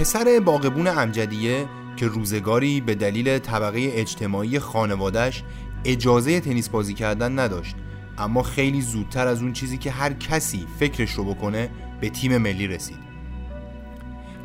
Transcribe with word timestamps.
پسر 0.00 0.40
باقبون 0.44 0.86
امجدیه 0.86 1.66
که 1.96 2.06
روزگاری 2.06 2.80
به 2.80 2.94
دلیل 2.94 3.38
طبقه 3.38 3.90
اجتماعی 3.92 4.58
خانوادش 4.58 5.42
اجازه 5.84 6.40
تنیس 6.40 6.68
بازی 6.68 6.94
کردن 6.94 7.38
نداشت. 7.38 7.76
اما 8.18 8.42
خیلی 8.42 8.80
زودتر 8.80 9.26
از 9.26 9.42
اون 9.42 9.52
چیزی 9.52 9.78
که 9.78 9.90
هر 9.90 10.12
کسی 10.12 10.66
فکرش 10.78 11.10
رو 11.10 11.24
بکنه 11.24 11.70
به 12.00 12.10
تیم 12.10 12.36
ملی 12.36 12.66
رسید. 12.66 12.98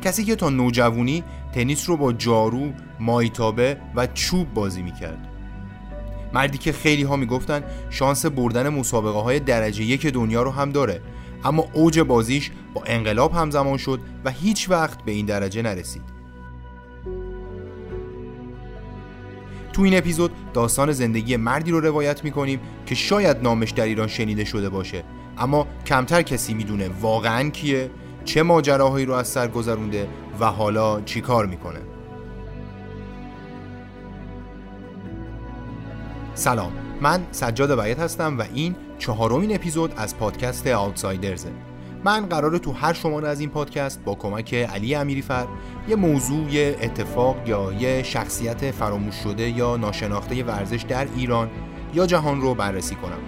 کسی 0.02 0.24
که 0.24 0.36
تا 0.36 0.50
نوجوانی 0.50 1.24
تنیس 1.54 1.88
رو 1.88 1.96
با 1.96 2.12
جارو، 2.12 2.72
مایتابه 3.00 3.76
و 3.94 4.06
چوب 4.06 4.54
بازی 4.54 4.82
می‌کرد. 4.82 5.28
مردی 6.32 6.58
که 6.58 6.72
خیلی 6.72 7.02
ها 7.02 7.16
می‌گفتن 7.16 7.64
شانس 7.90 8.26
بردن 8.26 8.68
مسابقه 8.68 9.18
های 9.18 9.40
درجه 9.40 9.84
یک 9.84 10.06
دنیا 10.06 10.42
رو 10.42 10.50
هم 10.50 10.70
داره. 10.70 11.00
اما 11.44 11.64
اوج 11.72 12.00
بازیش 12.00 12.50
با 12.74 12.82
انقلاب 12.86 13.32
همزمان 13.32 13.76
شد 13.76 14.00
و 14.24 14.30
هیچ 14.30 14.70
وقت 14.70 15.02
به 15.02 15.12
این 15.12 15.26
درجه 15.26 15.62
نرسید. 15.62 16.02
تو 19.72 19.82
این 19.82 19.98
اپیزود 19.98 20.30
داستان 20.54 20.92
زندگی 20.92 21.36
مردی 21.36 21.70
رو 21.70 21.80
روایت 21.80 22.24
می‌کنیم 22.24 22.60
که 22.86 22.94
شاید 22.94 23.42
نامش 23.42 23.70
در 23.70 23.84
ایران 23.84 24.08
شنیده 24.08 24.44
شده 24.44 24.68
باشه. 24.68 25.04
اما 25.38 25.66
کمتر 25.86 26.22
کسی 26.22 26.54
می‌دونه 26.54 26.90
واقعا 27.00 27.48
کیه 27.50 27.90
چه 28.24 28.42
ماجراهایی 28.42 29.06
رو 29.06 29.12
از 29.12 29.28
سر 29.28 29.48
گذرونده 29.48 30.08
و 30.40 30.46
حالا 30.46 31.00
چی 31.00 31.20
کار 31.20 31.46
می‌کنه. 31.46 31.78
سلام 36.34 36.72
من 37.00 37.26
سجاد 37.30 37.82
بیت 37.82 37.98
هستم 37.98 38.38
و 38.38 38.44
این 38.54 38.76
چهارمین 38.98 39.54
اپیزود 39.54 39.92
از 39.96 40.16
پادکست 40.16 40.66
آوتسایدرزه 40.66 41.48
من 42.04 42.26
قراره 42.26 42.58
تو 42.58 42.72
هر 42.72 42.92
شماره 42.92 43.28
از 43.28 43.40
این 43.40 43.50
پادکست 43.50 44.04
با 44.04 44.14
کمک 44.14 44.54
علی 44.54 44.94
امیریفر 44.94 45.46
یه 45.88 45.96
موضوع 45.96 46.52
یه 46.52 46.76
اتفاق 46.80 47.36
یا 47.46 47.72
یه 47.72 48.02
شخصیت 48.02 48.70
فراموش 48.70 49.14
شده 49.14 49.50
یا 49.50 49.76
ناشناخته 49.76 50.44
ورزش 50.44 50.82
در 50.82 51.06
ایران 51.16 51.50
یا 51.94 52.06
جهان 52.06 52.40
رو 52.40 52.54
بررسی 52.54 52.94
کنم. 52.94 53.18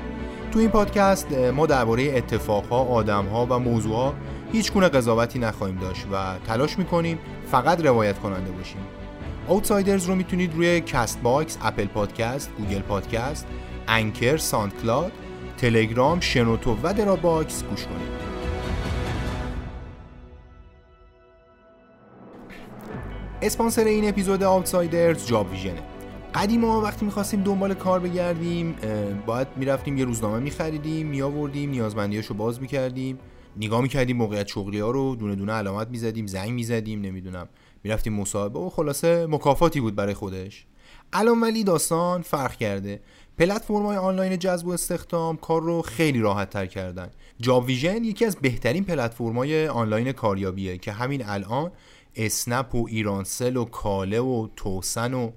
تو 0.52 0.58
این 0.58 0.69
پادکست 0.69 1.33
ما 1.33 1.66
درباره 1.66 2.16
اتفاقها، 2.16 2.84
آدمها 2.84 3.47
و 3.50 3.58
موضوعها 3.58 4.14
هیچ 4.53 4.72
گونه 4.72 4.88
قضاوتی 4.88 5.38
نخواهیم 5.38 5.78
داشت 5.78 6.06
و 6.12 6.38
تلاش 6.47 6.78
می‌کنیم 6.78 7.19
فقط 7.50 7.86
روایت 7.86 8.19
کننده 8.19 8.50
باشیم. 8.50 8.80
Outsiders 9.48 10.06
رو 10.06 10.14
می‌تونید 10.14 10.55
روی 10.55 10.80
Castbox، 10.81 11.58
Apple 11.62 11.86
Podcast، 11.86 12.50
Google 12.58 12.81
Podcast، 12.81 13.47
Anchor، 13.89 14.36
SoundCloud، 14.36 14.72
تلگرام، 15.59 16.20
شنوتو 16.20 16.77
و 16.83 16.95
Dropbox 16.94 17.64
گوش 17.64 17.84
کنید. 17.84 18.28
اسپانسر 23.42 23.84
این 23.84 24.09
اپیزود 24.09 24.42
Outsiders، 24.42 25.27
Jobvision 25.27 25.50
ه. 25.50 25.83
قدیما 26.34 26.81
وقتی 26.81 27.05
می‌خواستیم 27.05 27.42
دنبال 27.42 27.75
کار 27.75 28.00
بگردیم 28.00 28.77
باید 29.27 29.48
می‌رفتیم 29.56 29.98
یه 29.98 30.05
روزنامه 30.05 30.39
میخریدیم 30.39 31.06
میآوردیم 31.06 31.70
نیازمندیاشو 31.70 32.34
باز 32.34 32.61
می‌کردیم. 32.61 33.19
نگاه 33.56 33.81
می‌کردیم 33.81 34.17
موقعیت 34.17 34.47
شغلی 34.47 34.81
ها 34.81 34.91
رو 34.91 35.17
دونه 35.17 35.34
دونه 35.34 35.53
علامت 35.53 35.89
می‌زدیم 35.89 36.27
زنگ 36.27 36.50
می‌زدیم 36.50 37.00
نمی‌دونم. 37.00 37.48
می‌رفتیم 37.84 38.12
مصاحبه 38.12 38.59
و 38.59 38.69
خلاصه 38.69 39.27
مکافاتی 39.27 39.81
بود 39.81 39.95
برای 39.95 40.15
خودش. 40.15 40.67
الان 41.12 41.41
ولی 41.41 41.64
داستان 41.64 42.22
فرق 42.22 42.56
کرده. 42.56 43.00
پلتفرم 43.39 43.86
های 43.86 43.97
آنلاین 43.97 44.39
جذب 44.39 44.67
و 44.67 44.70
استخدام 44.70 45.36
کار 45.36 45.62
رو 45.62 45.83
خیلی 45.83 46.20
راحت 46.20 46.50
تر 46.50 46.67
کردن. 46.67 47.11
جاب 47.41 47.64
ویژن 47.64 48.04
یکی 48.04 48.25
از 48.25 48.37
بهترین 48.37 48.84
پلتفرم 48.84 49.38
های 49.38 49.69
آنلاین 49.69 50.12
کاریابیه 50.12 50.78
که 50.78 50.93
همین 50.93 51.25
الان 51.26 51.71
اسنپ 52.16 52.75
و 52.75 52.87
ایرانسل 52.88 53.56
و 53.56 53.65
کاله 53.65 54.21
و 54.21 54.49
توسن 54.56 55.15
و 55.15 55.31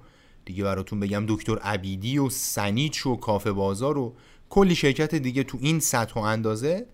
دیگه 0.44 0.64
براتون 0.64 1.00
بگم 1.00 1.24
دکتر 1.28 1.58
عبیدی 1.58 2.18
و 2.18 2.28
سنیچ 2.28 3.06
و 3.06 3.16
کافه 3.16 3.52
بازار 3.52 3.98
و 3.98 4.14
کلی 4.50 4.74
شرکت 4.74 5.14
دیگه 5.14 5.42
تو 5.42 5.58
این 5.60 5.80
سطح 5.80 6.14
و 6.14 6.18
اندازه 6.18 6.86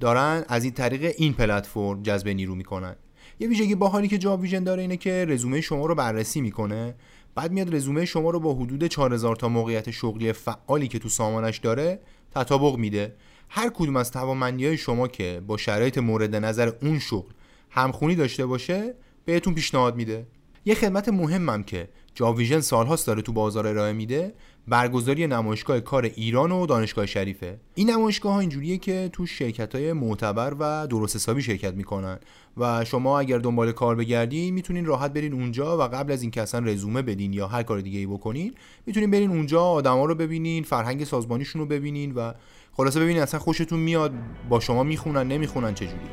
دارن 0.00 0.44
از 0.48 0.64
این 0.64 0.72
طریق 0.72 1.14
این 1.18 1.32
پلتفرم 1.32 2.02
جذب 2.02 2.28
نیرو 2.28 2.54
می‌کنن. 2.54 2.96
یه 3.40 3.48
ویژگی 3.48 3.74
باحالی 3.74 4.08
که 4.08 4.18
جاب 4.18 4.40
ویژن 4.40 4.64
داره 4.64 4.82
اینه 4.82 4.96
که 4.96 5.24
رزومه 5.28 5.60
شما 5.60 5.86
رو 5.86 5.94
بررسی 5.94 6.40
می‌کنه. 6.40 6.94
بعد 7.38 7.52
میاد 7.52 7.74
رزومه 7.74 8.04
شما 8.04 8.30
رو 8.30 8.40
با 8.40 8.54
حدود 8.54 8.86
4000 8.86 9.36
تا 9.36 9.48
موقعیت 9.48 9.90
شغلی 9.90 10.32
فعالی 10.32 10.88
که 10.88 10.98
تو 10.98 11.08
سامانش 11.08 11.58
داره 11.58 12.00
تطابق 12.30 12.76
میده. 12.76 13.14
هر 13.48 13.70
کدوم 13.74 13.96
از 13.96 14.10
توانمندی 14.10 14.66
های 14.66 14.76
شما 14.76 15.08
که 15.08 15.42
با 15.46 15.56
شرایط 15.56 15.98
مورد 15.98 16.36
نظر 16.36 16.72
اون 16.82 16.98
شغل 16.98 17.32
همخونی 17.70 18.14
داشته 18.14 18.46
باشه 18.46 18.94
بهتون 19.24 19.54
پیشنهاد 19.54 19.96
میده. 19.96 20.26
یه 20.64 20.74
خدمت 20.74 21.08
مهمم 21.08 21.62
که 21.62 21.88
جاویژن 22.18 22.60
سالهاست 22.60 23.06
داره 23.06 23.22
تو 23.22 23.32
بازار 23.32 23.66
ارائه 23.66 23.92
میده. 23.92 24.34
برگزاری 24.68 25.26
نمایشگاه 25.26 25.80
کار 25.80 26.04
ایران 26.04 26.52
و 26.52 26.66
دانشگاه 26.66 27.06
شریفه. 27.06 27.60
این 27.74 27.90
نمایشگاه 27.90 28.32
ها 28.32 28.40
اینجوریه 28.40 28.78
که 28.78 29.10
تو 29.12 29.26
شرکت 29.26 29.74
های 29.74 29.92
معتبر 29.92 30.54
و 30.58 30.86
درست 30.86 31.16
حسابی 31.16 31.42
شرکت 31.42 31.74
می‌کنن. 31.74 32.18
و 32.56 32.84
شما 32.84 33.18
اگر 33.18 33.38
دنبال 33.38 33.72
کار 33.72 33.94
بگردین 33.94 34.54
می‌تونین 34.54 34.84
راحت 34.84 35.12
برین 35.12 35.32
اونجا 35.32 35.78
و 35.78 35.82
قبل 35.82 36.12
از 36.12 36.22
اینکه 36.22 36.42
اصلا 36.42 36.66
رزومه 36.66 37.02
بدین 37.02 37.32
یا 37.32 37.46
هر 37.46 37.62
کار 37.62 37.80
دیگه 37.80 37.98
ای 37.98 38.06
بکنین 38.06 38.54
می‌تونین 38.86 39.10
برین 39.10 39.30
اونجا 39.30 39.62
آدما 39.62 40.04
رو 40.04 40.14
ببینین 40.14 40.62
فرهنگ 40.62 41.04
سازمانیشون 41.04 41.60
رو 41.60 41.66
ببینین 41.66 42.12
و 42.14 42.32
خلاصه 42.72 43.00
ببینین 43.00 43.22
اصلا 43.22 43.40
خوشتون 43.40 43.78
میاد 43.78 44.12
با 44.48 44.60
شما 44.60 44.82
می‌خونن 44.82 45.28
نمی‌خونن 45.28 45.74
چجوری. 45.74 46.08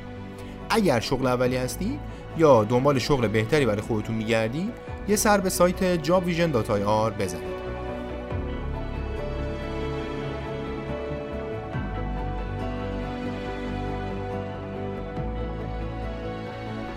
اگر 0.70 1.00
شغل 1.00 1.28
اولی 1.28 1.56
هستی 1.56 2.00
یا 2.38 2.64
دنبال 2.64 3.00
شغل 3.00 3.28
بهتری 3.28 3.66
برای 3.66 3.82
خودتون 3.82 4.16
میگردین 4.16 4.72
یه 5.08 5.16
سر 5.16 5.40
به 5.42 5.50
سایت 5.50 6.06
jobvision.ir 6.06 7.14
بزنید. 7.20 7.56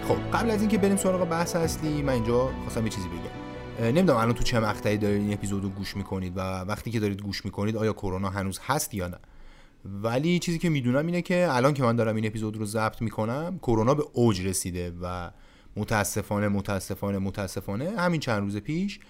خب 0.08 0.16
قبل 0.32 0.50
از 0.50 0.60
اینکه 0.60 0.78
بریم 0.78 0.96
سراغ 0.96 1.28
بحث 1.28 1.56
اصلی 1.56 2.02
من 2.02 2.12
اینجا 2.12 2.50
خواستم 2.62 2.84
یه 2.84 2.90
چیزی 2.90 3.08
بگم. 3.08 3.84
نمی‌دونم 3.84 4.18
الان 4.18 4.34
تو 4.34 4.44
چه 4.44 4.60
مقطعی 4.60 4.98
دارید 4.98 5.22
این 5.22 5.32
اپیزود 5.32 5.62
رو 5.62 5.68
گوش 5.68 5.96
می‌کنید 5.96 6.32
و 6.36 6.40
وقتی 6.40 6.90
که 6.90 7.00
دارید 7.00 7.22
گوش 7.22 7.44
می‌کنید 7.44 7.76
آیا 7.76 7.92
کرونا 7.92 8.28
هنوز 8.28 8.60
هست 8.66 8.94
یا 8.94 9.08
نه؟ 9.08 9.18
ولی 9.84 10.38
چیزی 10.38 10.58
که 10.58 10.68
می‌دونم 10.68 11.06
اینه 11.06 11.22
که 11.22 11.48
الان 11.50 11.74
که 11.74 11.82
من 11.82 11.96
دارم 11.96 12.16
این 12.16 12.26
اپیزود 12.26 12.56
رو 12.56 12.64
ضبط 12.64 13.02
می‌کنم 13.02 13.58
کرونا 13.62 13.94
به 13.94 14.04
اوج 14.12 14.46
رسیده 14.46 14.92
و 15.02 15.30
متاسفانه 15.78 16.48
متاسفانه 16.48 17.18
متاسفانه. 17.18 17.90
همین 17.90 18.20
چند 18.20 18.42
روز 18.42 18.56
پیش 18.56 19.00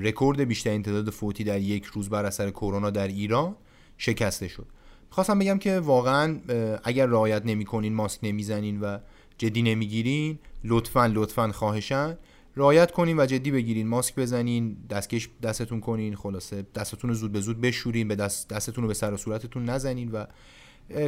رکورد 0.00 0.40
بیشترین 0.40 0.82
تعداد 0.82 1.10
فوتی 1.10 1.44
در 1.44 1.60
یک 1.60 1.84
روز 1.84 2.08
بر 2.08 2.24
اثر 2.24 2.50
کرونا 2.50 2.90
در 2.90 3.08
ایران 3.08 3.56
شکسته 3.98 4.48
شد. 4.48 4.66
خواستم 5.10 5.38
بگم 5.38 5.58
که 5.58 5.80
واقعا 5.80 6.40
اگر 6.84 7.06
رعایت 7.06 7.46
نمی‌کنین 7.46 7.94
ماسک 7.94 8.20
نمی‌زنین 8.22 8.80
و 8.80 8.98
جدی 9.38 9.62
نمی‌گیرین 9.62 10.38
لطفا 10.64 11.06
لطفا 11.06 11.52
خواهشن 11.52 12.18
رعایت 12.56 12.90
کنین 12.90 13.20
و 13.20 13.26
جدی 13.26 13.50
بگیرین. 13.50 13.88
ماسک 13.88 14.14
بزنین 14.14 14.76
دستکش 14.90 15.28
دستتون 15.42 15.80
کنین 15.80 16.16
خلاصه 16.16 16.66
دستتون 16.74 17.10
رو 17.10 17.16
زود 17.16 17.32
به 17.32 17.40
زود 17.40 17.60
بشورین 17.60 18.08
به 18.08 18.16
دست 18.16 18.48
دستتون 18.48 18.84
رو 18.84 18.88
به 18.88 18.94
سر 18.94 19.14
و 19.14 19.16
صورتتون 19.16 19.64
نزنین 19.64 20.10
و 20.10 20.24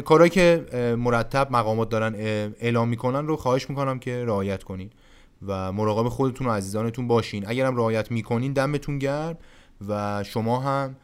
کارهایی 0.04 0.30
که 0.30 0.66
مرتب 0.98 1.48
مقامات 1.50 1.88
دارن 1.88 2.14
اعلام 2.60 2.88
می‌کنن 2.88 3.26
رو 3.26 3.36
خواهش 3.36 3.70
می‌کنم 3.70 3.98
که 3.98 4.24
رعایت 4.24 4.62
کنین 4.62 4.90
و 5.46 5.72
مراقب 5.72 6.08
خودتون 6.08 6.46
و 6.46 6.50
عزیزانتون 6.50 7.08
باشین. 7.08 7.44
اگرم 7.46 7.76
رعایت 7.76 8.10
می‌کنین 8.10 8.52
دمتون 8.52 8.98
گرم 8.98 9.36
و 9.88 10.22
شما 10.22 10.60
هم 10.60 10.96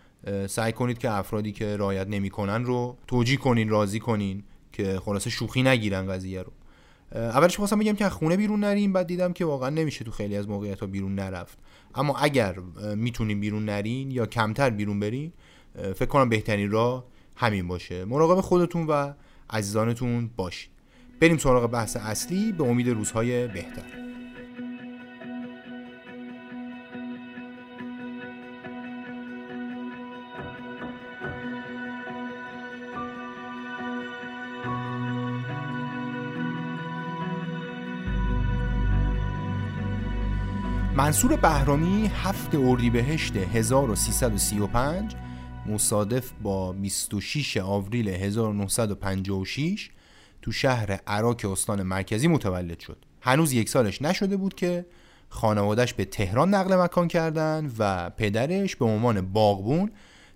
سعی 0.46 0.72
کنید 0.72 0.98
که 0.98 1.10
افرادی 1.10 1.52
که 1.52 1.76
رعایت 1.76 2.06
نمی‌کنن 2.08 2.64
رو 2.64 2.96
توجیه 3.06 3.36
کنین 3.36 3.68
راضی 3.68 4.00
کنین 4.00 4.42
که 4.72 5.00
خلاصه 5.04 5.30
شوخی 5.30 5.62
نگیرن 5.62 6.06
قضیه 6.06 6.42
رو. 6.42 6.52
اولش 7.14 7.56
خواستم 7.56 7.78
بگم 7.78 7.92
که 7.92 8.08
خونه 8.08 8.36
بیرون 8.36 8.60
نریم 8.60 8.92
بعد 8.92 9.06
دیدم 9.06 9.32
که 9.32 9.44
واقعا 9.44 9.70
نمیشه 9.70 10.04
تو 10.04 10.10
خیلی 10.10 10.36
از 10.36 10.48
موقعیت 10.48 10.80
ها 10.80 10.86
بیرون 10.86 11.14
نرفت. 11.14 11.58
اما 11.94 12.16
اگر 12.16 12.56
می‌تونین 12.96 13.40
بیرون 13.40 13.64
نرین 13.64 14.10
یا 14.10 14.26
کمتر 14.26 14.70
بیرون 14.70 15.00
برین 15.00 15.32
فکر 15.74 16.06
کنم 16.06 16.28
بهترین 16.28 16.70
راه 16.70 17.04
همین 17.40 17.68
باشه. 17.68 18.04
مراقب 18.04 18.40
خودتون 18.40 18.86
و 18.86 19.12
عزیزانتون 19.50 20.30
باشید 20.36 20.70
بریم 21.20 21.38
سراغ 21.38 21.70
بحث 21.70 21.96
اصلی. 21.96 22.52
به 22.52 22.64
امید 22.64 22.88
روزهای 22.88 23.46
بهتر. 23.46 23.82
منصور 40.96 41.36
بهرامی 41.36 42.10
هفت 42.14 42.54
اردیبهشت 42.54 43.36
1335 43.36 45.14
مصادف 45.70 46.30
با 46.42 46.72
26 46.72 47.56
آوریل 47.56 48.08
1956 48.08 49.90
تو 50.42 50.52
شهر 50.52 51.00
عراک 51.06 51.44
استان 51.44 51.82
مرکزی 51.82 52.28
متولد 52.28 52.80
شد. 52.80 53.04
هنوز 53.20 53.52
یک 53.52 53.68
سالش 53.68 54.02
نشده 54.02 54.36
بود 54.36 54.54
که 54.54 54.86
خانوادش 55.28 55.94
به 55.94 56.04
تهران 56.04 56.54
نقل 56.54 56.76
مکان 56.76 57.08
کردن 57.08 57.72
و 57.78 58.10
پدرش 58.10 58.76
به 58.76 58.84
عنوان 58.84 59.20
باغبون 59.20 59.90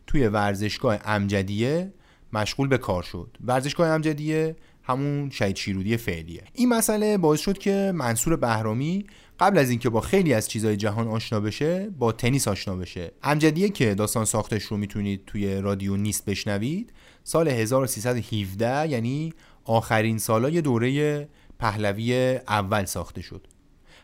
توی 0.07 0.29
ورزشگاه 0.29 0.99
امجدیه 1.05 1.93
مشغول 2.33 2.69
به 2.69 2.79
کار 2.79 3.03
شد. 3.03 3.37
ورزشگاه 3.45 3.89
امجدیه 3.89 4.57
همون 4.83 5.31
شهید 5.31 5.57
شیرودی 5.57 5.97
فعلیه. 5.97 6.43
این 6.53 6.69
مسئله 6.69 7.19
باعث 7.19 7.41
شد 7.41 7.59
که 7.59 7.93
منصور 7.95 8.37
بهرامی 8.37 9.07
قبل 9.41 9.59
از 9.59 9.71
اینکه 9.71 9.91
با 9.91 10.01
خیلی 10.01 10.35
از 10.35 10.49
چیزهای 10.49 10.77
جهان 10.77 11.09
آشنا 11.09 11.41
بشه 11.41 11.91
با 11.99 12.13
تنیس 12.13 12.49
آشنا 12.49 12.77
بشه. 12.77 13.13
امجدیه 13.23 13.69
که 13.69 13.95
داستان 13.95 14.25
ساختش 14.25 14.63
رو 14.63 14.77
می‌تونید 14.77 15.25
توی 15.27 15.61
رادیو 15.61 15.97
نیست 15.97 16.25
بشنوید. 16.25 16.93
سال 17.25 17.49
1317 17.49 18.89
یعنی 18.89 19.33
آخرین 19.65 20.19
سالای 20.19 20.61
دوره 20.61 21.29
پهلوی 21.59 22.41
اول 22.49 22.85
ساخته 22.85 23.23
شد. 23.23 23.47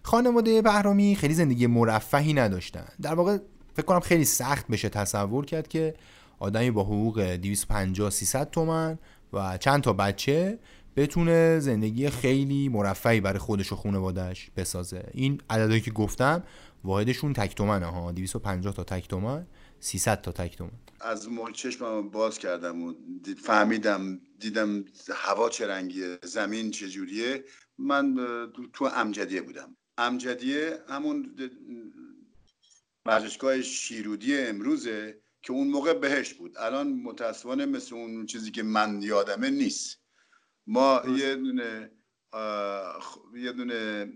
خانواده 0.03 0.63
بهرامی 0.63 1.17
خیلی 1.17 1.35
زندگی 1.35 1.67
مرفهی 1.67 2.33
نداشتن. 2.33 2.89
در 3.03 3.15
واقع 3.15 3.39
فکر 3.75 3.87
کنم 3.87 4.01
خیلی 4.01 4.25
سخت 4.25 4.67
بشه 4.67 4.89
تصور 4.89 5.45
کرد 5.45 5.69
که 5.69 5.95
آدمی 6.39 6.71
با 6.71 6.83
حقوق 6.83 7.21
250 7.21 8.11
300 8.11 8.51
تومن 8.51 8.99
و 9.33 9.59
چند 9.59 9.83
تا 9.83 9.93
بچه 9.93 10.59
بتونه 10.97 11.59
زندگی 11.61 12.11
خیلی 12.11 12.69
مرفعی 12.69 13.21
برای 13.21 13.39
خودش 13.39 13.73
و 13.73 13.77
خانوادهش 13.77 14.51
بسازه. 14.57 15.11
این 15.15 15.41
عددهایی 15.51 15.81
که 15.81 15.91
گفتم 15.91 16.43
واحدشون 16.85 17.33
تک 17.33 17.55
تومنه 17.55 17.87
ها 17.87 18.13
250 18.13 18.75
تا 18.75 18.85
تک 18.85 19.09
تومن 19.09 19.47
300 19.81 20.21
تا 20.21 20.33
تک 20.33 20.57
تومن 20.57 20.71
از 21.01 21.29
موقع 21.29 21.53
چشمم 21.53 22.11
باز 22.11 22.39
کردم 22.39 22.83
و 22.83 22.95
فهمیدم 23.43 24.21
دیدم 24.39 24.85
هوا 25.15 25.49
چه 25.49 25.67
رنگیه 25.67 26.19
زمین 26.23 26.71
چجوریه 26.71 27.45
من 27.79 28.17
تو 28.73 28.85
امجدیه 28.85 29.43
بودم. 29.43 29.77
امجدیه 29.99 30.79
همون 30.89 31.37
ورزشگاه 33.07 33.63
شیرودی 33.63 34.39
امروزه 34.39 35.21
که 35.43 35.53
اون 35.53 35.69
موقع 35.69 35.95
بهش 35.95 36.35
بود. 36.35 36.59
الان 36.59 36.93
متاسفانه 36.93 37.67
مثل 37.67 37.95
اون 37.95 38.27
چیزی 38.27 38.51
که 38.51 38.63
من 38.63 39.03
یادمه 39.03 39.51
نیست. 39.51 40.00
ما 40.67 41.03
یه 41.17 41.37
دونه 41.37 41.91
یه 43.35 43.53
دونه 43.53 44.07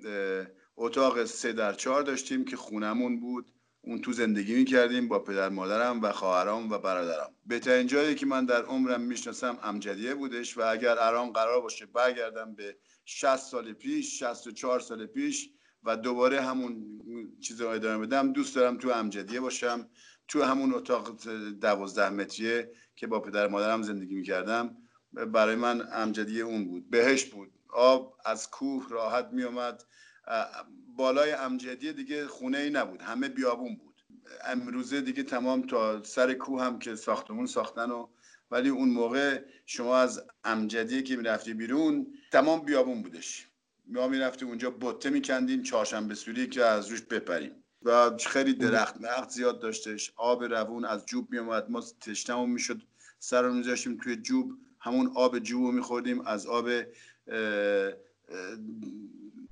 اتاق 0.76 1.24
سه 1.24 1.52
در 1.52 1.72
چهار 1.72 2.02
داشتیم 2.02 2.44
که 2.44 2.56
خونمون 2.56 3.20
بود. 3.20 3.46
اون 3.86 4.00
تو 4.00 4.12
زندگی 4.12 4.54
می‌کردیم 4.54 5.08
با 5.08 5.18
پدر 5.18 5.48
مادرم 5.48 6.02
و 6.02 6.12
خواهرام 6.12 6.72
و 6.72 6.78
برادرم 6.78 7.34
بهترین 7.46 7.86
جایی 7.86 8.14
که 8.14 8.26
من 8.26 8.44
در 8.44 8.62
عمرم 8.62 9.00
می‌شناسم 9.00 9.58
امجدیه 9.62 10.14
بودش 10.14 10.58
و 10.58 10.62
اگر 10.62 10.98
الان 10.98 11.32
قرار 11.32 11.60
باشه 11.60 11.86
برگردم 11.86 12.54
به 12.54 12.76
60 13.04 13.36
سال 13.36 13.72
پیش 13.72 14.18
64 14.18 14.80
سال 14.80 15.06
پیش 15.06 15.50
و 15.82 15.96
دوباره 15.96 16.40
همون 16.40 17.00
چیز 17.40 17.60
رو 17.60 17.68
ادامه 17.68 18.06
بدم 18.06 18.32
دوست 18.32 18.56
دارم 18.56 18.78
تو 18.78 18.88
امجدیه 18.88 19.40
باشم. 19.40 19.88
تو 20.28 20.42
همون 20.42 20.74
اتاق 20.74 21.16
دوازده 21.60 22.10
متریه 22.10 22.72
که 22.96 23.06
با 23.06 23.20
پدر 23.20 23.48
مادرم 23.48 23.82
زندگی 23.82 24.14
می‌کردم. 24.14 24.76
برای 25.14 25.56
من 25.56 25.88
امجدیه 25.92 26.44
اون 26.44 26.64
بود. 26.64 26.90
بهش 26.90 27.24
بود. 27.24 27.52
آب 27.68 28.16
از 28.24 28.50
کوه 28.50 28.86
راحت 28.90 29.28
میومد 29.32 29.84
بالای 30.96 31.32
امجدیه 31.32 31.92
دیگه 31.92 32.26
خونه 32.26 32.58
ای 32.58 32.70
نبود. 32.70 33.02
همه 33.02 33.28
بیابون 33.28 33.76
بود. 33.76 33.94
امروزه 34.44 35.00
دیگه 35.00 35.22
تمام 35.22 35.66
تا 35.66 36.02
سر 36.02 36.34
کوه 36.34 36.62
هم 36.62 36.78
که 36.78 36.96
ساختمون 36.96 37.46
ساختن 37.46 37.90
و 37.90 38.08
ولی 38.50 38.68
اون 38.68 38.88
موقع 38.88 39.42
شما 39.66 39.98
از 39.98 40.22
امجدیه 40.44 41.02
که 41.02 41.16
می‌رفتی 41.16 41.54
بیرون 41.54 42.06
تمام 42.32 42.60
بیابون 42.60 43.02
بودش. 43.02 43.48
ما 43.86 44.08
می‌رفتیم 44.08 44.48
اونجا 44.48 44.70
بطه 44.80 45.10
میکندیم 45.10 45.62
چهارشنبه 45.62 46.14
سوری 46.14 46.46
که 46.46 46.64
از 46.64 46.88
روش 46.88 47.02
بپریم. 47.02 47.64
و 47.82 48.16
خیلی 48.26 48.54
درخت 48.54 49.00
نخت 49.00 49.30
زیاد 49.30 49.60
داشتش. 49.60 50.12
آب 50.16 50.44
روون 50.44 50.84
از 50.84 51.06
جوب 51.06 51.32
میومد 51.32 51.70
ما 51.70 51.80
تشنمون 52.00 52.50
می‌شد. 52.50 52.82
سر 53.18 53.42
رو 53.42 53.54
میذاشتیم 53.54 53.98
توی 54.02 54.16
جوب. 54.16 54.52
همون 54.84 55.10
آب 55.14 55.36
رو 55.50 55.72
میخوردیم 55.72 56.20
از 56.20 56.46
آب 56.46 56.68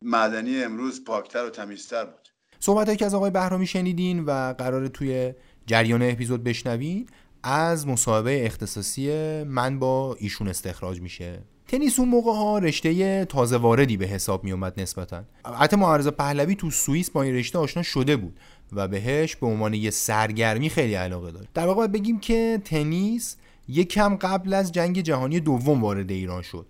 معدنی 0.02 0.64
امروز 0.64 1.04
پاکتر 1.04 1.44
و 1.46 1.50
تمیزتر 1.50 2.04
بود. 2.04 2.28
صحبت 2.60 2.98
که 2.98 3.06
از 3.06 3.14
آقای 3.14 3.30
بهرامی 3.30 3.66
شنیدین 3.66 4.24
و 4.24 4.52
قرار 4.52 4.88
توی 4.88 5.34
جریان 5.66 6.02
اپیزود 6.02 6.44
بشنوین 6.44 7.06
از 7.42 7.86
مصاحبه 7.86 8.46
اختصاصی 8.46 9.12
من 9.42 9.78
با 9.78 10.16
ایشون 10.20 10.48
استخراج 10.48 11.00
میشه. 11.00 11.38
تنیس 11.68 11.98
اون 11.98 12.08
موقع 12.08 12.32
ها 12.32 12.58
رشته 12.58 13.24
تازه 13.24 13.56
واردی 13.56 13.96
به 13.96 14.06
حساب 14.06 14.44
می 14.44 14.52
اومد 14.52 14.80
نسبتا. 14.80 15.24
البته 15.44 15.76
معارض 15.76 16.08
پهلوی 16.08 16.54
تو 16.54 16.70
سوئیس 16.70 17.10
با 17.10 17.22
این 17.22 17.34
رشته 17.34 17.58
آشنا 17.58 17.82
شده 17.82 18.16
بود 18.16 18.40
و 18.72 18.88
بهش 18.88 19.36
به 19.36 19.46
عنوان 19.46 19.74
یه 19.74 19.90
سرگرمی 19.90 20.70
خیلی 20.70 20.94
علاقه 20.94 21.32
داره 21.32 21.46
در 21.54 21.66
واقع 21.66 21.86
بگیم 21.86 22.20
که 22.20 22.62
تنیس 22.64 23.36
یک 23.68 23.88
کم 23.88 24.16
قبل 24.16 24.54
از 24.54 24.72
جنگ 24.72 25.00
جهانی 25.00 25.40
دوم 25.40 25.82
وارد 25.82 26.10
ایران 26.10 26.42
شد 26.42 26.66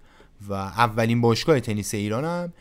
و 0.49 0.53
اولین 0.53 1.21
باشگاه 1.21 1.61
تنیس 1.61 1.95
ایران 1.95 2.25
هم 2.25 2.53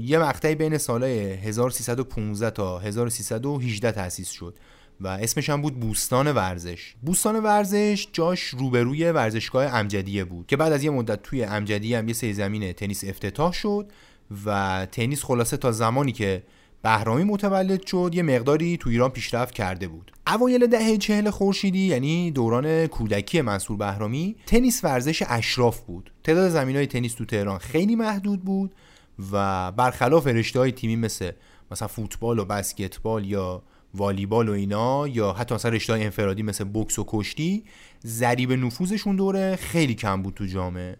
یه 0.00 0.18
مقطعی 0.18 0.54
بین 0.54 0.78
سالهای 0.78 1.18
1315 1.20 2.50
تا 2.50 2.78
1318 2.78 3.92
تأسیس 3.92 4.30
شد 4.30 4.54
و 5.00 5.08
اسمش 5.08 5.50
هم 5.50 5.62
بود 5.62 5.80
بوستان 5.80 6.32
ورزش. 6.32 6.94
بوستان 7.02 7.36
ورزش 7.36 8.08
جاش 8.12 8.40
روبروی 8.40 9.10
ورزشگاه 9.10 9.64
امجدیه 9.64 10.24
بود 10.24 10.46
که 10.46 10.56
بعد 10.56 10.72
از 10.72 10.84
یه 10.84 10.90
مدت 10.90 11.22
توی 11.22 11.44
امجدیه 11.44 11.98
هم 11.98 12.08
یه 12.08 12.14
سری 12.14 12.32
زمین 12.32 12.72
تنیس 12.72 13.04
افتتاح 13.04 13.52
شد 13.52 13.90
و 14.46 14.86
تنیس 14.92 15.24
خلاصه 15.24 15.56
تا 15.56 15.72
زمانی 15.72 16.12
که 16.12 16.42
بهرامی 16.82 17.24
متولد 17.24 17.86
شد 17.86 18.10
یه 18.14 18.22
مقداری 18.22 18.76
تو 18.76 18.90
ایران 18.90 19.10
پیشرفت 19.10 19.54
کرده 19.54 19.88
بود. 19.88 20.12
اوایل 20.26 20.66
دهه 20.66 20.96
چهل 20.96 21.30
خورشیدی 21.30 21.86
یعنی 21.86 22.30
دوران 22.30 22.86
کودکی 22.86 23.40
منصور 23.40 23.76
بهرامی 23.76 24.36
تنیس 24.46 24.84
ورزش 24.84 25.22
اشراف 25.28 25.80
بود. 25.80 26.10
تعداد 26.24 26.50
زمین 26.50 26.76
های 26.76 26.86
تنیس 26.86 27.14
تو 27.14 27.24
تهران 27.24 27.58
خیلی 27.58 27.96
محدود 27.96 28.44
بود 28.44 28.74
و 29.32 29.72
برخلاف 29.72 30.26
رشته 30.26 30.58
های 30.58 30.72
تیمی 30.72 30.96
مثل 30.96 31.30
مثلا 31.70 31.88
فوتبال 31.88 32.38
و 32.38 32.44
بسکتبال 32.44 33.26
یا 33.26 33.62
والیبال 33.94 34.48
و 34.48 34.52
اینا 34.52 35.08
یا 35.08 35.32
حتی 35.32 35.54
مثلا 35.54 35.70
رشته 35.70 35.92
انفرادی 35.92 36.42
مثل 36.42 36.64
بوکس 36.64 36.98
و 36.98 37.04
کشتی 37.08 37.64
ضریب 38.06 38.52
نفوذشون 38.52 39.16
دوره 39.16 39.56
خیلی 39.56 39.94
کم 39.94 40.22
بود 40.22 40.34
تو 40.34 40.46
جامعه. 40.46 40.96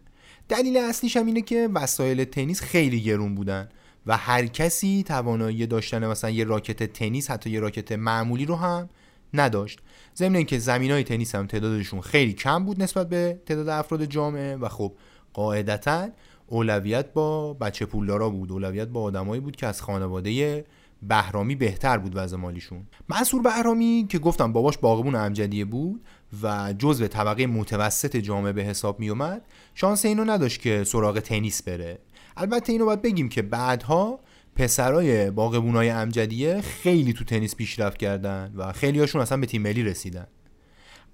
دلیل 0.49 0.77
اصلیش 0.77 1.17
هم 1.17 1.27
اینه 1.27 1.43
که 1.43 1.69
وسایل 1.75 2.25
تنیس 2.25 2.61
خیلی 2.61 3.01
گرون 3.01 3.35
بودن. 3.35 3.69
و 4.09 4.17
هر 4.17 4.47
کسی 4.47 5.05
توانایی 5.07 5.67
داشتن 5.67 6.07
مثلا 6.07 6.31
یه 6.31 6.45
راکت 6.45 6.93
تنیس 6.93 7.31
حتی 7.31 7.51
یه 7.51 7.61
راکت 7.61 7.93
معمولی 7.93 8.45
رو 8.45 8.57
هم 8.57 8.89
نداشت. 9.35 9.79
ضمن 10.17 10.37
اینکه 10.37 10.59
زمین 10.59 10.91
های 10.91 11.05
تنیس 11.05 11.35
هم 11.35 11.47
تعدادشون 11.47 12.01
خیلی 12.01 12.33
کم 12.33 12.65
بود 12.65 12.83
نسبت 12.83 13.09
به 13.09 13.41
تعداد 13.47 13.69
افراد 13.69 14.05
جامعه 14.05 14.57
و 14.57 14.69
خب 14.69 14.93
قاعدتا 15.33 16.09
اولویت 16.47 17.13
با 17.13 17.55
بچه 17.55 17.87
پولدارا 17.87 18.31
بود. 18.31 18.53
اولویت 18.53 18.89
با 18.89 19.03
آدمایی 19.03 19.41
بود 19.41 19.57
که 19.57 19.67
از 19.67 19.83
خانواده 19.83 20.65
بهرامی 21.03 21.55
بهتر 21.55 21.99
بود 21.99 22.13
وضع 22.15 22.37
مالیشون. 22.37 22.87
منصور 23.09 23.43
بهرامی 23.43 24.07
که 24.09 24.19
گفتم 24.19 24.53
باباش 24.53 24.79
باغبون 24.79 25.15
امجدیه 25.15 25.65
بود 25.65 26.01
و 26.43 26.75
جزء 26.79 27.07
طبقه 27.07 27.47
متوسط 27.47 28.17
جامعه 28.17 28.53
به 28.53 28.63
حساب 28.63 29.01
می 29.01 29.11
اومد 29.11 29.43
شانس 29.75 30.05
اینو 30.05 30.25
نداشت 30.25 30.61
که 30.61 30.85
سراغ 30.85 31.19
تنیس 31.19 31.63
بره. 31.63 31.99
البته 32.41 32.73
اینو 32.73 32.85
باید 32.85 33.03
بگیم 33.03 33.29
که 33.29 33.43
بعدها 33.43 34.21
پسرای 34.57 35.31
باغبونای 35.31 35.91
امجدیه 35.91 36.61
خیلی 36.61 37.13
تو 37.13 37.25
تنیس 37.25 37.57
پیشرفت 37.57 37.97
کردن 37.97 38.53
و 38.57 38.73
خیلی 38.73 39.01
هاشون 39.01 39.21
اصلا 39.21 39.39
به 39.39 39.47
تیم 39.47 39.63
ملی 39.63 39.83
رسیدن. 39.83 40.27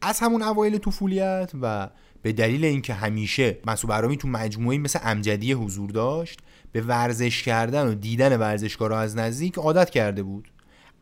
از 0.03 0.21
همون 0.21 0.43
اوایل 0.43 0.79
طفولیت 0.79 1.53
و 1.63 1.91
به 2.23 2.33
دلیل 2.33 2.65
اینکه 2.65 2.95
همیشه 2.95 3.59
مسعود 3.67 3.91
برامی 3.91 4.17
تو 4.17 4.29
مجموعه 4.29 4.79
مثل 4.79 4.99
امجدیه 5.03 5.57
حضور 5.57 5.91
داشت 5.91 6.41
به 6.73 6.81
ورزش 6.81 7.43
کردن 7.43 7.87
و 7.87 7.95
دیدن 7.95 8.37
ورزشکار 8.37 8.93
از 8.93 9.17
نزدیک 9.17 9.59
عادت 9.59 9.91
کرده 9.91 10.23
بود. 10.23 10.49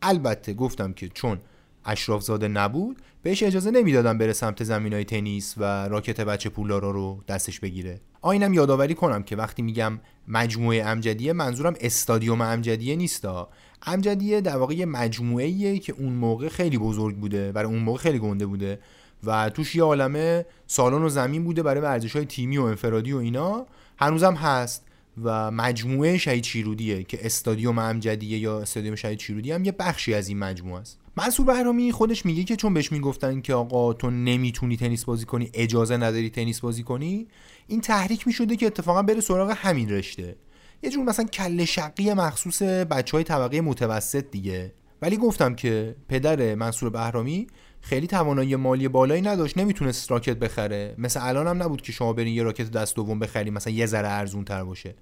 البته 0.01 0.53
گفتم 0.53 0.93
که 0.93 1.09
چون 1.09 1.39
اشراف 1.85 2.23
زاده 2.23 2.47
نبود 2.47 3.01
بهش 3.23 3.43
اجازه 3.43 3.71
نمی‌دادن 3.71 4.17
بره 4.17 4.33
سمت 4.33 4.63
زمین 4.63 4.93
های 4.93 5.03
تنیس 5.03 5.55
و 5.57 5.87
راکت 5.87 6.21
بچه 6.21 6.49
پولارا 6.49 6.91
رو 6.91 7.23
دستش 7.27 7.59
بگیره. 7.59 8.01
آینم 8.21 8.53
یادآوری 8.53 8.93
کنم 8.93 9.23
که 9.23 9.35
وقتی 9.35 9.61
میگم 9.61 9.99
مجموعه 10.27 10.83
امجدیه 10.83 11.33
منظورم 11.33 11.73
استادیوم 11.81 12.41
امجدیه 12.41 12.95
نیستا. 12.95 13.49
امجدیه 13.85 14.41
در 14.41 14.57
واقع 14.57 14.85
مجموعه 14.85 15.79
که 15.79 15.93
اون 15.93 16.13
موقع 16.13 16.49
خیلی 16.49 16.77
بزرگ 16.77 17.15
بوده 17.15 17.51
برای 17.51 17.73
اون 17.73 17.83
موقع 17.83 17.99
خیلی 17.99 18.19
گنده 18.19 18.45
بوده 18.45 18.79
و 19.23 19.49
توش 19.49 19.75
یه 19.75 19.83
عالمه 19.83 20.45
سالن 20.67 21.03
و 21.03 21.09
زمین 21.09 21.43
بوده 21.43 21.63
برای 21.63 21.81
ورزش 21.81 22.15
های 22.15 22.25
تیمی 22.25 22.57
و 22.57 22.61
انفرادی 22.61 23.13
و 23.13 23.17
اینا. 23.17 23.65
هنوزم 23.97 24.33
هست 24.33 24.85
و 25.23 25.51
مجموعه 25.51 26.17
شهید 26.17 26.43
شیرودیه 26.43 27.03
که 27.03 27.25
استادیوم 27.25 27.79
امجدیه 27.79 28.37
یا 28.37 28.59
استادیوم 28.59 28.95
شهید 28.95 29.19
شیرودی 29.19 29.51
هم 29.51 29.65
یه 29.65 29.71
بخشی 29.71 30.13
از 30.13 30.27
این 30.27 30.39
مجموعه 30.39 30.81
است. 30.81 30.99
منصور 31.17 31.45
بهرامی 31.45 31.91
خودش 31.91 32.25
میگه 32.25 32.43
که 32.43 32.55
چون 32.55 32.73
بهش 32.73 32.91
می‌گفتن 32.91 33.41
که 33.41 33.53
آقا 33.53 33.93
تو 33.93 34.09
نمی‌تونی 34.09 34.77
تنیس 34.77 35.05
بازی 35.05 35.25
کنی 35.25 35.49
اجازه 35.53 35.97
نداری 35.97 36.29
تنیس 36.29 36.59
بازی 36.59 36.83
کنی 36.83 37.27
این 37.67 37.81
تحریک 37.81 38.27
می‌شده 38.27 38.55
که 38.55 38.65
اتفاقا 38.65 39.01
بره 39.01 39.21
سراغ 39.21 39.53
همین 39.57 39.89
رشته. 39.89 40.35
یه 40.83 40.89
جور 40.89 41.03
مثلا 41.03 41.25
کل 41.25 41.65
شقی 41.65 42.13
مخصوص 42.13 42.61
بچه 42.61 43.17
های 43.17 43.23
طبقه 43.23 43.61
متوسط 43.61 44.25
دیگه. 44.31 44.73
ولی 45.01 45.17
گفتم 45.17 45.55
که 45.55 45.95
پدر 46.09 46.55
منصور 46.55 46.89
بهرامی 46.89 47.47
خیلی 47.81 48.07
توانایی 48.07 48.55
مالی 48.55 48.87
بالایی 48.87 49.21
نداشت 49.21 49.57
نمی‌تونست 49.57 50.11
راکت 50.11 50.37
بخره. 50.37 50.95
مثل 50.97 51.19
الان 51.23 51.47
هم 51.47 51.63
نبود 51.63 51.81
که 51.81 51.91
شما 51.91 52.13
برین 52.13 52.33
یه 52.33 52.43
راکت 52.43 52.71
دست 52.71 52.95
دوم 52.95 53.19
بخری 53.19 53.49
مثلا 53.49 53.73
یه 53.73 53.85
ذره 53.85 54.07
ارزون 54.07 54.45
تر 54.45 54.63
باشه. 54.63 54.95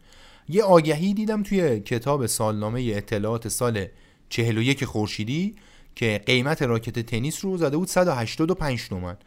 یه 0.49 0.63
آگهی 0.63 1.13
دیدم 1.13 1.43
توی 1.43 1.79
کتاب 1.79 2.25
سالنامه 2.25 2.81
اطلاعات 2.95 3.47
سال 3.47 3.85
41 4.29 4.85
خورشیدی 4.85 5.55
که 5.95 6.21
قیمت 6.25 6.61
راکت 6.61 6.99
تنیس 6.99 7.45
رو 7.45 7.57
زده 7.57 7.77
بود 7.77 7.87
185 7.87 8.87
تومن 8.87 9.17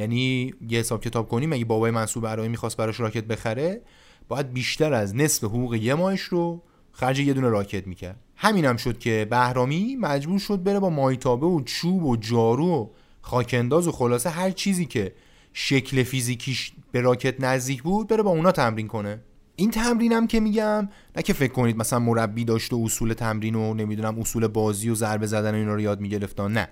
یعنی 0.00 0.54
یه 0.68 0.78
حساب 0.78 1.00
کتاب 1.00 1.28
کنیم 1.28 1.52
اگه 1.52 1.64
بابای 1.64 1.90
منصور 1.90 2.22
برای 2.22 2.48
می‌خواست 2.48 2.76
براش 2.76 3.00
راکت 3.00 3.24
بخره 3.24 3.80
باید 4.28 4.52
بیشتر 4.52 4.92
از 4.92 5.16
نصف 5.16 5.44
حقوق 5.44 5.74
یه 5.74 5.94
ماهش 5.94 6.20
رو 6.20 6.62
خرج 6.92 7.20
یه 7.20 7.32
دونه 7.32 7.48
راکت 7.48 7.86
می‌کرد. 7.86 8.16
همینم 8.36 8.76
شد 8.76 8.98
که 8.98 9.26
بهرامی 9.30 9.96
مجبور 10.00 10.38
شد 10.38 10.62
بره 10.62 10.78
با 10.78 10.90
مایتابه 10.90 11.46
و 11.46 11.62
چوب 11.64 12.04
و 12.04 12.16
جارو 12.16 12.66
و 12.66 12.88
خاکنداز 13.20 13.88
و 13.88 13.92
خلاصه 13.92 14.30
هر 14.30 14.50
چیزی 14.50 14.86
که 14.86 15.12
شکل 15.52 16.02
فیزیکیش 16.02 16.72
به 16.92 17.00
راکت 17.00 17.40
نزدیک 17.40 17.82
بود 17.82 18.08
بره 18.08 18.22
با 18.22 18.30
اونا 18.30 18.52
تمرین 18.52 18.88
کنه. 18.88 19.20
این 19.56 19.70
تمرینم 19.70 20.26
که 20.26 20.40
میگم 20.40 20.88
نه 21.16 21.22
که 21.22 21.32
فکر 21.32 21.52
کنید 21.52 21.76
مثلا 21.76 21.98
مربی 21.98 22.44
داشت 22.44 22.72
و 22.72 22.82
اصول 22.84 23.12
تمرین 23.12 23.54
و 23.54 23.74
نمی‌دونم 23.74 24.18
اصول 24.18 24.46
بازی 24.46 24.90
و 24.90 24.94
ضربه 24.94 25.26
زدن 25.26 25.54
اینا 25.54 25.74
رو 25.74 25.80
یاد 25.80 26.00
می‌گرفتن 26.00 26.52
نه. 26.52 26.68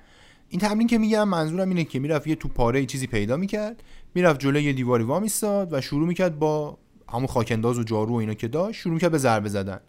این 0.48 0.60
تمرین 0.60 0.86
که 0.86 0.98
میگم 0.98 1.28
منظورم 1.28 1.68
اینه 1.68 1.84
که 1.84 1.98
می‌رفت 1.98 2.26
یه 2.26 2.34
تو 2.34 2.48
پاره 2.48 2.86
چیزی 2.86 3.06
پیدا 3.06 3.36
می‌کرد 3.36 3.82
می‌رفت 4.14 4.40
جلوی 4.40 4.64
یه 4.64 4.72
دیواری 4.72 5.04
وامیستاد 5.04 5.72
و 5.72 5.80
شروع 5.80 6.08
می‌کرد 6.08 6.38
با 6.38 6.78
همون 7.12 7.26
خاکنداز 7.26 7.78
و 7.78 7.82
جارو 7.82 8.12
و 8.12 8.16
اینا 8.16 8.34
که 8.34 8.48
داشت 8.48 8.80
شروع 8.80 8.94
می‌کرد 8.94 9.12
به 9.12 9.18
ضربه 9.18 9.48
زدن. 9.48 9.80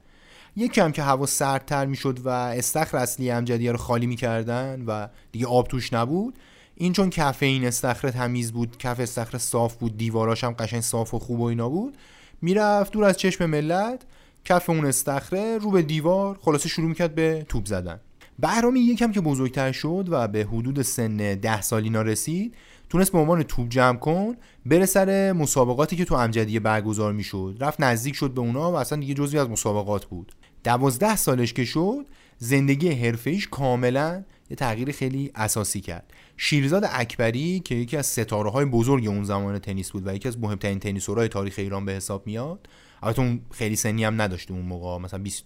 یکم 0.55 0.91
که 0.91 1.03
هوا 1.03 1.25
سردتر 1.25 1.85
می‌شد 1.85 2.19
و 2.25 2.29
استخر 2.29 2.97
اصلی 2.97 3.31
امجدیه 3.31 3.71
رو 3.71 3.77
خالی 3.77 4.07
می‌کردن 4.07 4.83
و 4.87 5.07
دیگه 5.31 5.47
آب 5.47 5.67
توش 5.67 5.93
نبود 5.93 6.39
این 6.75 6.93
چون 6.93 7.09
کف 7.09 7.43
این 7.43 7.65
استخر 7.65 8.09
تمیز 8.09 8.51
بود 8.51 8.77
کف 8.77 8.99
استخر 8.99 9.37
صاف 9.37 9.75
بود 9.75 9.97
دیواراش 9.97 10.43
هم 10.43 10.51
قشنگ 10.51 10.81
صاف 10.81 11.13
و 11.13 11.19
خوب 11.19 11.39
و 11.39 11.43
اینا 11.43 11.69
بود 11.69 11.97
می‌رفت 12.41 12.93
دور 12.93 13.03
از 13.03 13.17
چشم 13.17 13.45
ملت 13.45 14.01
کف 14.45 14.69
اون 14.69 14.85
استخره 14.85 15.57
رو 15.57 15.71
به 15.71 15.81
دیوار 15.81 16.39
خلاصه 16.41 16.69
شروع 16.69 16.87
می‌کرد 16.87 17.15
به 17.15 17.45
توپ 17.49 17.65
زدن. 17.65 17.99
بهرامی 18.41 18.79
یکم 18.79 19.11
که 19.11 19.21
بزرگتر 19.21 19.71
شد 19.71 20.07
و 20.09 20.27
به 20.27 20.43
حدود 20.43 20.81
سن 20.81 21.17
ده 21.17 21.61
سالینا 21.61 22.01
رسید 22.01 22.55
تونست 22.89 23.11
به 23.11 23.17
عنوان 23.17 23.43
توپ 23.43 23.69
جمع 23.69 23.97
کن 23.97 24.35
بره 24.65 24.85
سر 24.85 25.31
مسابقاتی 25.31 25.95
که 25.95 26.05
تو 26.05 26.15
امجدیه 26.15 26.59
برگزار 26.59 27.13
می‌شد. 27.13 27.57
رفت 27.59 27.81
نزدیک 27.81 28.15
شد 28.15 28.31
به 28.31 28.41
اونا 28.41 28.71
و 28.71 28.75
اصلا 28.75 28.99
دیگه 28.99 29.13
جزوی 29.13 29.39
از 29.39 29.49
مسابقات 29.49 30.05
بود. 30.05 30.31
دوازده 30.63 31.15
سالش 31.15 31.53
که 31.53 31.65
شد 31.65 32.05
زندگی 32.37 32.89
حرفه‌ایش 32.89 33.47
کاملا 33.47 34.23
یه 34.49 34.55
تغییر 34.55 34.91
خیلی 34.91 35.31
اساسی 35.35 35.81
کرد. 35.81 36.13
شیرزاد 36.37 36.83
اکبری 36.91 37.59
که 37.59 37.75
یکی 37.75 37.97
از 37.97 38.05
ستاره 38.05 38.49
های 38.49 38.65
بزرگ 38.65 39.07
اون 39.07 39.23
زمان 39.23 39.59
تنیس 39.59 39.91
بود 39.91 40.07
و 40.07 40.15
یکی 40.15 40.27
از 40.27 40.39
مهمترین 40.39 40.79
تنیسورهای 40.79 41.27
تاریخ 41.27 41.55
ایران 41.57 41.85
به 41.85 41.91
حساب 41.91 42.27
میاد 42.27 42.67
البته 43.03 43.21
اون 43.21 43.41
خیلی 43.51 43.75
سنی 43.75 44.03
هم 44.03 44.21
نداشته 44.21 44.53
اون 44.53 44.65
موقع 44.65 44.97
مثلا 44.97 45.19
20 45.19 45.43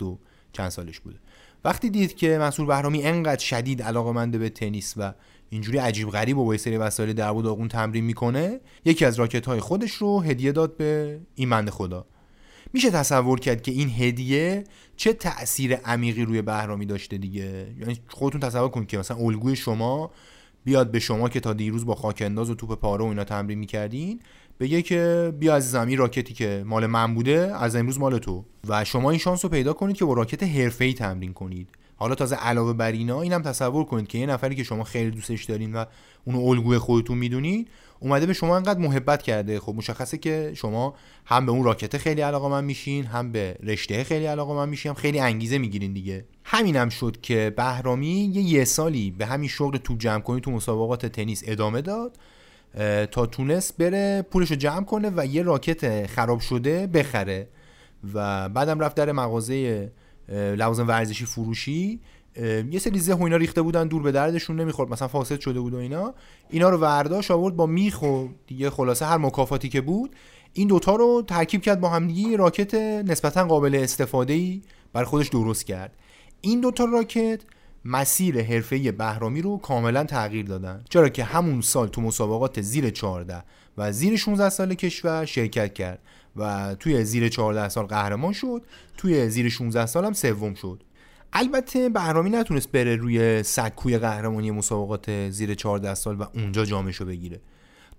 چند 0.54 0.70
سالش 0.70 1.00
بوده. 1.00 1.18
وقتی 1.66 1.90
دید 1.90 2.16
که 2.16 2.38
منصور 2.38 2.66
بهرامی 2.66 3.04
انقدر 3.04 3.44
شدید 3.44 3.82
علاقه 3.82 4.12
منده 4.12 4.38
به 4.38 4.50
تنیس 4.50 4.94
و 4.98 5.14
اینجوری 5.50 5.78
عجیب 5.78 6.10
غریب 6.10 6.38
و 6.38 6.46
با 6.46 6.58
سری 6.58 6.78
وسایل 6.78 7.14
درب 7.14 7.36
و 7.36 7.42
داغون 7.42 7.68
تمرین 7.68 8.04
می‌کنه 8.04 8.60
یکی 8.86 9.06
از 9.06 9.20
راکت 9.20 9.46
های 9.46 9.60
خودش 9.60 9.92
رو 9.92 10.22
هدیه 10.22 10.52
داد 10.52 10.78
به 10.78 11.20
این 11.36 11.50
بنده 11.50 11.72
خدا. 11.72 12.06
میشه 12.74 12.92
تصور 12.92 13.40
کرد 13.40 13.62
که 13.62 13.72
این 13.72 13.90
هدیه 13.90 14.64
چه 14.96 15.14
تاثیر 15.14 15.76
عمیقی 15.76 16.26
روی 16.26 16.42
بهرامی 16.42 16.86
داشته 16.86 17.18
دیگه؟ 17.18 17.68
یعنی 17.80 18.00
خودتون 18.08 18.42
تصور 18.42 18.70
کنید 18.70 18.88
که 18.88 18.98
مثلا 18.98 19.18
الگوی 19.18 19.56
شما 19.56 20.12
بیاد 20.64 20.92
به 20.92 21.00
شما 21.00 21.30
که 21.30 21.40
تا 21.40 21.54
دیروز 21.54 21.86
با 21.86 21.96
خاک 21.96 22.22
انداز 22.26 22.50
و 22.50 22.56
توپ 22.56 22.80
پاره 22.80 23.06
و 23.06 23.08
اینا 23.08 23.24
تمرین 23.24 23.60
می‌کردین 23.60 24.20
بگه 24.64 24.82
که 24.82 25.34
بیا 25.40 25.56
از 25.56 25.72
زمین 25.72 25.98
راکتی 25.98 26.34
که 26.34 26.64
مال 26.66 26.86
من 26.86 27.14
بوده 27.14 27.56
از 27.56 27.76
امروز 27.76 28.00
مال 28.00 28.18
تو. 28.18 28.46
و 28.68 28.86
شما 28.86 29.10
این 29.10 29.20
شانس 29.20 29.46
رو 29.46 29.52
پیدا 29.52 29.74
کنید 29.74 29.96
که 29.96 30.06
با 30.06 30.14
راکت 30.14 30.44
حرفه‌ای 30.44 30.94
تمرین 30.94 31.34
کنید. 31.34 31.70
حالا 31.96 32.16
تازه 32.16 32.36
علاوه 32.36 32.74
بر 32.74 32.92
اینا 32.92 33.22
اینم 33.22 33.42
تصور 33.42 33.86
کنید 33.86 34.08
که 34.08 34.18
یه 34.18 34.26
نفری 34.26 34.56
که 34.56 34.64
شما 34.64 34.84
خیلی 34.84 35.12
دوستش 35.12 35.44
دارین 35.44 35.74
و 35.74 35.86
اونو 36.26 36.40
الگوی 36.40 36.78
خودتون 36.78 37.18
می‌دونید 37.18 37.68
اومده 38.00 38.26
به 38.26 38.34
شما 38.34 38.56
انقدر 38.56 38.80
محبت 38.80 39.22
کرده. 39.22 39.60
خب 39.60 39.74
مشخصه 39.76 40.18
که 40.18 40.52
شما 40.56 40.96
هم 41.26 41.46
به 41.46 41.52
اون 41.52 41.64
راکت 41.64 41.98
خیلی 41.98 42.22
علاقه 42.22 42.50
من 42.50 42.64
میشین 42.64 43.06
هم 43.06 43.32
به 43.32 43.56
رشته 43.64 44.04
خیلی 44.04 44.26
علاقه 44.26 44.54
من 44.54 44.70
میشین 44.70 44.90
هم 44.90 44.96
خیلی 44.96 45.20
انگیزه 45.20 45.58
می‌گیرین 45.58 45.94
دیگه. 45.94 46.26
همینم 46.44 46.90
شد 46.90 47.18
که 47.22 47.54
بهرامی 47.58 48.32
یه 48.34 48.42
یه 48.42 48.66
سالی 48.66 49.12
به 49.12 49.26
همین 49.26 49.50
شغل 49.50 49.78
توپ 49.78 50.00
جمع 50.00 50.22
کنی 50.22 50.42
تو 50.42 50.52
مسابقات 50.52 51.06
تنیس 51.06 51.44
ادامه 51.46 51.82
داد. 51.82 52.18
تا 53.12 53.26
تونست 53.26 53.78
بره 53.78 54.22
پولش 54.22 54.50
رو 54.50 54.56
جمع 54.56 54.86
کنه 54.86 55.12
و 55.16 55.26
یه 55.26 55.42
راکت 55.42 56.08
خراب 56.08 56.40
شده 56.40 56.88
بخره. 56.88 57.48
و 58.14 58.50
بعدم 58.50 58.80
رفت 58.80 58.96
در 58.96 59.12
مغازه 59.12 59.92
لوازم 60.30 60.88
ورزشی 60.88 61.26
فروشی. 61.26 62.00
یه 62.72 62.80
سری 62.80 63.00
زه 63.00 63.14
و 63.14 63.24
اینا 63.24 63.38
ریخته 63.38 63.62
بودن 63.62 63.88
دور 63.88 64.02
به 64.02 64.12
دردشون 64.12 64.62
نمی‌خورد. 64.62 64.92
مثلا 64.92 65.08
فاسد 65.08 65.40
شده 65.40 65.60
بود 65.60 65.74
و 65.74 65.78
اینا. 65.78 66.14
اینا 66.50 66.70
رو 66.70 66.78
ورداش 66.78 67.32
آورد 67.32 67.56
با 67.56 67.66
میخ 67.66 68.02
و 68.02 68.28
دیگه 68.48 68.70
خلاصه 68.70 69.06
هر 69.06 69.18
مکافاتی 69.18 69.70
که 69.70 69.82
بود. 69.82 70.16
این 70.54 70.68
دوتا 70.68 70.96
رو 70.96 71.24
ترکیب 71.28 71.62
کرد 71.62 71.80
با 71.80 71.90
همدیگه. 71.90 72.38
راکت 72.38 72.74
نسبتا 73.06 73.48
قابل 73.48 73.76
استفاده 73.76 74.34
ای 74.34 74.62
برای 74.94 75.06
خودش 75.06 75.28
درست 75.28 75.66
کرد. 75.66 75.96
این 76.42 76.62
دوتا 76.62 76.86
راکت 76.86 77.42
مسیر 77.86 78.42
حرفه 78.42 78.92
بهرامی 78.92 79.42
رو 79.42 79.58
کاملا 79.58 80.04
تغییر 80.04 80.46
دادن. 80.46 80.84
چرا 80.90 81.10
که 81.10 81.24
همون 81.24 81.62
سال 81.62 81.88
تو 81.88 82.02
مسابقات 82.02 82.62
زیر 82.62 82.90
14 82.90 83.44
و 83.78 83.92
زیر 83.92 84.16
16 84.16 84.50
سال 84.50 84.74
کشور 84.74 85.26
شرکت 85.26 85.74
کرد 85.74 86.00
و 86.36 86.76
توی 86.80 87.04
زیر 87.04 87.30
14 87.30 87.70
سال 87.70 87.86
قهرمان 87.86 88.34
شد 88.34 88.62
توی 88.98 89.30
زیر 89.30 89.50
16 89.50 89.86
سال 89.86 90.06
هم 90.06 90.14
سوم 90.14 90.54
شد. 90.54 90.84
البته 91.34 91.90
بهرامی 91.90 92.30
نتونست 92.30 92.72
بره 92.72 92.96
روی 92.96 93.44
سکوی 93.44 93.98
قهرمانی 93.98 94.52
مسابقات 94.52 95.30
زیر 95.30 95.54
14 95.54 95.96
سال 95.96 96.16
و 96.16 96.26
اونجا 96.34 96.66
جامشو 96.66 97.06
بگیره. 97.06 97.40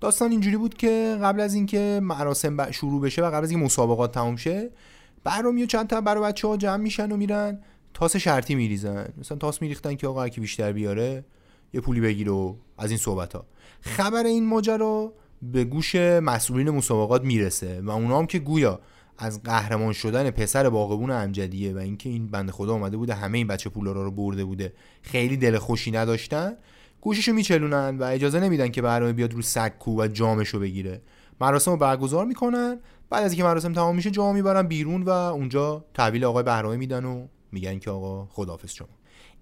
داستان 0.00 0.30
اینجوری 0.30 0.56
بود 0.56 0.74
که 0.74 1.18
قبل 1.22 1.40
از 1.40 1.54
اینکه 1.54 2.00
مراسم 2.02 2.70
شروع 2.70 3.00
بشه 3.00 3.22
و 3.22 3.26
قبل 3.26 3.44
از 3.44 3.50
اینکه 3.50 3.64
مسابقات 3.64 4.12
تموم 4.12 4.36
شه 4.36 4.70
بهرامی 5.24 5.62
و 5.62 5.66
چند 5.66 5.86
تا 5.86 6.00
برای 6.00 6.22
بچه 6.22 6.48
ها 6.48 6.56
جمع 6.56 6.76
میشن 6.76 7.12
و 7.12 7.16
میرن. 7.16 7.58
تاس 7.94 8.16
شرطی 8.16 8.54
میریزن. 8.54 9.12
مثلا 9.18 9.38
تاس 9.38 9.62
میریختن 9.62 9.94
که 9.94 10.06
آقا 10.06 10.28
کی 10.28 10.40
بیشتر 10.40 10.72
بیاره 10.72 11.24
یه 11.74 11.80
پولی 11.80 12.00
بگیره 12.00 12.32
و 12.32 12.54
از 12.78 12.90
این 12.90 12.98
صحبت 12.98 13.32
ها 13.32 13.46
خبر 13.80 14.24
این 14.24 14.46
ماجرا 14.46 15.12
به 15.42 15.64
گوش 15.64 15.94
مسئولین 15.94 16.70
مسابقات 16.70 17.24
می‌رسه 17.24 17.80
و 17.80 17.90
اونا 17.90 18.18
هم 18.18 18.26
که 18.26 18.38
گویا 18.38 18.80
از 19.18 19.42
قهرمان 19.42 19.92
شدن 19.92 20.30
پسر 20.30 20.70
باغبون 20.70 21.10
امجدیه 21.10 21.74
و 21.74 21.78
اینکه 21.78 22.08
این 22.08 22.26
بنده 22.26 22.52
خدا 22.52 22.72
اومده 22.72 22.96
بوده 22.96 23.14
همه 23.14 23.38
این 23.38 23.46
بچه 23.46 23.70
پولا 23.70 23.92
رو 23.92 24.10
برده 24.10 24.44
بوده 24.44 24.72
خیلی 25.02 25.36
دل 25.36 25.58
خوشی 25.58 25.90
نداشتن 25.90 26.56
گوششو 27.00 27.32
میچلونن 27.32 27.98
و 27.98 28.02
اجازه 28.02 28.40
نمیدن 28.40 28.68
که 28.68 28.82
برنامه 28.82 29.12
بیاد 29.12 29.34
رو 29.34 29.42
سکو 29.42 30.02
و 30.02 30.06
جامشو 30.06 30.60
بگیره. 30.60 31.02
مراسم 31.40 31.70
رو 31.70 31.76
برگزار 31.76 32.24
می‌کنن. 32.24 32.80
بعد 33.10 33.24
از 33.24 33.32
اینکه 33.32 33.44
مراسم 33.44 33.72
تمام 33.72 33.96
میشه 33.96 34.10
جام 34.10 34.34
می‌برن 34.34 34.62
بیرون 34.62 35.02
و 35.02 35.08
اونجا 35.10 35.84
تحویل 35.94 36.24
آقای 36.24 36.42
بهرامه 36.42 36.76
میدن 36.76 37.04
و 37.04 37.26
میگن 37.54 37.78
که 37.78 37.90
آقا 37.90 38.26
خداحافظ 38.26 38.72
شما. 38.72 38.88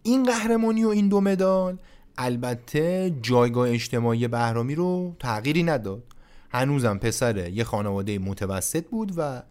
این 0.03 0.23
قهرمانی 0.25 0.85
و 0.85 0.89
این 0.89 1.09
دو 1.09 1.21
مدال 1.21 1.79
البته 2.19 3.15
جایگاه 3.23 3.71
اجتماعی 3.71 4.29
بهرامی 4.29 4.75
رو 4.75 5.17
تغییری 5.19 5.63
نداد. 5.63 6.03
هنوزم 6.51 6.99
پسر 6.99 7.49
یه 7.49 7.65
خانواده 7.65 8.19
متوسط 8.19 8.87
بود 8.87 9.13
و 9.17 9.43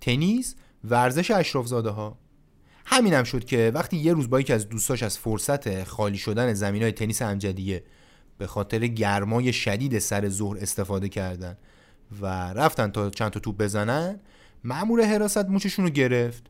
تنیس 0.00 0.54
ورزش 0.84 1.30
اشرافزاده 1.30 1.90
ها 1.90 2.18
همینم 2.86 3.24
شد 3.24 3.44
که 3.44 3.72
وقتی 3.74 3.96
یه 3.96 4.12
روز 4.12 4.30
با 4.30 4.40
یکی 4.40 4.52
از 4.52 4.68
دوستاش 4.68 5.02
از 5.02 5.18
فرصت 5.18 5.84
خالی 5.84 6.18
شدن 6.18 6.54
زمین 6.54 6.82
های 6.82 6.92
تنیس 6.92 7.22
امجدیه 7.22 7.84
به 8.38 8.46
خاطر 8.46 8.86
گرمای 8.86 9.52
شدید 9.52 9.98
سر 9.98 10.28
ظهر 10.28 10.58
استفاده 10.58 11.08
کردن 11.08 11.56
و 12.20 12.26
رفتن 12.52 12.90
تا 12.90 13.10
چند 13.10 13.30
تا 13.30 13.40
توپ 13.40 13.56
بزنن 13.56 14.20
مأمور 14.64 15.02
حراست 15.02 15.46
موچشون 15.46 15.84
رو 15.84 15.90
گرفت. 15.90 16.49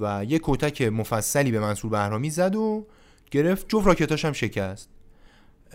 و 0.00 0.24
یه 0.24 0.40
کتک 0.42 0.82
مفصلی 0.82 1.50
به 1.50 1.60
منصور 1.60 1.90
بهرامی 1.90 2.30
زد 2.30 2.56
و 2.56 2.86
گرفت. 3.30 3.68
جفت 3.68 3.86
راکتاش 3.86 4.24
هم 4.24 4.32
شکست. 4.32 4.88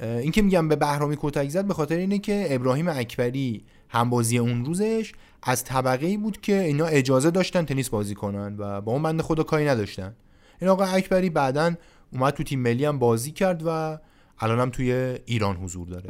این 0.02 0.32
که 0.32 0.42
میگم 0.42 0.68
به 0.68 0.76
بهرامی 0.76 1.18
کتک 1.20 1.50
زد 1.50 1.66
به 1.66 1.74
خاطر 1.74 1.96
اینه 1.96 2.20
که 2.20 2.48
ابراهیم 2.50 2.88
اکبری 2.88 3.64
همبازی 3.90 4.38
اون 4.38 4.66
روزش 4.66 5.14
از 5.44 5.64
طبقه 5.64 6.06
ای 6.06 6.18
بود 6.18 6.42
که 6.42 6.60
اینا 6.62 6.86
اجازه 6.86 7.32
داشتن 7.32 7.66
تنیس 7.66 7.90
بازی 7.90 8.16
کنن 8.16 8.56
و 8.58 8.82
با 8.82 8.92
اون 8.92 9.04
بنده 9.04 9.24
خدا 9.24 9.44
کاری 9.44 9.66
نداشتن. 9.66 10.16
این 10.62 10.70
آقا 10.70 10.84
اکبری 10.84 11.30
بعدا 11.30 11.76
اومد 12.14 12.34
تو 12.34 12.44
تیم 12.44 12.60
ملی 12.60 12.86
هم 12.86 13.00
بازی 13.00 13.32
کرد 13.32 13.64
و 13.66 13.98
الانم 14.40 14.70
توی 14.70 14.92
ایران 15.26 15.56
حضور 15.56 15.88
داره. 15.88 16.10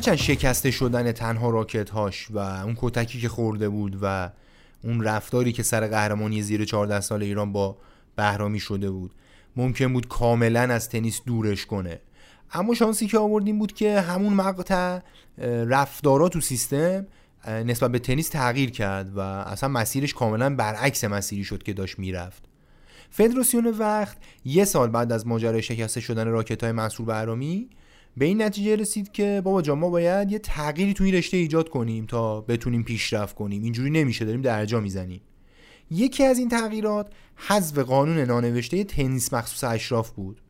هرچند 0.00 0.16
شکسته 0.16 0.70
شدن 0.70 1.12
تنها 1.12 1.50
راکت 1.50 1.90
هاش 1.90 2.30
و 2.30 2.38
اون 2.38 2.76
کتکی 2.80 3.20
که 3.20 3.28
خورده 3.28 3.68
بود 3.68 3.98
و 4.02 4.30
اون 4.84 5.04
رفتاری 5.04 5.52
که 5.52 5.62
سر 5.62 5.86
قهرمانی 5.86 6.42
زیر 6.42 6.64
14 6.64 7.00
سال 7.00 7.22
ایران 7.22 7.52
با 7.52 7.76
بهرامی 8.16 8.60
شده 8.60 8.90
بود 8.90 9.14
ممکن 9.56 9.92
بود 9.92 10.08
کاملا 10.08 10.60
از 10.60 10.88
تنیس 10.88 11.20
دورش 11.26 11.66
کنه. 11.66 12.00
اما 12.52 12.74
شانسی 12.74 13.06
که 13.06 13.18
آوردیم 13.18 13.58
بود 13.58 13.72
که 13.72 14.00
همون 14.00 14.32
مقطع 14.32 14.98
رفتارا 15.66 16.28
تو 16.28 16.40
سیستم 16.40 17.06
نسبت 17.46 17.92
به 17.92 17.98
تنیس 17.98 18.28
تغییر 18.28 18.70
کرد 18.70 19.16
و 19.16 19.20
اصلا 19.20 19.68
مسیرش 19.68 20.14
کاملا 20.14 20.54
برعکس 20.54 21.04
مسیری 21.04 21.44
شد 21.44 21.62
که 21.62 21.72
داشت 21.72 21.98
می‌رفت. 21.98 22.42
فدراسیون 23.10 23.66
وقت 23.66 24.16
یه 24.44 24.64
سال 24.64 24.88
بعد 24.90 25.12
از 25.12 25.26
ماجرای 25.26 25.62
شکسته 25.62 26.00
شدن 26.00 26.28
راکت 26.28 26.62
های 26.62 26.72
منصور 26.72 27.06
بهرامی 27.06 27.68
به 28.20 28.26
این 28.26 28.42
نتیجه 28.42 28.76
رسید 28.76 29.12
که 29.12 29.40
بابا 29.44 29.62
جان 29.62 29.78
ما 29.78 29.90
باید 29.90 30.32
یه 30.32 30.38
تغییری 30.38 30.94
تو 30.94 31.04
این 31.04 31.14
رشته 31.14 31.36
ایجاد 31.36 31.68
کنیم 31.68 32.06
تا 32.06 32.40
بتونیم 32.40 32.82
پیشرفت 32.82 33.34
کنیم. 33.34 33.62
اینجوری 33.62 33.90
نمیشه 33.90 34.24
داریم 34.24 34.42
درجا 34.42 34.80
می‌زنیم. 34.80 35.20
یکی 35.90 36.24
از 36.24 36.38
این 36.38 36.48
تغییرات 36.48 37.12
حذف 37.36 37.78
قانون 37.78 38.18
نانوشته 38.18 38.84
تنیس 38.84 39.34
مخصوص 39.34 39.64
اشراف 39.64 40.10
بود. 40.10 40.40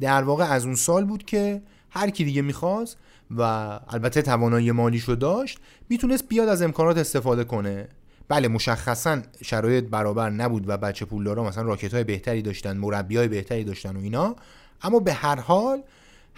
در 0.00 0.22
واقع 0.22 0.44
از 0.44 0.64
اون 0.64 0.74
سال 0.74 1.04
بود 1.04 1.24
که 1.24 1.62
هر 1.90 2.10
کی 2.10 2.24
دیگه 2.24 2.42
می‌خواست 2.42 2.96
و 3.36 3.42
البته 3.88 4.22
توانایی 4.22 4.72
مالیشو 4.72 5.14
داشت 5.14 5.58
می‌تونست 5.88 6.28
بیاد 6.28 6.48
از 6.48 6.62
امکانات 6.62 6.98
استفاده 6.98 7.44
کنه. 7.44 7.88
بله 8.28 8.48
مشخصا 8.48 9.22
شرایط 9.44 9.84
برابر 9.84 10.30
نبود 10.30 10.68
و 10.68 10.76
بچه 10.76 11.04
پولدارا 11.04 11.44
مثلا 11.44 11.62
راکت 11.62 11.94
های 11.94 12.04
بهتری 12.04 12.42
داشتن 12.42 12.76
مربی 12.76 13.16
های 13.16 13.28
بهتری 13.28 13.64
داشتن 13.64 13.96
و 13.96 14.00
اینا 14.00 14.36
اما 14.82 14.98
به 14.98 15.12
هر 15.12 15.40
حال 15.40 15.82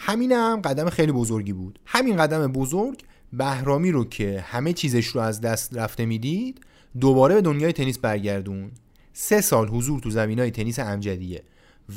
همین 0.03 0.33
هم 0.33 0.61
قدم 0.61 0.91
خیلی 0.91 1.13
بزرگی 1.13 1.53
بود. 1.53 1.79
همین 1.87 2.17
قدم 2.17 2.47
بزرگ 2.47 3.03
بهرامی 3.33 3.91
رو 3.91 4.05
که 4.05 4.45
همه 4.47 4.73
چیزش 4.73 5.07
رو 5.07 5.21
از 5.21 5.41
دست 5.41 5.77
رفته 5.77 6.07
می‌دید 6.07 6.61
دوباره 7.01 7.35
به 7.35 7.41
دنیای 7.41 7.73
تنیس 7.73 7.99
برگردون. 7.99 8.71
سه 9.13 9.41
سال 9.41 9.69
حضور 9.69 10.01
تو 10.01 10.11
زمین 10.11 10.39
های 10.39 10.51
تنیس 10.51 10.79
امجدیه 10.79 11.43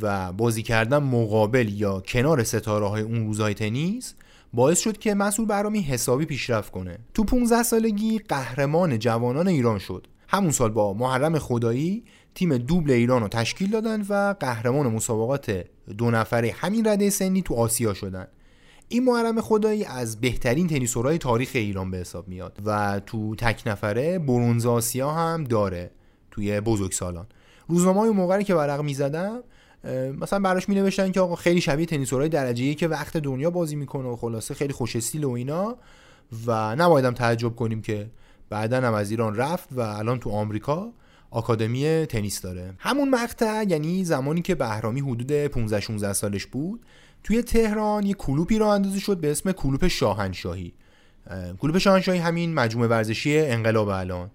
و 0.02 0.34
بازی 0.34 0.64
کردن 0.64 0.98
مقابل 0.98 1.70
یا 1.70 2.00
کنار 2.00 2.44
ستاره 2.44 2.88
های 2.88 3.02
اون 3.02 3.26
روزهای 3.26 3.54
تنیس 3.54 4.14
باعث 4.54 4.80
شد 4.80 4.98
که 4.98 5.14
مسئول 5.14 5.46
برامی 5.46 5.82
حسابی 5.82 6.26
پیشرفت 6.26 6.72
کنه. 6.72 6.98
تو 7.14 7.24
15 7.24 7.64
سالگی 7.64 8.20
قهرمان 8.20 9.00
جوانان 9.00 9.48
ایران 9.48 9.80
شد. 9.80 10.08
همون 10.28 10.52
سال 10.52 10.72
با 10.72 10.94
محرم 10.94 11.40
خدایی 11.40 12.04
تیم 12.36 12.58
دوبل 12.58 12.92
ایران 12.92 13.22
رو 13.22 13.28
تشکیل 13.28 13.70
دادن 13.70 14.02
و 14.10 14.36
قهرمان 14.40 14.88
مسابقات 14.88 15.66
دو 15.98 16.12
نفره 16.12 16.52
همین 16.52 16.88
رده 16.88 17.10
سنی 17.10 17.42
تو 17.42 17.54
آسیا 17.54 17.94
شدن. 17.94 18.28
این 18.88 19.04
محرم 19.04 19.42
خدایی 19.42 19.86
از 19.86 20.22
بهترین 20.22 20.68
تنیسورهای 20.68 21.18
تاریخ 21.18 21.52
ایران 21.54 21.92
به 21.92 21.98
حساب 21.98 22.28
میاد 22.28 22.58
و 22.66 23.02
تو 23.06 23.36
تک 23.36 23.64
نفره 23.66 24.20
برونز 24.20 24.66
آسیا 24.66 25.12
هم 25.12 25.44
داره 25.44 25.92
توی 26.32 26.62
بزرگ 26.62 26.92
سالان. 26.92 27.28
روزنامه 27.68 28.00
های 28.00 28.10
موقعی 28.10 28.44
که 28.44 28.56
ورق 28.56 28.82
می‌زدم 28.82 29.44
مثلا 30.20 30.40
براش 30.40 30.70
می 30.70 30.76
نوشتن 30.76 31.12
که 31.12 31.20
آقا 31.20 31.36
خیلی 31.36 31.62
شبیه 31.62 31.86
تنیسورهای 31.86 32.30
درجه 32.30 32.74
که 32.74 32.88
وقت 32.88 33.18
دنیا 33.18 33.52
بازی 33.52 33.76
می‌کنه 33.76 34.08
و 34.08 34.16
خلاصه 34.16 34.54
خیلی 34.54 34.74
خوش 34.74 34.96
استیل 34.96 35.24
و 35.24 35.30
اینا 35.30 35.78
و 36.46 36.76
نبایدم 36.76 37.14
تعجب 37.14 37.56
کنیم 37.56 37.82
که 37.82 38.10
بعدا 38.50 38.82
هم 38.82 38.94
از 38.94 39.12
ایران 39.12 39.36
رفت 39.36 39.70
و 39.72 39.80
الان 39.80 40.20
تو 40.20 40.30
آمریکا 40.30 40.94
آکادمی 41.34 42.06
تنیس 42.06 42.42
داره. 42.42 42.74
همون 42.80 43.10
مقطع 43.10 43.64
یعنی 43.68 44.06
زمانی 44.06 44.42
که 44.42 44.56
بهرامی 44.56 45.00
حدود 45.00 45.32
15 45.32 45.80
16 45.80 46.14
سالش 46.14 46.46
بود 46.46 46.86
توی 47.24 47.42
تهران 47.42 48.06
یه 48.06 48.14
کلوپی 48.14 48.58
را 48.58 48.74
اندازی 48.74 49.00
شد 49.00 49.18
به 49.18 49.32
اسم 49.32 49.52
کلوپ 49.52 49.88
شاهنشاهی. 49.88 50.74
کلوپ 51.60 51.78
شاهنشاهی 51.78 52.20
همین 52.20 52.54
مجموعه 52.54 52.90
ورزشی 52.90 53.40
انقلاب 53.40 53.88
الان 53.88 54.32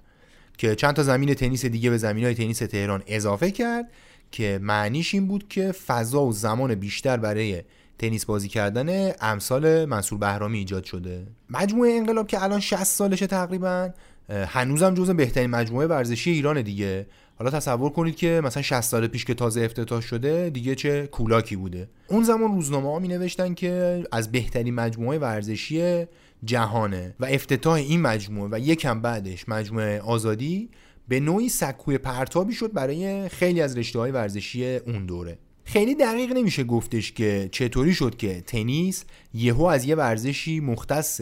که 0.59 0.75
چند 0.75 0.95
تا 0.95 1.03
زمین 1.03 1.35
تنیس 1.35 1.67
دیگه 1.67 1.91
به 1.91 1.99
زمین 1.99 2.25
های 2.25 2.35
تنیس 2.35 2.59
تهران 2.59 3.03
اضافه 3.07 3.51
کرد 3.51 3.91
که 4.31 4.59
معنیش 4.63 5.15
این 5.15 5.29
بود 5.29 5.49
که 5.49 5.73
فضا 5.73 6.25
و 6.25 6.33
زمان 6.33 6.75
بیشتر 6.75 7.17
برای 7.17 7.63
تنیس 7.99 8.25
بازی 8.25 8.49
کردن 8.49 9.13
امثال 9.21 9.85
منصور 9.85 10.19
بهرامی 10.19 10.59
ایجاد 10.59 10.85
شده. 10.85 11.27
مجموعه 11.51 11.93
انقلاب 11.93 12.27
که 12.27 12.43
الان 12.43 12.61
60 12.61 12.85
سالشه 12.85 13.27
تقریبا 13.27 13.91
هنوزم 14.31 14.95
جزو 14.95 15.15
بهترین 15.15 15.51
مجموعه 15.51 15.87
ورزشی 15.87 16.31
ایران 16.31 16.63
دیگه. 16.63 17.07
حالا 17.37 17.51
تصور 17.51 17.91
کنید 17.91 18.17
که 18.17 18.41
مثلا 18.45 18.63
60 18.63 18.81
سال 18.81 19.07
پیش 19.07 19.25
که 19.25 19.35
تازه 19.35 19.61
افتتاح 19.61 20.01
شده 20.01 20.51
دیگه 20.51 20.75
چه 20.75 21.07
کولاکی 21.07 21.57
بوده. 21.57 21.89
اون 22.09 22.25
زمان 22.25 22.55
روزنامه 22.55 22.93
ها 22.93 22.99
می 22.99 23.09
نوشتن 23.09 23.55
که 23.55 24.05
از 24.13 24.33
بهترین 24.33 24.75
مجموعه 24.75 25.19
ورزشی 25.19 26.05
جهانه 26.45 27.15
و 27.21 27.25
افتتاح 27.25 27.75
این 27.75 28.01
مجموعه 28.01 28.49
و 28.53 28.59
یکم 28.59 29.01
بعدش 29.01 29.49
مجموعه 29.49 30.01
آزادی 30.01 30.71
به 31.09 31.21
نوعی 31.21 31.49
سکوی 31.49 31.99
پرتابی 31.99 32.53
شد 32.53 32.73
برای 32.73 33.29
خیلی 33.29 33.61
از 33.61 33.79
رشته 33.79 33.99
های 33.99 34.11
ورزشی 34.11 34.77
اون 34.77 35.07
دوره. 35.07 35.39
خیلی 35.65 35.95
دقیق 35.95 36.33
نمیشه 36.33 36.65
گفتش 36.65 37.13
که 37.13 37.49
چطوری 37.53 37.95
شد 37.95 38.17
که 38.17 38.41
تنیس 38.41 39.05
یهو 39.35 39.65
از 39.65 39.85
یه 39.85 39.95
ورزشی 39.95 40.61
مختص 40.61 41.21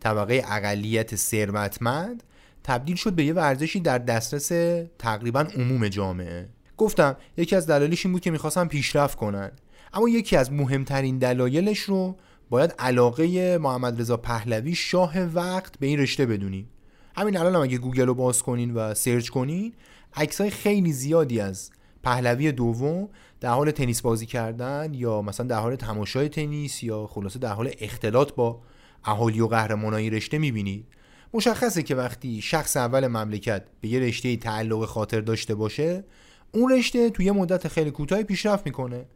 طبقه 0.00 0.42
اقلیت 0.48 1.16
ثروتمند 1.16 2.22
تبدیل 2.68 2.96
شد 2.96 3.12
به 3.12 3.24
یه 3.24 3.32
ورزشی 3.32 3.80
در 3.80 3.98
دسترس 3.98 4.48
تقریبا 4.98 5.40
عموم 5.40 5.88
جامعه. 5.88 6.48
گفتم 6.76 7.16
یکی 7.36 7.56
از 7.56 7.66
دلایلش 7.66 8.06
این 8.06 8.12
بود 8.12 8.22
که 8.22 8.30
می‌خواستن 8.30 8.66
پیشرفت 8.66 9.18
کنن. 9.18 9.50
اما 9.92 10.08
یکی 10.08 10.36
از 10.36 10.52
مهمترین 10.52 11.18
دلایلش 11.18 11.78
رو 11.78 12.16
باید 12.50 12.74
علاقه 12.78 13.58
محمد 13.58 14.00
رضا 14.00 14.16
پهلوی 14.16 14.74
شاه 14.74 15.18
وقت 15.18 15.78
به 15.78 15.86
این 15.86 15.98
رشته 15.98 16.26
بدونیم. 16.26 16.68
همین 17.16 17.36
الان 17.36 17.54
هم 17.54 17.60
اگه 17.60 17.78
گوگل 17.78 18.06
رو 18.06 18.14
باز 18.14 18.42
کنین 18.42 18.74
و 18.74 18.94
سرچ 18.94 19.28
کنین 19.28 19.72
عکسای 20.14 20.50
خیلی 20.50 20.92
زیادی 20.92 21.40
از 21.40 21.70
پهلوی 22.02 22.52
دوم 22.52 23.08
در 23.40 23.50
حال 23.50 23.70
تنیس 23.70 24.00
بازی 24.00 24.26
کردن 24.26 24.94
یا 24.94 25.22
مثلا 25.22 25.46
در 25.46 25.58
حال 25.58 25.76
تماشای 25.76 26.28
تنیس 26.28 26.82
یا 26.82 27.06
خلاصه 27.06 27.38
در 27.38 27.52
حال 27.52 27.70
اختلاط 27.78 28.32
با 28.32 28.60
اهالی 29.04 29.40
و 29.40 29.46
قهرمانای 29.46 30.10
رشته 30.10 30.38
می‌بینید. 30.38 30.86
مشخصه 31.34 31.82
که 31.82 31.94
وقتی 31.94 32.42
شخص 32.42 32.76
اول 32.76 33.06
مملکت 33.06 33.64
به 33.80 33.88
یه 33.88 34.00
رشته 34.00 34.36
تعلق 34.36 34.84
خاطر 34.84 35.20
داشته 35.20 35.54
باشه 35.54 36.04
اون 36.52 36.72
رشته 36.72 37.10
توی 37.10 37.24
یه 37.24 37.32
مدت 37.32 37.68
خیلی 37.68 37.90
کوتاهی 37.90 38.24
پیشرفت 38.24 38.66
می‌کنه. 38.66 39.06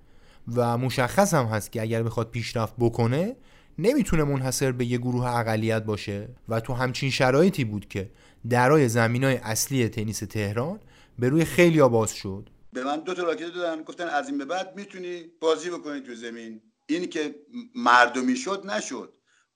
و 0.54 0.78
مشخص 0.78 1.34
هم 1.34 1.46
هست 1.46 1.72
که 1.72 1.82
اگر 1.82 2.02
بخواد 2.02 2.30
پیشرفت 2.30 2.74
بکنه 2.78 3.36
نمی‌تونه 3.78 4.24
منحصر 4.24 4.72
به 4.72 4.84
یه 4.84 4.98
گروه 4.98 5.26
اقلیت 5.26 5.84
باشه. 5.84 6.28
و 6.48 6.60
تو 6.60 6.72
همچین 6.72 7.10
شرایطی 7.10 7.64
بود 7.64 7.88
که 7.88 8.10
درای 8.50 8.88
زمین 8.88 9.24
های 9.24 9.36
اصلی 9.36 9.88
تنیس 9.88 10.18
تهران 10.18 10.80
به 11.18 11.28
روی 11.28 11.44
خیلی 11.44 11.82
باز 11.82 12.14
شد. 12.14 12.48
به 12.72 12.84
من 12.84 13.00
دو 13.00 13.14
تا 13.14 13.22
راکت 13.22 13.54
دادن 13.54 13.82
گفتن 13.82 14.08
از 14.08 14.28
این 14.28 14.38
به 14.38 14.44
بعد 14.44 14.76
می‌تونی 14.76 15.22
بازی 15.40 15.70
بکنی 15.70 16.00
تو 16.00 16.14
زمین. 16.14 16.60
این 16.86 17.06
که 17.06 17.34
مردمی 17.74 18.36
شد 18.36 18.62
نشد. 18.66 19.12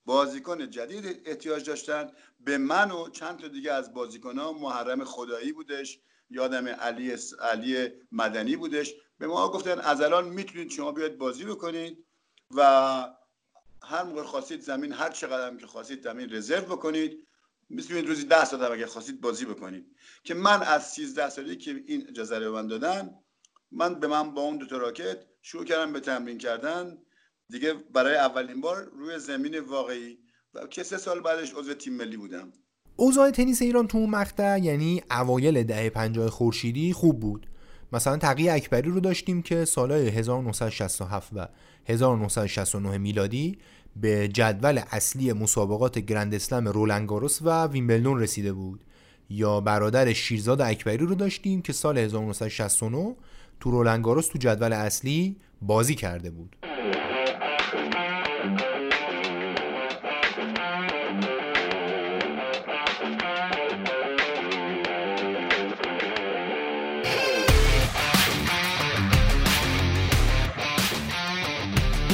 بازیکن 0.06 0.70
جدید 0.70 1.22
احتیاج 1.24 1.64
داشتن. 1.64 2.10
به 2.40 2.58
من 2.58 2.90
و 2.90 3.08
چند 3.08 3.38
تا 3.38 3.48
دیگه 3.48 3.72
از 3.72 3.90
ها 4.24 4.52
محرم 4.52 5.04
خدایی 5.04 5.52
بودش. 5.52 6.00
یادم 6.30 6.68
علی 6.68 7.16
علی 7.40 7.88
مدنی 8.12 8.56
بودش. 8.56 8.94
به 9.18 9.26
ما 9.26 9.48
گفتن 9.48 9.80
از 9.80 10.00
الان 10.00 10.28
می‌تونید 10.28 10.70
شما 10.70 10.92
بیاید 10.92 11.18
بازی 11.18 11.44
بکنید 11.44 12.04
و 12.54 12.62
هر 13.82 14.02
موقع 14.02 14.22
خواستید 14.22 14.60
زمین 14.60 14.92
هر 14.92 15.10
چقدر 15.10 15.56
که 15.56 15.66
خواستید 15.66 16.02
زمین 16.02 16.32
رزرو 16.32 16.76
بکنید 16.76 17.26
می‌تونید 17.68 18.06
روزی 18.06 18.24
ده 18.24 18.44
ساعت 18.44 18.62
هم 18.62 18.72
اگر 18.72 18.86
خواستید 18.86 19.20
بازی 19.20 19.44
بکنید. 19.44 19.96
که 20.24 20.34
من 20.34 20.62
از 20.62 20.86
13 20.90 21.28
سالی 21.30 21.56
که 21.56 21.70
این 21.86 22.08
اجازه 22.08 22.38
رو 22.38 22.54
من 22.54 22.66
دادن 22.66 23.18
من 23.70 24.00
به 24.00 24.06
من 24.06 24.34
با 24.34 24.42
اون 24.42 24.56
دو 24.56 24.66
تا 24.66 24.76
راکت 24.76 25.18
شروع 25.42 25.64
کردم 25.64 25.92
به 25.92 26.00
تمرین 26.00 26.38
کردن. 26.38 26.98
دیگه 27.50 27.74
برای 27.94 28.16
اولین 28.16 28.60
بار 28.60 28.88
روی 28.98 29.18
زمین 29.18 29.58
واقعی 29.60 30.18
و 30.54 30.66
که 30.66 30.82
سه 30.82 30.98
سال 30.98 31.20
بعدش 31.20 31.54
عضو 31.54 31.74
تیم 31.74 31.92
ملی 31.92 32.16
بودم. 32.16 32.52
اوضاع 32.96 33.30
تنیس 33.30 33.62
ایران 33.62 33.86
تو 33.86 33.98
اون 33.98 34.10
مقطع 34.10 34.58
یعنی 34.58 35.02
اوایل 35.10 35.62
دهه 35.62 35.90
50 35.90 36.30
خورشیدی 36.30 36.92
خوب 36.92 37.20
بود. 37.20 37.46
مثلا 37.92 38.16
تقی 38.16 38.48
اکبری 38.48 38.90
رو 38.90 39.00
داشتیم 39.00 39.42
که 39.42 39.64
سالهای 39.64 40.08
1967 40.08 41.32
و 41.32 41.48
1969 41.86 42.98
میلادی 42.98 43.58
به 43.96 44.28
جدول 44.28 44.80
اصلی 44.90 45.32
مسابقات 45.32 45.98
گرند 45.98 46.34
اسلم 46.34 46.68
رولنگاروس 46.68 47.38
و 47.42 47.66
ویمبلدون 47.66 48.20
رسیده 48.20 48.52
بود. 48.52 48.84
یا 49.30 49.60
برادر 49.60 50.12
شیرزاد 50.12 50.60
اکبری 50.60 51.06
رو 51.06 51.14
داشتیم 51.14 51.62
که 51.62 51.72
سال 51.72 51.98
1969 51.98 53.16
تو 53.60 53.70
رولنگاروس 53.70 54.28
تو 54.28 54.38
جدول 54.38 54.72
اصلی 54.72 55.36
بازی 55.62 55.94
کرده 55.94 56.30
بود. 56.30 56.56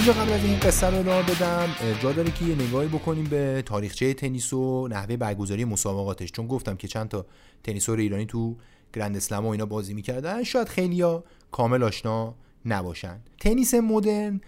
اینجا 0.05 0.23
قبل 0.23 0.33
از 0.33 0.45
این 0.45 0.59
قصه 0.59 0.87
رو 0.87 0.99
ادامه 0.99 1.23
بدم 1.23 1.69
جا 2.03 2.13
داره 2.13 2.31
که 2.31 2.45
یه 2.45 2.55
نگاهی 2.55 2.89
بکنیم 2.89 3.25
به 3.25 3.63
تاریخچه 3.67 4.15
تنیس 4.15 4.53
و 4.53 4.89
نحوه 4.89 5.17
برگزاری 5.17 5.65
مسابقاتش. 5.65 6.33
چون 6.33 6.47
گفتم 6.47 6.77
که 6.77 6.89
چند 6.89 7.09
تا 7.09 7.27
تنیسور 7.65 7.99
ایرانی 7.99 8.27
تو 8.27 8.57
گرند 8.93 9.17
اسلم 9.17 9.47
و 9.47 9.49
اینا 9.49 9.67
بازی 9.67 9.95
می‌کردن 9.95 10.43
شاید 10.43 10.69
خیلیا 10.69 11.25
کامل 11.51 11.83
آشنا 11.83 12.35
نباشن. 12.65 13.21
تنیس 13.41 13.75
مدرن 13.75 14.41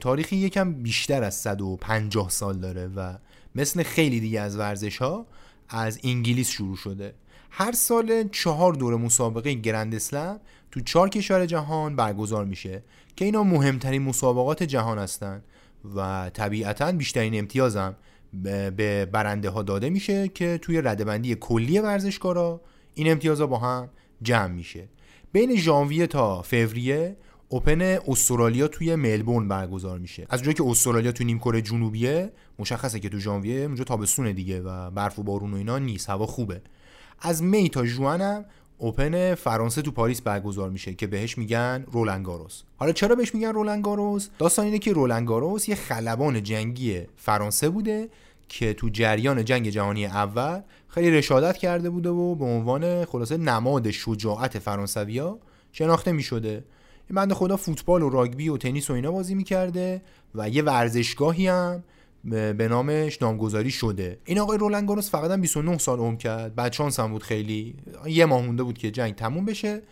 تاریخی 0.00 0.36
یکم 0.36 0.72
بیشتر 0.72 1.22
از 1.22 1.34
150 1.34 2.30
سال 2.30 2.58
داره 2.58 2.86
و 2.86 3.14
مثل 3.54 3.82
خیلی 3.82 4.20
دیگه 4.20 4.40
از 4.40 4.56
ورزش 4.56 4.96
ها 4.96 5.26
از 5.68 6.00
انگلیس 6.04 6.50
شروع 6.50 6.76
شده. 6.76 7.14
هر 7.50 7.72
سال 7.72 8.28
چهار 8.28 8.72
دور 8.72 8.96
مسابقه 8.96 9.54
گرند 9.54 9.94
اسلم 9.94 10.40
تو 10.70 10.80
چهار 10.80 11.08
کشور 11.08 11.46
جهان 11.46 11.96
برگزار 11.96 12.44
میشه 12.44 12.82
که 13.16 13.24
اینا 13.24 13.42
مهمترین 13.42 14.02
مسابقات 14.02 14.62
جهان 14.62 14.98
هستن 14.98 15.42
و 15.96 16.30
طبیعتا 16.34 16.92
بیشترین 16.92 17.38
امتیازم 17.38 17.96
به 18.76 19.08
برنده 19.12 19.50
ها 19.50 19.62
داده 19.62 19.90
میشه 19.90 20.28
که 20.28 20.58
توی 20.62 20.80
ردبندی 20.80 21.34
کلی 21.34 21.78
ورزشکارا 21.78 22.60
این 22.94 23.10
امتیازها 23.10 23.46
با 23.46 23.58
هم 23.58 23.88
جمع 24.22 24.52
میشه. 24.52 24.88
بین 25.32 25.56
ژانویه 25.56 26.06
تا 26.06 26.42
فوریه 26.42 27.16
اوپن 27.48 27.80
استرالیا 28.08 28.68
توی 28.68 28.94
ملبورن 28.94 29.48
برگزار 29.48 29.98
میشه. 29.98 30.26
از 30.30 30.42
جایی 30.42 30.54
که 30.54 30.64
استرالیا 30.64 31.12
تو 31.12 31.24
نیم 31.24 31.38
کره 31.38 31.62
جنوبیه 31.62 32.32
مشخصه 32.58 33.00
که 33.00 33.08
تو 33.08 33.18
ژانویه 33.18 33.60
اونجا 33.60 33.84
تابستونه 33.84 34.32
دیگه 34.32 34.60
و 34.60 34.90
برف 34.90 35.18
و 35.18 35.22
بارون 35.22 35.54
و 35.54 35.56
اینا 35.56 35.78
نیست 35.78 36.10
هوا 36.10 36.26
خوبه. 36.26 36.62
از 37.20 37.42
می 37.42 37.68
تا 37.68 37.86
جوان 37.86 38.20
هم 38.20 38.44
اوپن 38.78 39.34
فرانسه 39.34 39.82
تو 39.82 39.90
پاریس 39.90 40.20
برگزار 40.20 40.70
میشه 40.70 40.94
که 40.94 41.06
بهش 41.06 41.38
میگن 41.38 41.84
رولنگاروس 41.92 42.62
حالا 42.76 42.92
چرا 42.92 43.14
بهش 43.14 43.34
میگن 43.34 43.52
رولنگاروس 43.52 44.28
داستان 44.38 44.64
اینه 44.64 44.78
که 44.78 44.92
رولنگاروس 44.92 45.68
یه 45.68 45.74
خلبان 45.74 46.42
جنگی 46.42 47.02
فرانسه 47.16 47.68
بوده 47.68 48.08
که 48.48 48.74
تو 48.74 48.88
جریان 48.88 49.44
جنگ 49.44 49.68
جهانی 49.68 50.06
اول 50.06 50.60
خیلی 50.88 51.10
رشادت 51.10 51.56
کرده 51.56 51.90
بوده 51.90 52.08
و 52.08 52.34
به 52.34 52.44
عنوان 52.44 53.04
خلاصه 53.04 53.36
نماد 53.36 53.90
شجاعت 53.90 54.58
فرانسویا 54.58 55.38
شناخته 55.72 56.12
می‌شده. 56.12 56.64
این 57.08 57.16
بنده 57.16 57.34
خدا 57.34 57.56
فوتبال 57.56 58.02
و 58.02 58.08
راگبی 58.08 58.48
و 58.48 58.56
تنیس 58.56 58.90
و 58.90 58.92
اینا 58.92 59.12
بازی 59.12 59.34
می‌کرده 59.34 60.02
و 60.34 60.48
یه 60.48 60.62
ورزشگاهی 60.62 61.48
هم 61.48 61.82
به 62.26 62.68
نامش 62.68 63.22
نامگذاری 63.22 63.70
شده. 63.70 64.18
این 64.24 64.38
آقای 64.38 64.58
رولنگاروس 64.58 65.10
فقط 65.10 65.30
هم 65.30 65.40
29 65.40 65.78
سال 65.78 65.98
عمر 65.98 66.16
کرد. 66.16 66.54
بعد 66.54 66.72
شانس 66.72 67.00
هم 67.00 67.12
بود 67.12 67.22
خیلی. 67.22 67.76
یه 68.06 68.26
ماه 68.26 68.42
مونده 68.42 68.62
بود 68.62 68.78
که 68.78 68.90
جنگ 68.90 69.14
تموم 69.14 69.44
بشه 69.44 69.82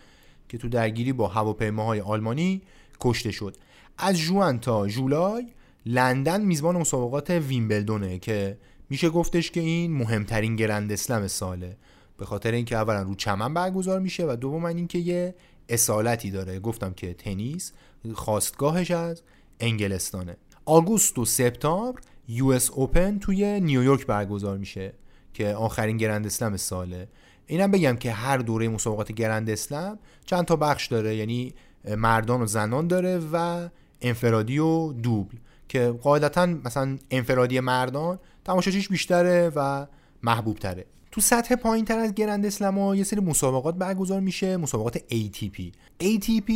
که 0.49 0.59
تو 0.59 0.69
درگیری 0.69 1.13
با 1.13 1.29
هواپیماهای 1.29 2.01
آلمانی 2.01 2.63
کشته 3.01 3.31
شد. 3.31 3.57
از 3.99 4.19
جوان 4.19 4.61
تا 4.61 4.89
جولای 4.89 5.47
لندن 5.87 6.41
میزبان 6.41 6.77
مسابقات 6.77 7.31
ویمبلدونه 7.31 8.19
که 8.19 8.59
میشه 8.91 9.11
گفتش 9.11 9.51
که 9.51 9.61
این 9.61 9.93
مهمترین 9.93 10.57
گرند 10.57 10.93
اسلم 10.93 11.27
ساله. 11.27 11.77
به 12.19 12.25
خاطر 12.25 12.53
اینکه 12.53 12.77
اولا 12.77 13.03
رو 13.03 13.15
چمن 13.15 13.55
برگزار 13.55 14.01
میشه 14.01 14.27
و 14.27 14.37
دوم 14.37 14.65
اینکه 14.65 14.99
یه 14.99 15.35
اصالتی 15.69 16.31
داره. 16.31 16.61
گفتم 16.61 16.93
که 16.93 17.15
تنیس 17.15 17.73
خواستگاهش 18.15 18.91
از 18.91 19.23
انگلستانه. 19.61 20.37
آگوست 20.67 21.19
و 21.19 21.25
سپتامبر 21.25 22.01
یو 22.29 22.47
اس 22.47 22.71
اوپن 22.71 23.19
توی 23.19 23.61
نیویورک 23.61 24.07
برگزار 24.07 24.59
میشه 24.59 24.93
که 25.35 25.49
آخرین 25.49 25.97
گرند 25.97 26.27
اسلم 26.27 26.57
ساله. 26.57 27.09
اینم 27.47 27.71
بگم 27.71 27.97
که 27.97 28.13
هر 28.13 28.39
دوره 28.39 28.69
مسابقات 28.69 29.13
گرند 29.13 29.51
اسلم 29.51 29.99
چند 30.27 30.45
تا 30.45 30.57
بخش 30.57 30.87
داره 30.87 31.17
یعنی 31.17 31.55
مردان 31.97 32.43
و 32.43 32.47
زنان 32.47 32.89
داره 32.89 33.21
و 33.33 33.69
انفرادی 34.01 34.59
و 34.59 34.93
دوبل 34.93 35.37
که 35.69 35.95
قاعدتا 36.03 36.47
مثلا 36.47 36.99
انفرادی 37.11 37.61
مردان 37.61 38.19
تماشاچیش 38.45 38.89
بیشتره 38.89 39.53
و 39.57 39.87
محبوب 40.23 40.59
تره 40.59 40.87
تو 41.11 41.21
سطح 41.21 41.55
پایین 41.55 41.85
تر 41.85 41.99
از 41.99 42.15
گرند 42.15 42.47
اسلم 42.47 42.95
یه 42.95 43.05
سری 43.05 43.21
مسابقات 43.21 43.75
برگزار 43.75 44.21
میشه 44.21 44.57
مسابقات 44.57 44.99
ATP 44.99 45.63
ATP 46.03 46.53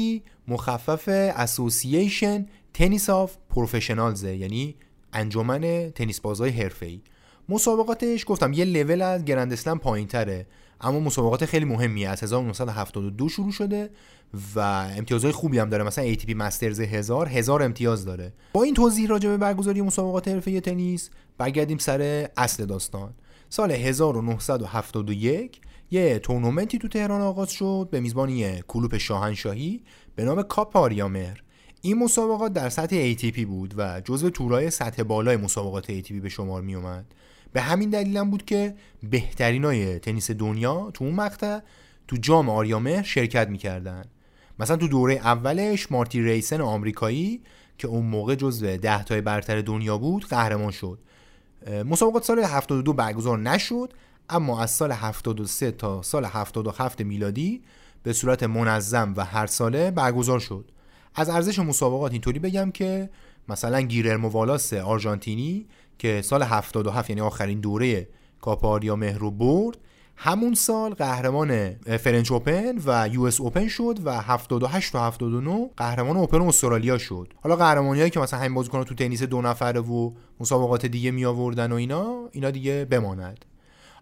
مخفف 0.48 1.31
Association 1.31 2.42
Tennis 2.78 3.04
of 3.04 3.31
Professionals 3.57 4.24
یعنی 4.24 4.74
انجمن 5.12 5.90
تنیس 5.90 6.21
بازهای 6.21 6.51
حرفه‌ای. 6.51 7.01
مسابقاتش 7.49 8.25
گفتم 8.27 8.53
یه 8.53 8.64
لول 8.64 9.03
از 9.03 9.25
گرند 9.25 9.53
اسلم 9.53 9.79
پایین 9.79 10.07
تره 10.07 10.47
اما 10.81 11.01
مسابقات 11.01 11.44
خیلی 11.44 11.64
مهمی 11.64 12.07
از 12.07 12.23
1972 12.23 13.29
شروع 13.29 13.53
شده 13.53 13.90
و 14.55 14.61
امتیازهای 14.97 15.33
خوبی 15.33 15.59
هم 15.59 15.68
داره. 15.68 15.85
مثلا 15.85 16.14
ATP 16.14 16.35
مسترز 16.35 16.81
هزار 16.81 17.29
هزار 17.29 17.62
امتیاز 17.62 18.05
داره. 18.05 18.33
با 18.53 18.62
این 18.62 18.75
توضیح 18.75 19.09
راجع 19.09 19.29
به 19.29 19.37
برگزاری 19.37 19.83
مسابقات 19.83 20.29
حرفه 20.29 20.61
تنیس 20.61 21.11
برگردیم 21.38 21.79
سر 21.79 22.29
اصل 22.37 22.64
داستان. 22.64 23.14
سال 23.49 23.71
1971 23.71 25.61
یه 25.90 26.18
تورنمنتی 26.18 26.79
تو 26.79 26.88
تهران 26.88 27.21
آغاز 27.21 27.51
شد 27.51 27.88
به 27.90 28.01
میزبانی 28.01 28.62
کلوپ 28.68 28.97
شاهنشاهی 28.97 29.83
به 30.14 30.25
نام 30.25 30.42
کاپ 30.42 30.77
آریامهر 30.77 31.42
این 31.83 31.99
مسابقات 31.99 32.53
در 32.53 32.69
سطح 32.69 33.14
ATP 33.14 33.41
بود 33.41 33.75
و 33.77 34.01
جزو 34.01 34.31
تورای 34.31 34.71
سطح 34.71 35.03
بالای 35.03 35.37
مسابقات 35.37 36.01
ATP 36.01 36.12
به 36.12 36.29
شمار 36.29 36.62
می 36.62 36.75
اومد. 36.75 37.05
به 37.53 37.61
همین 37.61 37.91
دلیل 37.91 38.17
هم 38.17 38.31
بود 38.31 38.45
که 38.45 38.75
بهترین 39.03 39.64
های 39.64 39.99
تنیس 39.99 40.31
دنیا 40.31 40.91
تو 40.95 41.05
اون 41.05 41.14
مقطع 41.14 41.59
تو 42.09 42.17
جام 42.17 42.51
آریامهر 42.51 43.03
شرکت 43.03 43.49
می‌کردن 43.49 44.05
مثلا 44.59 44.77
تو 44.77 44.88
دوره 44.88 45.14
اولش 45.14 45.93
مارتی 45.93 46.23
ریسن 46.23 46.61
آمریکایی 46.61 47.41
که 47.79 47.88
اون 47.88 48.07
موقع 48.07 48.35
جزو 48.35 48.77
ده 48.77 49.05
تای 49.05 49.21
برتر 49.21 49.61
دنیا 49.61 49.99
بود 49.99 50.25
قهرمان 50.25 50.71
شد. 50.71 50.99
مسابقات 51.85 52.25
سال 52.25 52.38
72 52.38 52.93
برگزار 52.93 53.38
نشد 53.38 53.93
اما 54.29 54.62
از 54.62 54.71
سال 54.71 54.93
73 54.93 55.71
تا 55.71 56.03
سال 56.03 56.25
77 56.25 57.01
میلادی 57.01 57.62
به 58.03 58.12
صورت 58.12 58.43
منظم 58.43 59.14
و 59.17 59.25
هر 59.25 59.47
ساله 59.47 59.91
برگزار 59.91 60.38
شد. 60.38 60.71
از 61.18 61.28
ارزش 61.28 61.59
مسابقات 61.59 62.12
اینطوری 62.12 62.38
بگم 62.38 62.70
که 62.70 63.11
مثلا 63.48 63.81
گیرمو 63.81 64.29
ویلاس 64.29 64.72
آرژانتینی 64.72 65.66
که 65.98 66.22
سال 66.22 66.42
77 66.42 67.11
یعنی 67.11 67.22
آخرین 67.22 67.61
دوره 67.61 68.09
کاپ 68.40 68.96
آریامهرو 68.96 69.31
برد 69.31 69.78
همون 70.16 70.54
سال 70.54 70.94
قهرمان 70.94 71.74
French 71.74 72.33
Open 72.33 72.79
و 72.87 73.09
US 73.12 73.40
Open 73.40 73.68
شد 73.68 73.98
و 74.04 74.20
78 74.20 74.92
تا 74.92 75.07
79 75.07 75.70
قهرمان 75.76 76.16
اوپن 76.16 76.40
استرالیا 76.40 76.98
شد. 76.98 77.33
حالا 77.42 77.57
قهرمانیایی 77.57 78.11
که 78.11 78.20
مثلا 78.20 78.40
همین 78.40 78.54
بازیکن 78.54 78.85
تو 78.85 78.94
تنیس 78.94 79.22
دو 79.22 79.42
نفره 79.42 79.81
و 79.81 80.12
مسابقات 80.40 80.87
دیگه 80.87 81.11
می 81.11 81.24
آوردن 81.24 81.72
و 81.72 81.74
اینا 81.74 82.28
اینا 82.33 82.50
دیگه 82.50 82.85
بماند. 82.85 83.44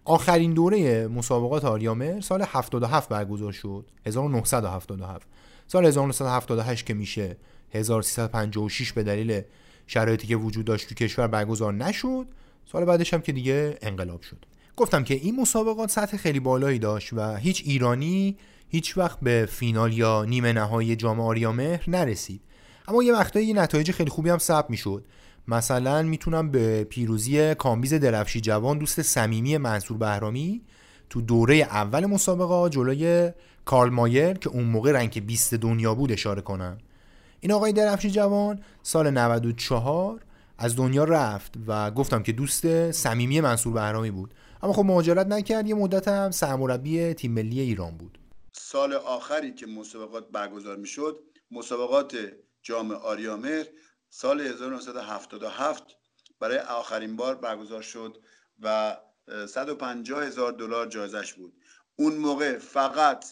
آخرین 0.05 0.53
دوره 0.53 1.07
مسابقات 1.07 1.65
آریامر 1.65 2.21
سال 2.21 2.41
77 2.41 3.09
برگزار 3.09 3.51
شد. 3.51 3.85
1977 4.05 5.27
سال 5.67 5.85
1978 5.85 6.85
که 6.85 6.93
میشه. 6.93 7.37
1356 7.71 8.93
به 8.93 9.03
دلیل 9.03 9.41
شرایطی 9.87 10.27
که 10.27 10.35
وجود 10.35 10.65
داشت 10.65 10.89
تو 10.89 10.95
کشور 10.95 11.27
برگزار 11.27 11.73
نشد. 11.73 12.25
سال 12.71 12.85
بعدش 12.85 13.13
هم 13.13 13.21
که 13.21 13.31
دیگه 13.31 13.77
انقلاب 13.81 14.21
شد. 14.21 14.45
گفتم 14.75 15.03
که 15.03 15.13
این 15.13 15.35
مسابقات 15.35 15.91
سطح 15.91 16.17
خیلی 16.17 16.39
بالایی 16.39 16.79
داشت 16.79 17.13
و 17.13 17.35
هیچ 17.35 17.63
ایرانی 17.65 18.37
هیچ 18.69 18.97
وقت 18.97 19.19
به 19.19 19.47
فینال 19.51 19.93
یا 19.93 20.25
نیمه 20.25 20.53
نهایی 20.53 20.95
جام 20.95 21.19
آریامهر 21.19 21.83
نرسید. 21.87 22.41
اما 22.87 23.03
یه 23.03 23.13
وقتایی 23.13 23.53
نتایج 23.53 23.91
خیلی 23.91 24.09
خوبی 24.09 24.29
هم 24.29 24.37
ثبت 24.37 24.69
می‌شد. 24.69 25.05
مثلا 25.47 26.03
می‌تونم 26.03 26.51
به 26.51 26.83
پیروزی 26.83 27.55
کامبیز 27.55 27.93
درفشی 27.93 28.41
جوان 28.41 28.77
دوست 28.77 29.01
صمیمی 29.01 29.57
منصور 29.57 29.97
بهرامی 29.97 30.61
تو 31.09 31.21
دوره 31.21 31.55
اول 31.55 32.05
مسابقه 32.05 32.69
جلوی 32.69 33.31
کارل 33.67 33.89
مایر 33.89 34.33
که 34.33 34.49
اون 34.49 34.63
موقع 34.63 34.91
rank 34.91 35.25
20 35.25 35.53
دنیا 35.53 35.95
بود 35.95 36.11
اشاره 36.11 36.41
کنم 36.41 36.77
این 37.39 37.51
آقای 37.51 37.73
درفشی 37.73 38.11
جوان 38.11 38.63
سال 38.83 39.09
94 39.09 40.21
از 40.57 40.75
دنیا 40.75 41.03
رفت 41.03 41.53
و 41.67 41.91
گفتم 41.91 42.23
که 42.23 42.31
دوست 42.31 42.91
صمیمی 42.91 43.41
منصور 43.41 43.73
بهرامی 43.73 44.11
بود. 44.11 44.33
اما 44.63 44.73
خب 44.73 44.85
مهاجرت 44.85 45.27
نکرد 45.27 45.67
یه 45.67 45.75
مدت 45.75 46.07
هم 46.07 46.31
سرمربی 46.31 47.13
تیم 47.13 47.31
ملی 47.31 47.59
ایران 47.59 47.97
بود. 47.97 48.19
سال 48.51 48.93
آخری 48.93 49.53
که 49.53 49.65
مسابقات 49.67 50.31
برگزار 50.31 50.77
می‌شد 50.77 51.19
مسابقات 51.51 52.17
جام 52.61 52.91
آریامر 52.91 53.63
سال 54.09 54.41
1977 54.41 55.83
برای 56.39 56.57
آخرین 56.57 57.15
بار 57.15 57.35
برگزار 57.35 57.81
شد 57.81 58.17
و 58.59 58.97
150 59.47 60.23
هزار 60.23 60.51
دلار 60.51 60.87
جایزش 60.87 61.33
بود. 61.33 61.53
اون 61.95 62.15
موقع 62.15 62.57
فقط 62.57 63.25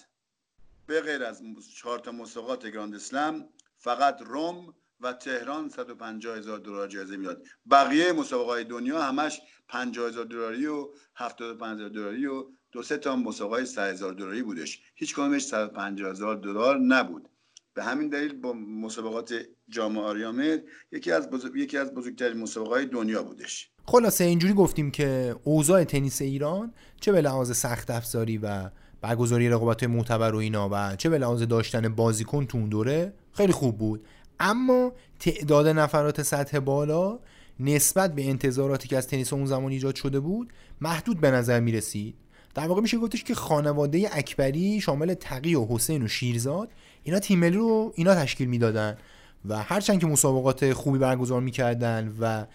به 0.87 1.01
غیر 1.01 1.23
از 1.23 1.41
چهار 1.75 1.99
تا 1.99 2.11
مسابقات 2.11 2.65
گراند 2.67 2.95
اسلم 2.95 3.49
فقط 3.77 4.21
روم 4.21 4.73
و 5.01 5.13
تهران 5.13 5.69
150 5.69 6.37
هزار 6.37 6.59
دلار 6.59 6.87
جایزه 6.87 7.17
می‌داد. 7.17 7.43
بقیه 7.71 8.11
مسابقات 8.11 8.67
دنیا 8.67 9.01
همش 9.01 9.41
50 9.67 10.07
هزار 10.07 10.25
دلاری 10.25 10.65
و 10.65 10.87
75 11.15 11.75
هزار 11.75 11.89
دلاری 11.89 12.25
و 12.25 12.45
دو 12.71 12.83
سه 12.83 12.97
تا 12.97 13.15
مسابقات 13.15 13.63
100 13.63 13.93
هزار 13.93 14.13
دلاری 14.13 14.43
بودش. 14.43 14.79
هیچ 14.95 15.15
کدومش 15.15 15.41
150 15.45 16.11
هزار 16.11 16.35
دلار 16.35 16.79
نبود. 16.79 17.29
به 17.73 17.83
همین 17.83 18.09
دلیل 18.09 18.33
با 18.33 18.53
مسابقات 18.53 19.33
جام 19.69 19.97
آریامر 19.97 20.59
یکی 20.91 21.11
از 21.11 21.29
یکی 21.55 21.77
از 21.77 21.93
بزرگترین 21.93 22.37
مسابقات 22.37 22.81
دنیا 22.81 23.23
بودش. 23.23 23.69
خلاصه 23.85 24.23
اینجوری 24.23 24.53
گفتیم 24.53 24.91
که 24.91 25.35
اوضاع 25.43 25.83
تنیس 25.83 26.21
ایران 26.21 26.73
چه 27.01 27.11
به 27.11 27.21
لحاظ 27.21 27.57
سخت 27.57 27.91
افزاری 27.91 28.37
و 28.37 28.69
برگزاری 29.05 29.49
رقابت 29.49 29.83
معتبر 29.83 30.35
و 30.35 30.37
اینا 30.37 30.69
و 30.71 30.95
چه 30.95 31.09
به 31.09 31.17
لحاظ 31.17 31.41
داشتن 31.41 31.95
بازیکن 31.95 32.45
تو 32.45 32.57
اون 32.57 32.69
دوره 32.69 33.13
خیلی 33.33 33.51
خوب 33.51 33.77
بود. 33.77 34.05
اما 34.39 34.91
تعداد 35.19 35.67
نفرات 35.67 36.21
سطح 36.21 36.59
بالا 36.59 37.19
نسبت 37.59 38.15
به 38.15 38.29
انتظاراتی 38.29 38.87
که 38.87 38.97
از 38.97 39.07
تنیس 39.07 39.33
اون 39.33 39.45
زمان 39.45 39.71
ایجاد 39.71 39.95
شده 39.95 40.19
بود 40.19 40.53
محدود 40.81 41.21
به 41.21 41.31
نظر 41.31 41.59
می 41.59 41.71
رسید 41.71 42.15
در 42.55 42.67
واقع 42.67 42.81
میشه 42.81 42.97
گفتش 42.97 43.23
که 43.23 43.35
خانواده 43.35 44.09
اکبری 44.11 44.81
شامل 44.81 45.13
تقی 45.13 45.55
و 45.55 45.65
حسین 45.65 46.03
و 46.03 46.07
شیرزاد 46.07 46.69
اینا 47.03 47.19
تیم 47.19 47.39
ملی 47.39 47.57
رو 47.57 47.93
اینا 47.95 48.15
تشکیل 48.15 48.47
می‌دادن 48.47 48.97
و 49.45 49.57
هرچند 49.57 49.99
که 49.99 50.07
مسابقات 50.07 50.73
خوبی 50.73 50.99
برگزار 50.99 51.41
می‌کردن 51.41 52.13
و 52.19 52.45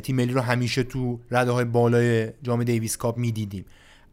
تیم 0.00 0.16
ملی 0.16 0.32
رو 0.32 0.40
همیشه 0.40 0.82
تو 0.82 1.20
رده 1.30 1.50
های 1.50 1.64
بالای 1.64 2.28
جام 2.42 2.64
دیویس 2.64 2.96
کاپ 2.96 3.18
می‌دیدیم. 3.18 3.64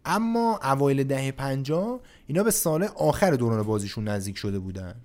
اما 0.06 0.60
اوایل 0.64 1.04
دهه 1.04 1.32
50 1.32 2.00
اینا 2.28 2.44
به 2.44 2.52
سال 2.52 2.84
آخر 2.84 3.32
دوران 3.32 3.64
بازیشون 3.64 4.08
نزدیک 4.08 4.38
شده 4.38 4.60
بودن. 4.60 4.96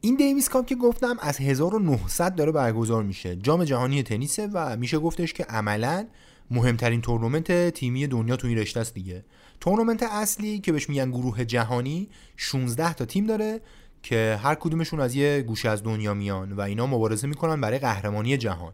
این 0.00 0.16
Davis 0.16 0.48
Cup 0.48 0.66
که 0.66 0.74
گفتم 0.74 1.16
از 1.20 1.40
1900 1.40 2.34
داره 2.34 2.52
برگزار 2.52 3.02
میشه. 3.02 3.36
جام 3.36 3.64
جهانی 3.64 4.02
تنیسه 4.02 4.48
و 4.52 4.76
میشه 4.76 4.98
گفتش 4.98 5.32
که 5.32 5.44
عملا 5.44 6.06
مهمترین 6.50 7.00
تورنمنت 7.00 7.70
تیمی 7.70 8.06
دنیا 8.06 8.36
تو 8.36 8.46
این 8.46 8.58
رشته 8.58 8.80
است 8.80 8.94
دیگه. 8.94 9.24
تورنمنت 9.60 10.02
اصلی 10.02 10.58
که 10.58 10.72
بهش 10.72 10.88
میگن 10.88 11.10
گروه 11.10 11.44
جهانی 11.44 12.08
16 12.36 12.94
تا 12.94 13.04
تیم 13.04 13.26
داره 13.26 13.60
که 14.02 14.38
هر 14.42 14.54
کدومشون 14.54 15.00
از 15.00 15.14
یه 15.14 15.42
گوشه 15.42 15.68
از 15.68 15.82
دنیا 15.82 16.14
میان 16.14 16.52
و 16.52 16.60
اینا 16.60 16.86
مبارزه 16.86 17.26
می‌کنن 17.26 17.60
برای 17.60 17.78
قهرمانی 17.78 18.36
جهان. 18.36 18.72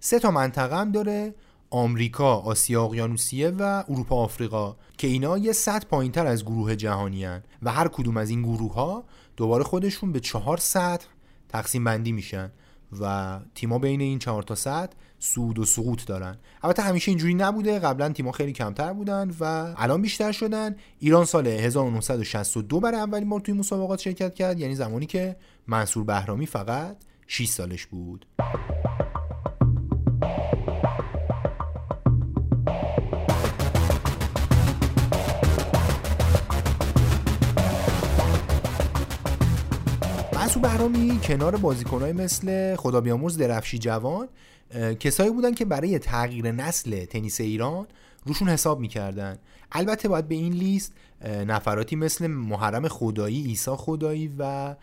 سه 0.00 0.18
تا 0.18 0.30
منطقه 0.30 0.76
هم 0.76 0.92
داره. 0.92 1.34
آمریکا، 1.70 2.36
آسیا 2.36 2.84
اقیانوسیه 2.84 3.50
و 3.50 3.84
اروپا 3.88 4.16
آفریقا 4.16 4.76
که 4.98 5.06
اینا 5.06 5.38
یه 5.38 5.52
سطح 5.52 5.84
پایینتر 5.84 6.26
از 6.26 6.44
گروه 6.44 6.76
جهانی 6.76 7.24
هن 7.24 7.42
و 7.62 7.72
هر 7.72 7.88
کدوم 7.88 8.16
از 8.16 8.30
این 8.30 8.42
گروه 8.42 8.74
ها 8.74 9.04
دوباره 9.36 9.64
خودشون 9.64 10.12
به 10.12 10.20
چهار 10.20 10.56
سطح 10.56 11.06
تقسیم 11.48 11.84
بندی 11.84 12.12
میشن 12.12 12.52
و 13.00 13.38
تیما 13.54 13.78
بین 13.78 14.00
این 14.00 14.18
چهار 14.18 14.42
تا 14.42 14.54
سطح 14.54 14.92
سود 15.18 15.58
و 15.58 15.64
سقوط 15.64 16.06
دارن. 16.06 16.38
البته 16.62 16.82
همیشه 16.82 17.10
اینجوری 17.10 17.34
نبوده. 17.34 17.78
قبلا 17.78 18.08
تیما 18.08 18.32
خیلی 18.32 18.52
کمتر 18.52 18.92
بودن 18.92 19.30
و 19.40 19.74
الان 19.76 20.02
بیشتر 20.02 20.32
شدن. 20.32 20.76
ایران 20.98 21.24
سال 21.24 21.46
1962 21.46 22.80
برای 22.80 23.00
اولین 23.00 23.28
بار 23.28 23.40
توی 23.40 23.54
مسابقات 23.54 24.00
شرکت 24.00 24.34
کرد. 24.34 24.58
یعنی 24.58 24.74
زمانی 24.74 25.06
که 25.06 25.36
منصور 25.66 26.04
بهرامی 26.04 26.46
فقط 26.46 26.96
6 27.26 27.48
سالش 27.48 27.86
بود. 27.86 28.26
بهرامی 40.62 41.20
کنار 41.22 41.56
بازیکنهای 41.56 42.12
مثل 42.12 42.76
خدا 42.76 43.00
بیامرز 43.00 43.36
درفشی 43.38 43.78
جوان 43.78 44.28
کسایی 45.00 45.30
بودن 45.30 45.54
که 45.54 45.64
برای 45.64 45.98
تغییر 45.98 46.52
نسل 46.52 47.04
تنیس 47.04 47.40
ایران 47.40 47.86
روشون 48.26 48.48
حساب 48.48 48.80
می‌کردن. 48.80 49.38
البته 49.72 50.08
باید 50.08 50.28
به 50.28 50.34
این 50.34 50.52
لیست 50.52 50.92
نفراتی 51.24 51.96
مثل 51.96 52.26
محرم 52.26 52.88
خدایی 52.88 53.46
ایسا 53.46 53.76
خدایی 53.76 54.34
و 54.38 54.74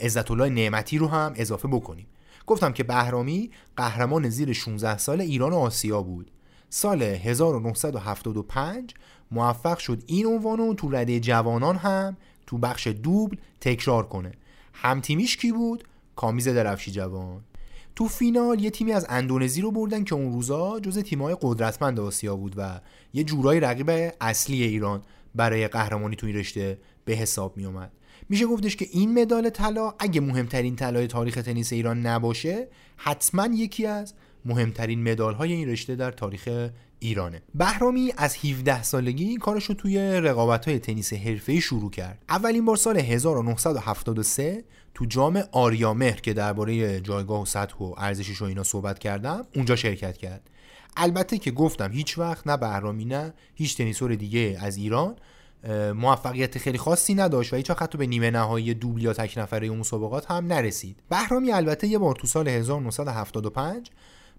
عزت 0.00 0.30
الله 0.30 0.48
نعمتی 0.48 0.98
رو 0.98 1.08
هم 1.08 1.32
اضافه 1.36 1.68
بکنیم. 1.68 2.06
گفتم 2.46 2.72
که 2.72 2.84
بهرامی 2.84 3.50
قهرمان 3.76 4.28
زیر 4.28 4.52
16 4.52 4.98
سال 4.98 5.20
ایران 5.20 5.52
و 5.52 5.56
آسیا 5.56 6.02
بود. 6.02 6.30
سال 6.70 7.02
1975 7.02 8.94
موفق 9.30 9.78
شد 9.78 10.02
این 10.06 10.26
عنوان 10.26 10.58
رو 10.58 10.74
تو 10.74 10.90
رده 10.90 11.20
جوانان 11.20 11.76
هم 11.76 12.16
تو 12.46 12.58
بخش 12.58 12.86
دوبل 12.86 13.36
تکرار 13.60 14.06
کنه. 14.06 14.32
همتیمیش 14.82 15.36
کی 15.36 15.52
بود؟ 15.52 15.84
کامیز 16.16 16.48
درفشی 16.48 16.90
جوان 16.90 17.44
تو 17.96 18.08
فینال 18.08 18.60
یه 18.60 18.70
تیمی 18.70 18.92
از 18.92 19.06
اندونزی 19.08 19.60
رو 19.60 19.70
بردن 19.70 20.04
که 20.04 20.14
اون 20.14 20.32
روزا 20.32 20.80
جز 20.80 20.98
تیمای 20.98 21.36
قدرتمند 21.40 22.00
آسیا 22.00 22.36
بود 22.36 22.54
و 22.56 22.80
یه 23.12 23.24
جورایی 23.24 23.60
رقیب 23.60 24.12
اصلی 24.20 24.62
ایران 24.62 25.02
برای 25.34 25.68
قهرمانی 25.68 26.16
تو 26.16 26.26
این 26.26 26.36
رشته 26.36 26.78
به 27.04 27.12
حساب 27.12 27.56
می 27.56 27.64
اومد 27.64 27.92
میشه 28.28 28.46
گفتش 28.46 28.76
که 28.76 28.86
این 28.92 29.20
مدال 29.20 29.50
طلا 29.50 29.94
اگه 29.98 30.20
مهمترین 30.20 30.76
طلای 30.76 31.06
تاریخ 31.06 31.34
تنیس 31.34 31.72
ایران 31.72 32.06
نباشه 32.06 32.68
حتما 32.96 33.46
یکی 33.46 33.86
از 33.86 34.14
مهمترین 34.44 35.10
مدال 35.10 35.34
های 35.34 35.52
این 35.52 35.68
رشته 35.68 35.96
در 35.96 36.10
تاریخ 36.10 36.70
ایرانه. 36.98 37.42
بهرامی 37.54 38.12
از 38.16 38.36
17 38.36 38.82
سالگی 38.82 39.36
کارش 39.36 39.64
رو 39.64 39.74
توی 39.74 39.98
رقابت 39.98 40.68
های 40.68 40.78
تنیس 40.78 41.12
حرفه‌ای 41.12 41.60
شروع 41.60 41.90
کرد. 41.90 42.24
اولین 42.28 42.64
بار 42.64 42.76
سال 42.76 42.96
1973 42.96 44.64
تو 44.94 45.04
جام 45.04 45.42
آریامهر 45.52 46.20
که 46.20 46.32
درباره 46.32 47.00
جایگاه 47.00 47.42
و 47.42 47.46
سطح 47.46 47.76
و 47.76 47.94
ارزشش 47.98 48.42
و 48.42 48.44
اینا 48.44 48.62
صحبت 48.62 48.98
کردم 48.98 49.46
اونجا 49.54 49.76
شرکت 49.76 50.16
کرد. 50.16 50.50
البته 50.96 51.38
که 51.38 51.50
گفتم 51.50 51.92
هیچ 51.92 52.18
وقت 52.18 52.46
نه 52.46 52.56
بهرامی 52.56 53.04
نه 53.04 53.34
هیچ 53.54 53.76
تنیسور 53.76 54.14
دیگه 54.14 54.58
از 54.60 54.76
ایران 54.76 55.16
موفقیت 55.94 56.58
خیلی 56.58 56.78
خاصی 56.78 57.14
نداشت 57.14 57.52
و 57.52 57.56
هیچ 57.56 57.70
وقت 57.70 57.96
به 57.96 58.06
نیمه 58.06 58.30
نهایی 58.30 58.74
دوبل 58.74 59.02
یا 59.02 59.12
تک 59.12 59.38
نفره 59.38 59.66
اون 59.66 59.78
مسابقات 59.78 60.30
هم 60.30 60.46
نرسید. 60.46 61.02
بهرامی 61.10 61.52
البته 61.52 61.86
یه 61.86 61.98
بار 61.98 62.14
تو 62.14 62.26
سال 62.26 62.48
1975 62.48 63.90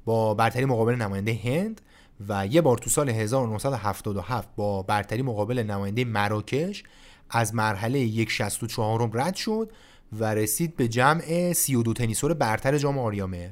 با 0.09 0.33
برتری 0.33 0.65
مقابل 0.65 0.95
نماینده 0.95 1.39
هند 1.43 1.81
و 2.27 2.47
یه 2.47 2.61
بار 2.61 2.77
تو 2.77 2.89
سال 2.89 3.09
1977 3.09 4.49
با 4.55 4.83
برتری 4.83 5.21
مقابل 5.21 5.59
نماینده 5.59 6.05
مراکش 6.05 6.83
از 7.29 7.55
مرحله 7.55 7.99
یک 7.99 8.31
64 8.31 9.09
رد 9.13 9.35
شد 9.35 9.71
و 10.19 10.33
رسید 10.33 10.75
به 10.75 10.87
جمع 10.87 11.53
32 11.53 11.93
تنیسور 11.93 12.33
برتر 12.33 12.77
جام 12.77 12.97
آریامر 12.97 13.49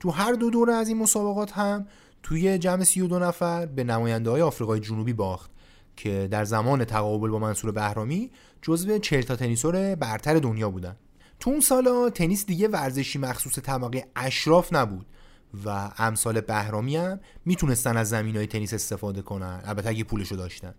تو 0.00 0.10
هر 0.10 0.32
دو 0.32 0.50
دوره 0.50 0.72
از 0.74 0.88
این 0.88 0.98
مسابقات 0.98 1.52
هم 1.52 1.86
توی 2.22 2.58
جمع 2.58 2.84
32 2.84 3.18
نفر 3.18 3.66
به 3.66 3.84
نماینده 3.84 4.30
های 4.30 4.42
آفریقای 4.42 4.80
جنوبی 4.80 5.12
باخت 5.12 5.50
که 5.96 6.28
در 6.30 6.44
زمان 6.44 6.84
تقابل 6.84 7.30
با 7.30 7.38
منصور 7.38 7.72
بهرامی 7.72 8.30
جزو 8.62 8.98
40 8.98 9.22
تا 9.22 9.36
تنیسور 9.36 9.94
برتر 9.94 10.38
دنیا 10.38 10.70
بودن. 10.70 10.96
تو 11.40 11.50
اون 11.50 11.60
سالا 11.60 12.10
تنیس 12.10 12.46
دیگه 12.46 12.68
ورزشی 12.68 13.18
مخصوص 13.18 13.58
طبقه 13.58 14.04
اشراف 14.16 14.72
نبود. 14.72 15.06
و 15.64 15.90
امثال 15.98 16.40
بهرامی 16.40 16.96
هم 16.96 17.20
می‌تونستن 17.44 17.96
از 17.96 18.08
زمین 18.08 18.36
های 18.36 18.46
تنیس 18.46 18.74
استفاده 18.74 19.22
کنن. 19.22 19.60
البته 19.64 19.88
اگه 19.88 20.04
پولشو 20.04 20.36
داشتن. 20.36 20.74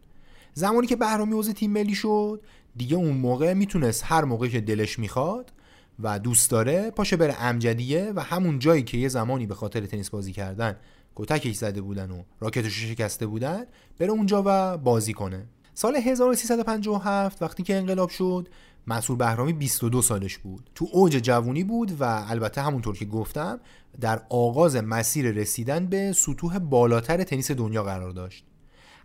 زمانی 0.54 0.88
که 0.88 0.96
بهرامی 0.96 1.34
عضو 1.34 1.54
تیم 1.54 1.72
ملی 1.72 1.96
شد 1.96 2.42
دیگه 2.76 2.96
اون 2.96 3.18
موقع 3.18 3.54
می‌تونست 3.54 4.04
هر 4.06 4.24
موقع 4.24 4.48
که 4.48 4.62
دلش 4.62 5.00
می‌خواد 5.00 5.52
و 6.00 6.20
دوست 6.20 6.52
داره 6.52 6.92
پاشه 6.92 7.18
بره 7.18 7.42
امجدیه 7.42 8.14
و 8.16 8.20
همون 8.20 8.60
جایی 8.60 8.84
که 8.84 8.98
یه 8.98 9.08
زمانی 9.08 9.48
به 9.48 9.56
خاطر 9.56 9.86
تنیس 9.86 10.10
بازی 10.10 10.32
کردن 10.32 10.78
کتکش 11.16 11.56
زده 11.56 11.82
بودن 11.82 12.12
و 12.12 12.24
راکتش 12.40 12.84
شکسته 12.84 13.28
بودن 13.28 13.66
بره 14.00 14.10
اونجا 14.10 14.44
و 14.46 14.78
بازی 14.78 15.14
کنه. 15.14 15.46
سال 15.74 15.96
1357 15.96 17.42
وقتی 17.42 17.64
که 17.64 17.76
انقلاب 17.76 18.10
شد 18.10 18.50
مسئول 18.88 19.18
بهرامی 19.18 19.54
22 19.54 20.02
سالش 20.02 20.38
بود. 20.38 20.70
تو 20.76 20.88
اوج 20.92 21.12
جوونی 21.12 21.64
بود 21.64 22.02
و 22.02 22.26
البته 22.28 22.62
همونطور 22.62 22.98
که 22.98 23.06
گفتم 23.06 23.60
در 24.02 24.22
آغاز 24.30 24.76
مسیر 24.76 25.32
رسیدن 25.32 25.88
به 25.88 26.14
سطوح 26.14 26.60
بالاتر 26.60 27.24
تنیس 27.24 27.52
دنیا 27.52 27.84
قرار 27.84 28.12
داشت. 28.12 28.46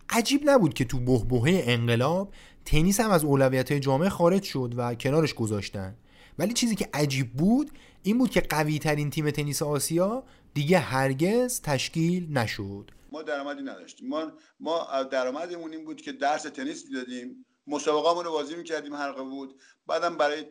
عجیب 0.09 0.41
نبود 0.45 0.73
که 0.73 0.85
تو 0.85 0.99
بهبهه 0.99 1.63
انقلاب 1.65 2.33
تنیس 2.65 2.99
هم 2.99 3.11
از 3.11 3.23
اولویت 3.23 3.73
جامعه 3.73 4.09
خارج 4.09 4.43
شد 4.43 4.73
و 4.77 4.95
کنارش 4.95 5.33
گذاشتن. 5.33 5.95
ولی 6.39 6.53
چیزی 6.53 6.75
که 6.75 6.89
عجیب 6.93 7.33
بود 7.33 7.71
این 8.03 8.17
بود 8.17 8.29
که 8.29 8.41
قوی 8.41 8.79
ترین 8.79 9.09
تیم 9.09 9.31
تنیس 9.31 9.61
آسیا 9.61 10.23
دیگه 10.53 10.79
هرگز 10.79 11.61
تشکیل 11.61 12.37
نشد. 12.37 12.91
ما 13.11 13.21
درآمدی 13.21 13.61
نداشتیم. 13.61 14.09
ما 14.09 14.31
ما 14.59 15.03
درآمدمون 15.11 15.71
این 15.71 15.85
بود 15.85 16.01
که 16.01 16.11
درس 16.11 16.43
تنیس 16.43 16.85
می‌دادیم. 16.85 17.45
مسابقه 17.69 18.23
رو 18.23 18.31
بازی 18.31 18.55
می‌کردیم 18.55 18.95
حلقه 18.95 19.23
بود 19.23 19.61
بعدم 19.87 20.17
برای 20.17 20.45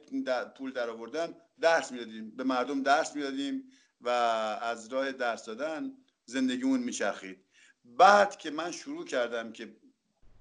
پول 0.56 0.72
در 0.72 0.90
آوردن 0.90 1.34
درس 1.60 1.92
می‌دادیم. 1.92 2.30
به 2.30 2.44
مردم 2.44 2.82
درس 2.82 3.16
می‌دادیم 3.16 3.70
و 4.00 4.08
از 4.08 4.92
راه 4.92 5.12
درس 5.12 5.44
دادن 5.44 5.92
زندگیمون 6.24 6.80
میچرخید. 6.80 7.44
بعد 7.84 8.36
که 8.36 8.50
من 8.50 8.70
شروع 8.70 9.04
کردم 9.04 9.52
که 9.52 9.76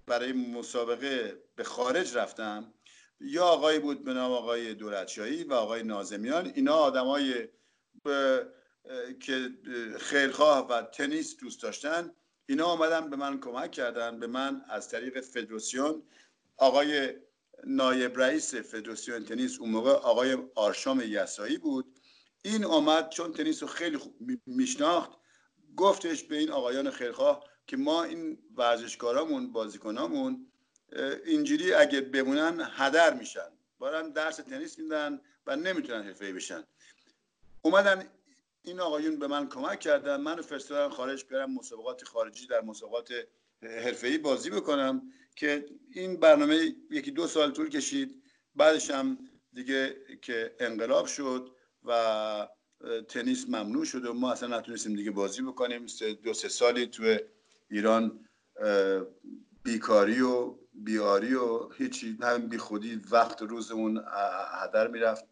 برای 0.06 0.34
مسابقه 0.34 1.44
به 1.56 1.64
خارج 1.64 2.18
رفتم 2.18 2.74
یا 3.20 3.46
آقایی 3.46 3.80
بود 3.80 4.04
به 4.04 4.14
نام 4.14 4.32
آقای 4.32 4.74
دولتشاهی 4.74 5.44
و 5.44 5.54
آقای 5.54 5.84
نازمیان. 5.84 6.52
اینا 6.56 6.76
آدمای 6.76 7.48
که 9.20 9.50
خیرخواه 10.00 10.68
و 10.68 10.82
تنیس 10.82 11.38
دوست 11.38 11.62
داشتن. 11.64 12.12
اینا 12.46 12.66
آمدن 12.66 13.10
به 13.10 13.16
من 13.16 13.40
کمک 13.40 13.72
کردن 13.72 14.20
به 14.20 14.28
من 14.28 14.62
از 14.70 14.90
طریق 14.90 15.22
فدراسیون 15.22 16.04
آقای 16.58 17.14
نایب 17.64 18.20
رئیس 18.20 18.56
فدراسیون 18.56 19.26
تنیس 19.26 19.60
اون 19.60 19.70
موقع 19.70 19.92
آقای 19.92 20.38
آرشام 20.56 21.04
یسایی 21.08 21.58
بود. 21.58 22.00
این 22.44 22.66
آمد 22.66 23.10
چون 23.10 23.34
تنیس 23.34 23.62
رو 23.62 23.68
خیلی 23.68 24.00
میشناخت 24.46 25.12
گفتش 25.76 26.24
به 26.24 26.38
این 26.38 26.52
آقایان 26.52 26.92
خیرخواه 26.92 27.44
که 27.68 27.78
ما 27.78 28.04
این 28.04 28.38
ورزشکارامون 28.56 29.52
بازیکنامون 29.52 30.52
اینجوری 31.26 31.74
اگه 31.74 32.02
بمونن 32.02 32.68
هدر 32.72 33.14
میشن. 33.14 33.52
بارن 33.80 34.12
درس 34.12 34.36
تنیس 34.36 34.80
میدن 34.80 35.22
و 35.48 35.56
نمی‌تونن 35.56 36.04
حرفه‌ای 36.04 36.34
بشن. 36.34 36.64
اومدن 37.62 38.10
این 38.64 38.80
آقایون 38.80 39.20
به 39.20 39.28
من 39.28 39.50
کمک 39.50 39.80
کردن. 39.80 40.22
من 40.22 40.42
فرستادن 40.42 40.96
خارج 40.96 41.26
برم 41.26 41.54
مسابقات 41.54 42.04
خارجی 42.04 42.48
در 42.48 42.62
مسابقات 42.62 43.10
حرفه‌ای 43.62 44.18
بازی 44.18 44.50
بکنم. 44.50 45.12
که 45.38 45.66
این 45.94 46.20
برنامه 46.20 46.76
یکی 46.92 47.12
دو 47.12 47.28
سال 47.28 47.52
طول 47.52 47.70
کشید. 47.70 48.24
بعدش 48.56 48.92
هم 48.92 49.18
دیگه 49.54 49.96
که 50.22 50.56
انقلاب 50.60 51.06
شد 51.06 51.52
و 51.84 52.48
تنیس 53.10 53.46
ممنوع 53.50 53.86
شد 53.86 54.06
و 54.06 54.14
ما 54.14 54.32
اصلا 54.32 54.58
نتونستیم 54.58 54.96
دیگه 54.96 55.12
بازی 55.12 55.42
بکنیم. 55.42 55.86
دو 56.24 56.34
سه 56.34 56.50
سالی 56.50 56.86
تو 56.86 57.18
ایران 57.70 58.26
بیکاری 59.64 60.22
و 60.22 60.56
بیاری 60.74 61.34
و 61.34 61.70
هیچی 61.70 62.18
همین 62.22 62.50
بی 62.50 62.58
خودی 62.58 63.02
وقت 63.12 63.42
روزمون 63.42 64.04
هدر 64.64 64.88
می‌رفت. 64.88 65.26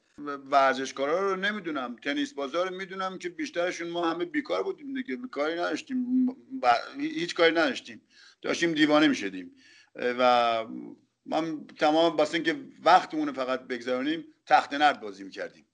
ورزشکارا 0.52 1.32
رو 1.32 1.36
نمی‌دونم 1.36 1.96
تنیس 1.96 2.34
بازار 2.34 2.70
رو 2.70 2.76
می‌دونم 2.76 3.18
که 3.18 3.30
بیشترشون 3.30 3.90
ما 3.90 4.12
همه 4.12 4.26
بیکار 4.26 4.64
بودیم 4.64 4.94
دیگه 4.94 5.16
بیکاری 5.16 5.54
نداشتیم 5.54 6.28
هیچ 7.00 7.36
کاری 7.36 7.52
نداشتیم. 7.52 8.02
داشتیم 8.42 8.74
دیوانه 8.74 9.08
می‌شدیم. 9.08 9.52
و 9.96 10.66
من 11.26 11.68
تمام 11.68 12.18
بس 12.18 12.34
اینکه 12.34 12.56
وقتمون 12.84 13.32
فقط 13.32 13.62
بگذارونیم 13.62 14.26
تخت 14.46 14.74
نرد 14.74 15.02
بازی 15.02 15.24
می‌کردیم. 15.24 15.66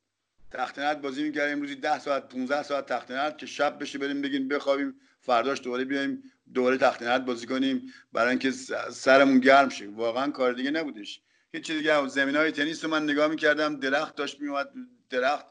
تخت 0.52 0.80
نرد 0.80 1.02
بازی 1.02 1.24
می‌کردیم 1.24 1.62
روزی 1.62 1.76
10 1.76 2.00
ساعت 2.00 2.30
15 2.30 2.64
ساعت 2.64 2.86
تخت 2.86 3.12
نرد 3.12 3.38
که 3.38 3.46
شب 3.46 3.80
بشه 3.80 3.98
بریم 3.98 4.22
بگیم 4.22 4.48
بخوابیم 4.48 4.96
فرداش 5.20 5.62
دوباره 5.62 5.86
بیایم 5.86 6.24
دوباره 6.54 6.78
تخت 6.78 7.04
نرد 7.04 7.26
بازی 7.26 7.48
کنیم 7.48 7.94
برای 8.14 8.30
اینکه 8.30 8.52
سرمون 8.92 9.40
گرم 9.40 9.70
شه. 9.70 9.88
واقعا 9.88 10.32
کار 10.32 10.54
دیگه 10.54 10.72
نبودش. 10.72 11.22
هیچ 11.54 11.64
چیز 11.64 11.78
دیگه 11.78 12.08
زمین 12.08 12.36
های 12.36 12.52
تنیس 12.52 12.84
رو 12.84 12.92
من 12.92 13.04
نگاه 13.04 13.28
می‌کردم 13.28 13.80
درخت 13.80 14.16
داشت 14.16 14.42
میومد 14.42 14.70
درخت 15.10 15.46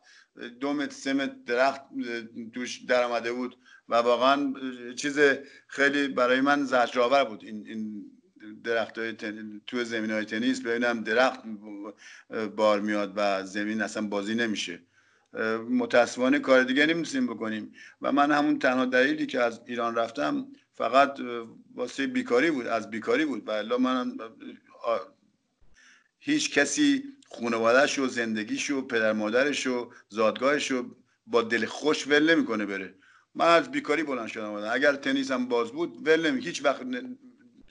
دو 0.60 0.72
متر 0.72 0.92
سه 0.92 1.12
متر 1.12 1.34
درخت 1.46 1.80
توش 2.54 2.78
در 2.78 3.04
آمده 3.04 3.32
بود 3.32 3.56
و 3.88 3.94
واقعا 3.94 4.54
چیز 4.96 5.18
خیلی 5.66 6.08
برای 6.08 6.40
من 6.40 6.64
زجرآور 6.64 7.24
بود. 7.24 7.44
این, 7.44 7.66
این 7.66 8.04
درخت 8.64 8.98
های 8.98 9.12
تن... 9.12 9.60
تو 9.66 9.84
زمین 9.84 10.10
های 10.10 10.24
تنیس 10.24 10.60
ببینم 10.60 11.04
درخت 11.04 11.40
بار 12.56 12.80
میاد 12.80 13.12
و 13.16 13.44
زمین 13.46 13.82
اصلا 13.82 14.06
بازی 14.06 14.34
نمیشه. 14.34 14.82
متاسفانه 15.70 16.38
کار 16.38 16.62
دیگه 16.62 16.86
نمی‌تونیم 16.86 17.26
بکنیم. 17.26 17.72
و 18.02 18.12
من 18.12 18.32
همون 18.32 18.58
تنها 18.58 18.84
دلیلی 18.84 19.26
که 19.26 19.40
از 19.40 19.60
ایران 19.66 19.94
رفتم 19.94 20.46
فقط 20.74 21.18
واسه 21.74 22.06
بیکاری 22.06 22.50
بود 22.50 22.66
از 22.66 22.90
بیکاری 22.90 23.24
بود. 23.24 23.48
و 23.48 23.50
الا 23.50 23.78
من 23.78 24.16
هیچ 26.18 26.54
کسی 26.54 27.04
خانوادهش 27.30 27.98
و 27.98 28.06
زندگیش 28.06 28.70
و 28.70 28.86
پدر 28.86 29.12
مادرش 29.12 29.66
و 29.66 29.92
زادگاهش 30.08 30.70
رو 30.70 30.96
با 31.26 31.42
دل 31.42 31.66
خوش 31.66 32.08
ول 32.08 32.34
نمی‌کنه 32.34 32.66
بره. 32.66 32.94
من 33.34 33.46
از 33.46 33.70
بیکاری 33.70 34.02
بلند 34.02 34.28
شدم. 34.28 34.52
اگر 34.52 34.96
تنیس 34.96 35.30
هم 35.30 35.48
باز 35.48 35.72
بود 35.72 36.08
ول 36.08 36.30
نمی 36.30 36.40
هیچ 36.40 36.64
وقت 36.64 36.82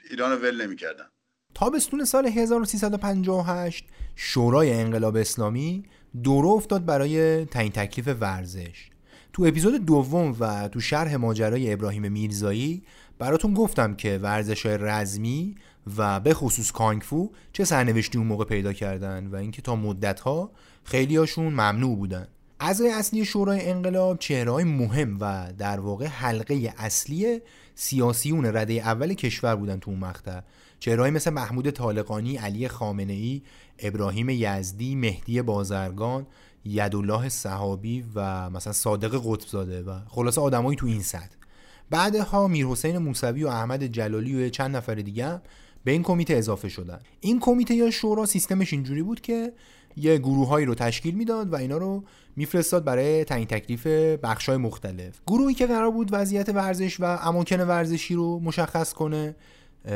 ایران 0.10 0.42
ول 0.42 0.66
نمی‌کردم 0.66 1.06
تابستون 1.54 2.06
سال 2.06 2.26
1358 2.26 3.86
شورای 4.16 4.74
انقلاب 4.74 5.16
اسلامی 5.16 5.84
دورو 6.24 6.50
افتاد 6.50 6.86
برای 6.86 7.46
تعیین 7.46 7.72
تکلیف 7.72 8.08
ورزش. 8.22 8.90
تو 9.34 9.44
اپیزود 9.44 9.86
دوم 9.86 10.36
و 10.40 10.68
تو 10.68 10.80
شرح 10.80 11.16
ماجرای 11.16 11.74
ابراهیم 11.74 12.12
میرزایی 12.12 12.84
براتون 13.20 13.54
گفتم 13.54 13.96
که 13.96 14.18
ورزش 14.18 14.66
های 14.66 14.78
رزمی 14.78 15.56
و 15.98 16.20
به 16.20 16.34
خصوص 16.34 16.72
کانگفو 16.72 17.32
چه 17.54 17.66
سرنوشتی 17.66 18.18
اون 18.18 18.28
موقع 18.28 18.46
پیدا 18.46 18.74
کردن 18.74 19.28
و 19.28 19.36
اینکه 19.36 19.62
تا 19.62 19.76
مدت 19.76 20.20
ها 20.20 20.52
خیلی 20.84 21.16
هاشون 21.16 21.46
ممنوع 21.46 21.96
بودن. 21.96 22.28
اعضای 22.60 22.92
اصلی 22.92 23.26
شورای 23.26 23.70
انقلاب 23.70 24.20
چهره 24.20 24.64
مهم 24.64 25.18
و 25.22 25.54
در 25.58 25.80
واقع 25.80 26.06
حلقه 26.06 26.74
اصلی 26.78 27.42
سیاسیون 27.82 28.46
رده 28.46 28.74
اول 28.74 29.14
کشور 29.14 29.56
بودن 29.56 29.80
تو 29.80 29.92
اون 29.92 30.00
مقطع. 30.00 30.42
چهرهایی 30.80 31.14
مثل 31.14 31.32
محمود 31.32 31.70
طالقانی، 31.70 32.38
علی 32.38 32.68
خامنه 32.68 33.14
ای، 33.14 33.42
ابراهیم 33.80 34.30
یزدی، 34.30 34.96
مهدی 34.96 35.42
بازرگان، 35.42 36.28
یدالله 36.66 37.30
صحابی 37.30 38.06
و 38.16 38.50
مثلا 38.50 38.74
صادق 38.74 39.22
قطبزاده 39.26 39.82
و 39.82 40.00
خلاصه 40.08 40.42
آدمایی 40.42 40.76
تو 40.76 40.86
این 40.86 41.02
سطح. 41.02 41.36
بعدها 41.90 42.48
میر 42.48 42.66
حسین 42.66 42.98
موسوی 42.98 43.44
و 43.44 43.48
احمد 43.48 43.84
جلالی 43.84 44.46
و 44.46 44.50
چند 44.50 44.76
نفر 44.76 44.96
دیگه 44.96 45.42
به 45.84 45.92
این 45.92 46.04
کمیته 46.04 46.34
اضافه 46.34 46.70
شدن. 46.70 47.00
این 47.20 47.40
کمیته 47.40 47.76
یا 47.76 47.92
شورا 47.92 48.26
سیستمش 48.26 48.74
اینجوری 48.74 49.04
بود 49.04 49.22
که 49.22 49.54
یه 49.96 50.18
گروههایی 50.18 50.66
رو 50.66 50.76
تشکیل 50.76 51.16
می‌داد 51.16 51.54
و 51.54 51.56
اینا 51.56 51.78
رو 51.78 52.04
میفرستاد 52.36 52.84
برای 52.84 53.24
تعیین 53.24 53.48
تکلیف 53.48 53.88
بخشای 54.24 54.58
مختلف. 54.58 55.22
گروهی 55.28 55.54
که 55.54 55.68
قرار 55.68 55.92
بود 55.92 56.10
وضعیت 56.12 56.50
ورزش 56.50 57.00
و 57.00 57.04
اماکن 57.04 57.62
ورزشی 57.62 58.16
رو 58.16 58.40
مشخص 58.40 58.94
کنه 58.94 59.36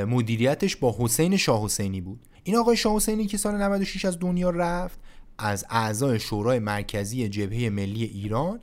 مدیریتش 0.08 0.75
با 0.75 0.95
حسین 0.99 1.38
شاه 1.38 1.63
حسینی 1.63 2.01
بود. 2.01 2.19
این 2.43 2.56
آقای 2.56 2.77
شاه 2.77 2.95
حسینی 2.95 3.25
که 3.25 3.38
سال 3.38 3.62
96 3.62 4.06
از 4.06 4.19
دنیا 4.19 4.49
رفت 4.49 4.99
از 5.38 5.65
اعضای 5.69 6.19
شورای 6.19 6.60
مرکزی 6.60 7.29
جبهه 7.29 7.69
ملی 7.69 8.03
ایران 8.03 8.60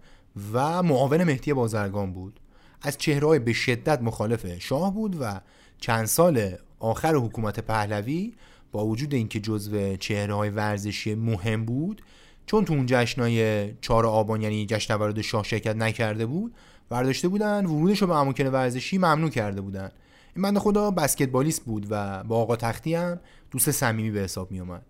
و 0.53 0.83
معاون 0.83 1.25
مهدی 1.25 1.53
بازرگان 1.53 2.13
بود. 2.13 2.41
از 2.83 2.99
چهرهای 2.99 3.39
به 3.39 3.53
شدت 3.53 4.03
مخالف 4.03 4.59
شاه 4.59 4.95
بود 4.95 5.17
و 5.21 5.41
چند 5.79 6.07
سال 6.07 6.55
آخر 6.79 7.15
حکومت 7.15 7.61
پهلوی 7.61 8.33
با 8.73 8.87
وجود 8.87 9.15
اینکه 9.15 9.41
جزو 9.41 9.97
چهره 9.97 10.35
های 10.35 10.51
ورزشی 10.51 11.15
مهم 11.15 11.65
بود 11.65 12.03
چون 12.47 12.65
تو 12.65 12.73
اون 12.75 12.87
جشنای 12.87 13.73
4 13.81 14.07
آبان 14.07 14.43
یعنی 14.43 14.67
جشن 14.67 14.97
تولد 14.97 15.21
شاه 15.21 15.45
شرکت 15.45 15.77
نکرده 15.77 16.27
بود 16.27 16.55
برداشته 16.89 17.29
بودن 17.29 17.67
ورودش 17.67 18.03
رو 18.03 18.07
به 18.07 18.17
اماکن 18.17 18.47
ورزشی 18.47 18.99
ممنوع 18.99 19.31
کرده 19.31 19.61
بودن. 19.61 19.91
این 20.37 20.43
بنده 20.43 20.61
خدا 20.61 20.91
بسکتبالیست 20.91 21.65
بود 21.65 21.87
و 21.91 22.25
با 22.25 22.37
آقا 22.37 22.57
تختی 22.57 22.95
هم 22.95 23.21
دوست 23.51 23.71
صمیمی 23.71 24.11
به 24.11 24.21
حساب 24.21 24.51
می 24.51 24.61
اومد 24.61 24.85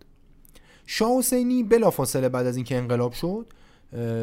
شاه 0.87 1.19
حسینی 1.19 1.63
بلافاصله 1.63 2.29
بعد 2.29 2.47
از 2.47 2.57
اینکه 2.57 2.77
انقلاب 2.77 3.13
شد 3.13 3.47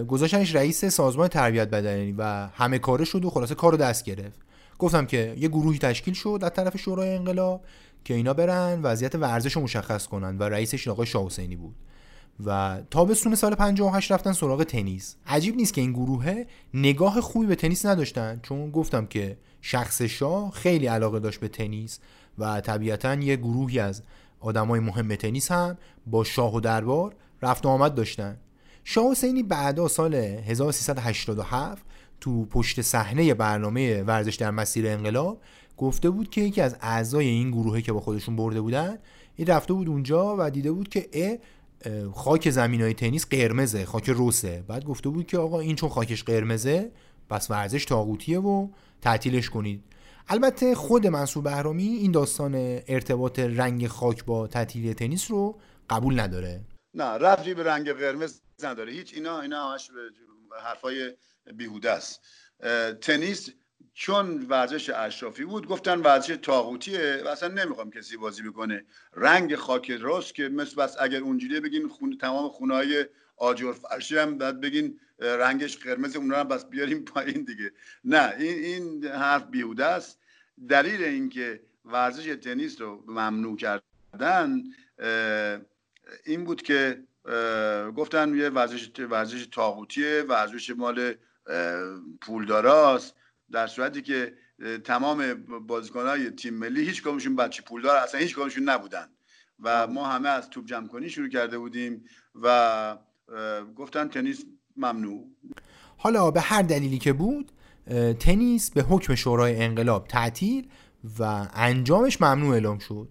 گذاشتنش 0.08 0.56
رئیس 0.56 0.86
سازمان 0.86 1.28
تربیت 1.28 1.70
بدنی 1.70 2.12
و 2.18 2.48
همه 2.48 2.80
کاره 2.80 3.06
شد 3.06 3.26
و 3.26 3.30
خلاصه 3.30 3.56
کار 3.56 3.72
رو 3.72 3.78
دست 3.78 4.06
گرفت. 4.06 4.40
گفتم 4.80 5.06
که 5.06 5.36
یه 5.38 5.48
گروهی 5.48 5.80
تشکیل 5.80 6.14
شد 6.14 6.40
از 6.44 6.52
طرف 6.52 6.78
شورای 6.78 7.16
انقلاب 7.16 7.62
که 8.04 8.14
اینا 8.14 8.34
برن 8.34 8.82
وضعیت 8.82 9.16
ورزش 9.16 9.54
رو 9.54 9.62
مشخص 9.62 10.08
کنن 10.08 10.38
و 10.38 10.44
رئیسش 10.44 10.88
آقای 10.88 11.06
شاه 11.06 11.26
حسینی 11.26 11.56
بود. 11.56 11.76
و 12.46 12.82
تابستون 12.92 13.36
سال 13.36 13.56
58 13.56 14.12
رفتن 14.12 14.34
سراغ 14.34 14.64
تنیس. 14.64 15.16
عجیب 15.28 15.56
نیست 15.56 15.74
که 15.74 15.82
این 15.82 15.94
گروه 15.94 16.44
نگاه 16.74 17.22
خوبی 17.22 17.46
به 17.46 17.56
تنیس 17.56 17.86
نداشتن 17.86 18.40
چون 18.44 18.72
گفتم 18.72 19.06
که 19.06 19.38
شخص 19.62 20.02
شاه 20.02 20.52
خیلی 20.52 20.88
علاقه 20.88 21.20
داشت 21.20 21.40
به 21.40 21.48
تنیس 21.48 22.00
و 22.38 22.62
طبیعتا 22.62 23.14
یه 23.14 23.36
گروهی 23.36 23.80
از 23.80 24.04
آدمای 24.40 24.80
مهم 24.80 25.16
تنیس 25.16 25.52
هم 25.52 25.78
با 26.08 26.24
شاه 26.24 26.56
و 26.56 26.60
دربار 26.60 27.16
رفت 27.42 27.66
و 27.66 27.70
آمد 27.70 27.96
داشتن. 27.96 28.38
شاه 28.84 29.12
حسینی 29.12 29.44
بعدا 29.44 29.88
سال 29.88 30.16
1387 30.16 31.84
تو 32.22 32.46
پشت 32.46 32.82
صحنه 32.82 33.34
برنامه 33.34 34.04
ورزش 34.04 34.36
در 34.36 34.52
مسیر 34.52 34.88
انقلاب 34.88 35.42
گفته 35.78 36.10
بود 36.10 36.30
که 36.30 36.42
یکی 36.42 36.62
از 36.62 36.78
اعضای 36.82 37.28
این 37.28 37.52
گروهی 37.52 37.82
که 37.82 37.94
با 37.94 38.00
خودشون 38.00 38.36
برده 38.36 38.62
بودن 38.62 38.98
این 39.36 39.48
رفته 39.48 39.74
بود 39.74 39.88
اونجا 39.88 40.36
و 40.40 40.50
دیده 40.50 40.72
بود 40.72 40.90
که 40.90 41.10
ا 41.14 41.38
خاک 42.16 42.50
زمین 42.50 42.82
های 42.82 42.94
تنیس 42.94 43.26
قرمزه 43.26 43.86
خاک 43.86 44.10
روسه. 44.10 44.64
بعد 44.68 44.86
گفته 44.86 45.10
بود 45.10 45.28
که 45.28 45.38
آقا 45.38 45.60
این 45.60 45.76
چون 45.76 45.90
خاکش 45.90 46.24
قرمزه 46.24 46.92
پس 47.30 47.52
ورزش 47.52 47.86
تاغوتیه 47.86 48.40
و 48.40 48.68
تعطیلش 49.02 49.50
کنید. 49.50 49.84
البته 50.30 50.76
خود 50.76 51.08
منصور 51.08 51.44
بهرامی 51.44 51.84
این 51.84 52.12
داستان 52.12 52.56
ارتباط 52.88 53.40
رنگ 53.40 53.88
خاک 53.88 54.26
با 54.26 54.48
تعطیلی 54.48 54.94
تنیس 54.94 55.32
رو 55.32 55.60
قبول 55.90 56.20
نداره. 56.20 56.62
نه 56.94 57.04
رفتی 57.04 57.54
به 57.54 57.64
رنگ 57.64 57.92
قرمز 57.92 58.42
نداره. 58.64 58.92
هیچ 58.92 59.14
اینا 59.14 59.42
اینا 59.42 59.72
همش 59.72 59.92
حرفای 60.64 61.12
بیهوده 61.54 61.92
است. 61.92 62.22
تنیس 63.02 63.50
چون 63.94 64.46
ورزش 64.50 64.90
اشرافی 64.90 65.46
بود 65.46 65.68
گفتن 65.68 66.00
ورزش 66.00 66.38
تاغوتیه 66.42 67.22
و 67.26 67.28
اصلا 67.28 67.50
نمی‌خوام 67.50 67.92
کسی 67.92 68.18
بازی 68.18 68.44
بکنه. 68.44 68.86
رنگ 69.16 69.56
خاک 69.56 69.92
راست 69.92 70.36
که 70.36 70.50
مثل 70.50 70.76
بس 70.76 70.96
اگر 71.00 71.20
اونجوری 71.20 71.60
بگین 71.60 71.88
خون 71.88 72.18
تمام 72.18 72.50
خونه 72.50 72.74
های 72.74 73.06
آجر 73.38 73.74
فرشی 73.74 74.18
هم 74.18 74.38
بعد 74.38 74.62
بگین 74.62 75.00
رنگش 75.20 75.78
قرمز 75.78 76.16
اون 76.16 76.34
هم 76.34 76.48
بس 76.48 76.66
بیاریم 76.66 77.06
پایین 77.06 77.44
دیگه. 77.44 77.72
نه 78.04 78.34
این 78.40 78.64
این 78.64 79.06
حرف 79.06 79.46
بیهوده 79.46 79.86
است. 79.86 80.20
دلیل 80.70 81.04
اینکه 81.04 81.62
ورزش 81.86 82.36
تنیس 82.42 82.82
رو 82.82 83.04
ممنوع 83.08 83.58
کرد 83.58 83.84
کردن 84.14 84.64
این 86.26 86.44
بود 86.44 86.62
که 86.62 87.04
گفتن 87.96 88.36
یه 88.36 88.50
ورزش 88.50 88.90
ورزش 89.00 89.48
طاغوتیه 89.50 90.22
ورزش 90.22 90.70
مال 90.70 91.14
پولداراست 92.22 93.16
در 93.52 93.68
صورتی 93.68 94.02
که 94.02 94.34
تمام 94.84 95.34
بازیکنهای 95.68 96.30
تیم 96.30 96.54
ملی 96.54 96.86
هیچ 96.86 97.02
کدومشون 97.02 97.36
بچه 97.36 97.64
پولدار 97.64 97.98
اصلا 97.98 98.20
هیچ 98.20 98.36
کدومشون 98.36 98.70
نبودن. 98.70 99.08
و 99.60 99.88
ما 99.88 100.08
همه 100.08 100.30
از 100.30 100.50
توپ 100.50 100.66
جمع 100.66 100.88
کنی 100.88 101.10
شروع 101.10 101.30
کرده 101.30 101.58
بودیم 101.58 102.04
و 102.36 102.98
گفتن 103.76 104.08
تنیس 104.08 104.46
ممنوع. 104.76 105.28
حالا 105.98 106.32
به 106.32 106.42
هر 106.42 106.62
دلیلی 106.62 106.98
که 106.98 107.14
بود 107.14 107.52
تنیس 108.20 108.72
به 108.72 108.82
حکم 108.82 109.16
شورای 109.16 109.64
انقلاب 109.64 110.08
تعطیل 110.08 110.68
و 111.20 111.48
انجامش 111.54 112.22
ممنوع 112.22 112.54
اعلام 112.54 112.80
شد. 112.80 113.10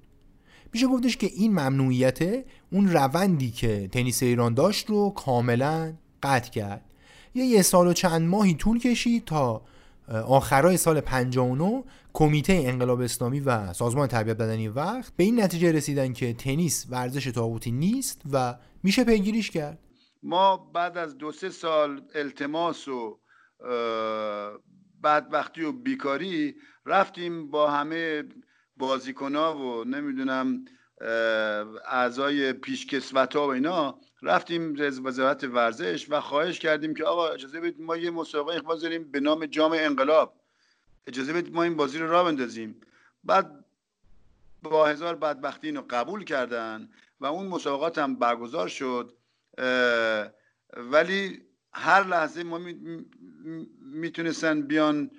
میشه 0.73 0.87
گفتش 0.87 1.17
که 1.17 1.27
این 1.27 1.53
ممنوعیت 1.53 2.45
اون 2.73 2.93
روندی 2.93 3.51
که 3.51 3.89
تنیس 3.93 4.23
ایران 4.23 4.55
داشت 4.55 4.91
رو 4.91 5.11
کاملا 5.11 5.95
قطع 6.23 6.51
کرد. 6.51 6.86
یه 7.37 7.45
یه 7.45 7.63
سال 7.63 7.87
و 7.87 7.93
چند 7.93 8.29
ماهی 8.29 8.55
طول 8.55 8.79
کشید 8.79 9.25
تا 9.25 9.63
آخرای 10.09 10.77
سال 10.77 11.01
59 11.01 11.85
کمیته 12.13 12.53
انقلاب 12.53 13.01
اسلامی 13.01 13.41
و 13.41 13.73
سازمان 13.73 14.09
تربیت 14.09 14.37
بدنی 14.37 14.69
وقت 14.69 15.13
به 15.17 15.25
این 15.25 15.41
نتیجه 15.41 15.73
رسیدن 15.73 16.13
که 16.13 16.33
تنیس 16.33 16.87
ورزش 16.91 17.29
طاغوتی 17.29 17.71
نیست 17.71 18.23
و 18.33 18.55
میشه 18.83 19.05
پیگیریش 19.05 19.51
کرد. 19.51 19.79
ما 20.23 20.57
بعد 20.57 20.99
از 20.99 21.19
دو 21.19 21.33
سه 21.33 21.51
سال 21.51 22.03
التماس 22.15 22.89
و 22.89 23.19
بدبختی 25.05 25.63
و 25.63 25.73
بیکاری 25.73 26.55
رفتیم 26.87 27.51
با 27.51 27.71
همه 27.71 28.23
بازیکنها 28.77 29.59
و 29.59 29.85
نمی‌دونم 29.85 30.65
اعضای 31.91 32.53
پیشکسوت 32.53 33.37
ها 33.37 33.47
و 33.47 33.51
اینا 33.51 33.99
رفتیم 34.23 34.77
وزارت 35.05 35.45
ورزش 35.45 36.07
و 36.11 36.21
خواهش 36.21 36.59
کردیم 36.59 36.95
که 36.95 37.05
آقا 37.05 37.29
اجازه 37.29 37.61
بدید 37.61 37.81
ما 37.81 37.97
یه 37.97 38.11
مسابقه 38.11 38.61
بذاریم 38.61 39.11
به 39.11 39.21
نام 39.21 39.47
جام 39.47 39.73
انقلاب. 39.73 40.41
اجازه 41.07 41.33
بدید 41.33 41.55
ما 41.55 41.63
این 41.63 41.77
بازی 41.77 41.99
رو 41.99 42.11
را 42.11 42.25
بندازیم. 42.25 42.81
بعد 43.25 43.65
با 44.63 44.87
هزار 44.87 45.17
بدبختی 45.17 45.67
اینو 45.67 45.83
قبول 45.91 46.25
کردن 46.25 46.89
و 47.21 47.27
اون 47.27 47.47
مسابقات 47.47 47.99
هم 47.99 48.17
برگزار 48.17 48.69
شد 48.69 49.17
ولی 50.77 51.43
هر 51.73 52.07
لحظه 52.07 52.43
ما 52.43 52.61
می‌تونستن 53.81 54.63
بیان 54.63 55.11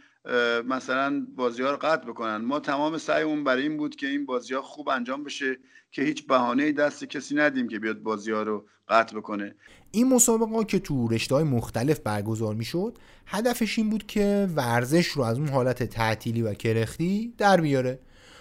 مثلا 0.66 1.28
بازی 1.36 1.64
ها 1.64 1.72
رو 1.72 1.78
قطع 1.78 2.06
بکنن. 2.08 2.38
ما 2.38 2.60
تمام 2.60 2.98
سعیمون 2.98 3.44
برای 3.44 3.64
این 3.64 3.78
بود 3.78 3.96
که 3.96 4.08
این 4.08 4.26
بازی 4.26 4.54
ها 4.54 4.62
خوب 4.62 4.90
انجام 4.90 5.24
بشه 5.24 5.58
که 5.92 6.02
هیچ 6.02 6.28
بهانه 6.28 6.72
دست 6.72 7.06
کسی 7.06 7.36
ندیم 7.36 7.68
که 7.68 7.80
بیاد 7.80 8.00
بازی 8.00 8.32
ها 8.32 8.44
رو 8.44 8.66
قطع 8.90 9.18
بکنه. 9.18 9.56
این 9.92 10.14
مسابقه 10.14 10.66
که 10.66 10.80
تو 10.80 11.08
رشته 11.08 11.36
های 11.36 11.44
مختلف 11.44 12.00
برگزار 12.00 12.56
می‌شد 12.56 12.98
هدفش 13.26 13.78
این 13.78 13.90
بود 13.90 14.06
که 14.06 14.50
ورزش 14.56 15.08
رو 15.08 15.24
از 15.24 15.38
اون 15.38 15.48
حالت 15.48 15.84
تعطیلی 15.84 16.42
و 16.42 16.54
کرختی 16.54 17.34
در 17.38 17.62
بیاره. 17.62 18.00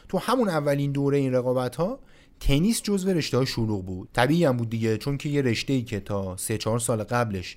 تو 0.08 0.18
همون 0.18 0.48
اولین 0.48 0.92
دوره 0.92 1.18
این 1.18 1.32
رقابت 1.34 1.76
ها 1.76 2.00
تنیس 2.40 2.82
جزو 2.82 3.10
رشته 3.10 3.36
های 3.36 3.46
شلوغ 3.46 3.84
بود. 3.84 4.08
طبیعی 4.12 4.44
هم 4.44 4.56
بود 4.56 4.70
دیگه 4.70 4.98
چون 4.98 5.16
که 5.16 5.28
یه 5.28 5.42
رشته 5.42 5.72
ای 5.72 5.82
که 5.82 6.00
تا 6.00 6.36
سه 6.36 6.58
چهار 6.58 6.78
سال 6.78 7.02
قبلش 7.02 7.56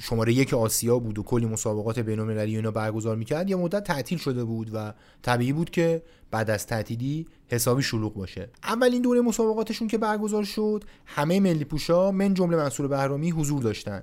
شماره 0.00 0.32
یک 0.32 0.54
آسیا 0.54 0.98
بود 0.98 1.18
و 1.18 1.22
کلی 1.22 1.46
مسابقات 1.46 1.98
بین‌المللی 1.98 2.56
اینا 2.56 2.70
برگزار 2.70 3.16
می‌کرد. 3.16 3.50
یه 3.50 3.56
مدت 3.56 3.84
تعطیل 3.84 4.18
شده 4.18 4.44
بود 4.44 4.70
و 4.74 4.94
طبیعی 5.22 5.52
بود 5.52 5.70
که 5.70 6.02
بعد 6.30 6.50
از 6.50 6.66
تعطیلی 6.66 7.26
حسابی 7.48 7.82
شلوغ 7.82 8.14
باشه. 8.14 8.48
اولین 8.64 9.02
دوره 9.02 9.20
مسابقاتشون 9.20 9.88
که 9.88 9.98
برگزار 9.98 10.44
شد 10.44 10.84
همه 11.06 11.40
ملی 11.40 11.64
پوشا 11.64 12.10
من 12.10 12.34
جمله 12.34 12.56
منصور 12.56 12.88
بهرامی 12.88 13.30
حضور 13.30 13.62
داشتن. 13.62 14.02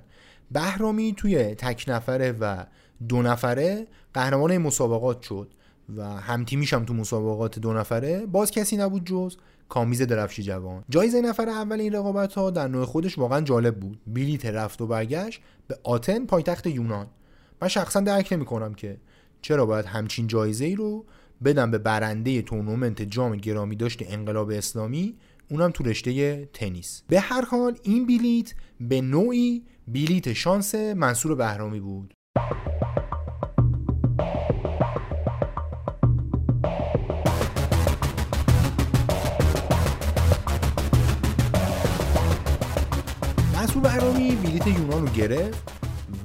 بهرامی 0.50 1.14
توی 1.16 1.44
تک 1.54 1.84
نفره 1.88 2.32
و 2.32 2.64
دو 3.08 3.22
نفره 3.22 3.86
قهرمان 4.14 4.58
مسابقات 4.58 5.22
شد 5.22 5.54
و 5.96 6.04
همتیمیش 6.04 6.72
هم 6.72 6.84
تو 6.84 6.94
مسابقات 6.94 7.58
دو 7.58 7.72
نفره. 7.72 8.26
باز 8.26 8.50
کسی 8.50 8.76
نبود 8.76 9.04
جز. 9.04 9.36
کامیز 9.68 10.02
درفشی 10.02 10.42
جوان. 10.42 10.84
جایزه 10.88 11.20
نفر 11.20 11.48
اول 11.48 11.80
این 11.80 11.92
رقابت 11.92 12.34
ها 12.34 12.50
در 12.50 12.68
نوع 12.68 12.84
خودش 12.84 13.18
واقعا 13.18 13.40
جالب 13.40 13.80
بود. 13.80 14.00
بلیت 14.06 14.46
رفت 14.46 14.80
و 14.80 14.86
برگشت 14.86 15.40
به 15.68 15.78
آتن 15.82 16.26
پایتخت 16.26 16.66
یونان. 16.66 17.06
من 17.62 17.68
شخصا 17.68 18.00
درک 18.00 18.28
نمی 18.32 18.44
کنم 18.44 18.74
که 18.74 18.96
چرا 19.42 19.66
باید 19.66 19.84
همچین 19.86 20.26
جایزه 20.26 20.64
ای 20.64 20.74
رو 20.74 21.04
بدم 21.44 21.70
به 21.70 21.78
برنده 21.78 22.42
تورنمنت 22.42 23.02
جام 23.02 23.36
گرامی 23.36 23.76
داشت 23.76 24.12
انقلاب 24.12 24.50
اسلامی 24.50 25.16
اونم 25.50 25.70
تو 25.70 25.84
رشته 25.84 26.44
تنیس. 26.44 27.02
به 27.08 27.20
هر 27.20 27.44
حال 27.44 27.78
این 27.82 28.06
بلیت 28.06 28.54
به 28.80 29.00
نوعی 29.00 29.64
بلیت 29.88 30.32
شانس 30.32 30.74
منصور 30.74 31.34
بهرامی 31.34 31.80
بود. 31.80 32.14
بهرامی 43.86 44.36
بلیت 44.36 44.66
یونان 44.66 45.06
رو 45.06 45.12
گرفت 45.12 45.70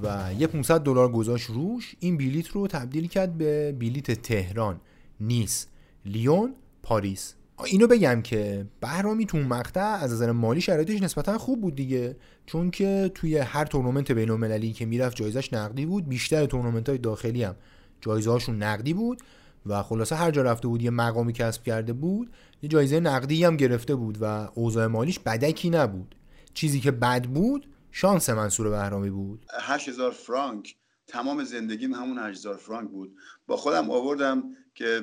و 0.04 0.34
یه 0.40 0.48
500 0.48 0.82
دلار 0.82 1.12
گذاشت 1.12 1.50
روش. 1.50 1.96
این 2.00 2.18
بلیت 2.18 2.48
رو 2.48 2.68
تبدیل 2.68 3.08
کرد 3.08 3.38
به 3.38 3.72
بلیت 3.72 4.12
تهران 4.12 4.82
نیس 5.20 5.68
لیون 6.06 6.54
پاریس. 6.84 7.34
اینو 7.66 7.88
بگم 7.88 8.22
که 8.22 8.66
بهرامی 8.80 9.26
تو 9.26 9.38
مقطع 9.38 9.82
از 10.02 10.14
نظر 10.14 10.32
مالی 10.32 10.62
شرایطش 10.62 11.02
نسبتا 11.02 11.38
خوب 11.38 11.62
بود 11.62 11.76
دیگه 11.76 12.16
چون 12.46 12.72
که 12.72 13.12
توی 13.16 13.38
هر 13.38 13.66
تورنمنت 13.66 14.12
بین‌المللی 14.12 14.74
که 14.74 14.86
می‌رفت 14.86 15.18
جایزش 15.18 15.54
نقدی 15.54 15.86
بود. 15.86 16.10
بیشتر 16.10 16.46
تورنمنت 16.46 16.90
های 16.90 16.98
داخلی 16.98 17.44
هم 17.44 17.56
جایزه 18.02 18.52
نقدی 18.52 18.94
بود 18.94 19.22
و 19.66 19.84
خلاصه 19.84 20.16
هر 20.16 20.32
جا 20.32 20.42
رفته 20.42 20.68
بود 20.68 20.82
یه 20.82 20.90
مقامی 20.90 21.34
کسب 21.34 21.64
کرده 21.64 21.94
بود 21.94 22.30
یه 22.62 22.70
جایزه 22.70 23.00
نقدی 23.00 23.46
هم 23.46 23.58
گرفته 23.58 23.96
بود 23.96 24.18
و 24.22 24.50
اوضاع 24.54 24.88
مالیش 24.88 25.20
بدکی 25.20 25.70
نبود. 25.70 26.16
چیزی 26.54 26.80
که 26.80 26.92
بد 26.92 27.24
بود 27.24 27.68
شانس 27.92 28.30
منصور 28.30 28.70
بهرامی 28.70 29.10
بود. 29.10 29.46
8000 29.62 30.12
فرانک 30.12 30.76
تمام 31.08 31.44
زندگیم 31.44 31.94
همون 31.94 32.20
8000 32.20 32.58
فرانک 32.58 32.90
بود. 32.90 33.16
با 33.48 33.58
خودم 33.58 33.92
آوردم 33.92 34.44
که 34.76 35.00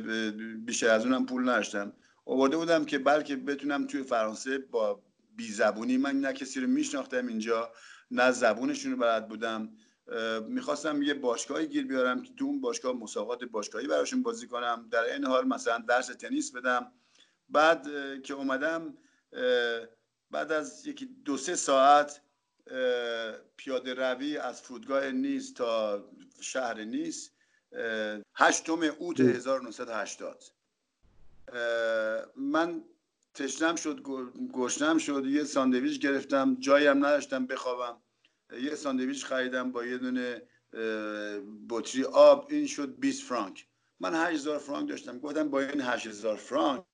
بیشتر 0.65 0.89
از 0.89 1.05
اونم 1.05 1.27
پول 1.27 1.43
نداشتم. 1.43 1.93
آورده 2.27 2.57
بودم 2.57 2.85
که 2.85 2.99
بلکه 2.99 3.37
بتونم 3.37 3.87
توی 3.87 4.03
فرانسه 4.03 4.59
با 4.59 5.03
بی 5.37 5.53
زبونی 5.53 5.97
من 5.97 6.21
نه 6.21 6.33
کسی 6.33 6.61
رو 6.61 6.67
میشناختم 6.67 7.27
اینجا 7.27 7.73
نه 8.11 8.31
زبونشون 8.31 8.93
رو 8.93 8.99
بلد 8.99 9.29
بودم. 9.29 9.69
می‌خواستم 10.49 11.03
یه 11.03 11.15
باشگاهی 11.15 11.67
گیر 11.67 11.87
بیارم 11.87 12.23
که 12.23 12.33
تو 12.35 12.45
اون 12.45 12.61
باشگاه 12.61 12.93
مسابقات 12.93 13.45
باشگاهی 13.45 13.87
براشون 13.87 14.23
بازی 14.23 14.47
کنم. 14.47 14.89
در 14.91 15.05
این 15.05 15.25
حال 15.25 15.49
مثلا 15.49 15.79
درس 15.89 16.07
تنیس 16.07 16.53
بدم. 16.53 16.93
بعد 17.49 17.87
که 18.23 18.35
اومدم 18.35 18.95
بعد 20.31 20.53
از 20.53 20.87
یکی 20.87 21.07
دو 21.25 21.37
سه 21.37 21.57
ساعت 21.57 22.21
پیاده 23.57 23.95
روی 23.95 24.37
از 24.37 24.63
فرودگاه 24.63 25.11
نیست 25.11 25.55
تا 25.55 26.05
شهر 26.41 26.85
نیست 26.85 27.33
هشتم 28.35 28.83
اوت 28.83 29.21
1980 29.21 30.45
من 32.37 32.85
تشنم 33.35 33.77
شد 33.77 34.03
گشنم 34.53 34.99
شد 34.99 35.27
یه 35.27 35.45
ساندویچ 35.45 36.01
گرفتم 36.01 36.57
جایم 36.61 37.07
نداشتم 37.07 37.47
بخوابم. 37.47 37.97
یه 38.63 38.75
ساندویچ 38.75 39.25
خریدم 39.25 39.73
با 39.73 39.85
یه 39.85 39.99
دونه 39.99 40.43
بطری 41.69 42.05
آب 42.05 42.47
این 42.51 42.67
شد 42.67 42.99
20 42.99 43.23
فرانک. 43.23 43.67
من 44.01 44.15
8000 44.15 44.59
فرانک 44.59 44.89
داشتم. 44.89 45.19
گفتم 45.19 45.49
با 45.49 45.61
این 45.61 45.81
8000 45.81 46.37
فرانک 46.37 46.85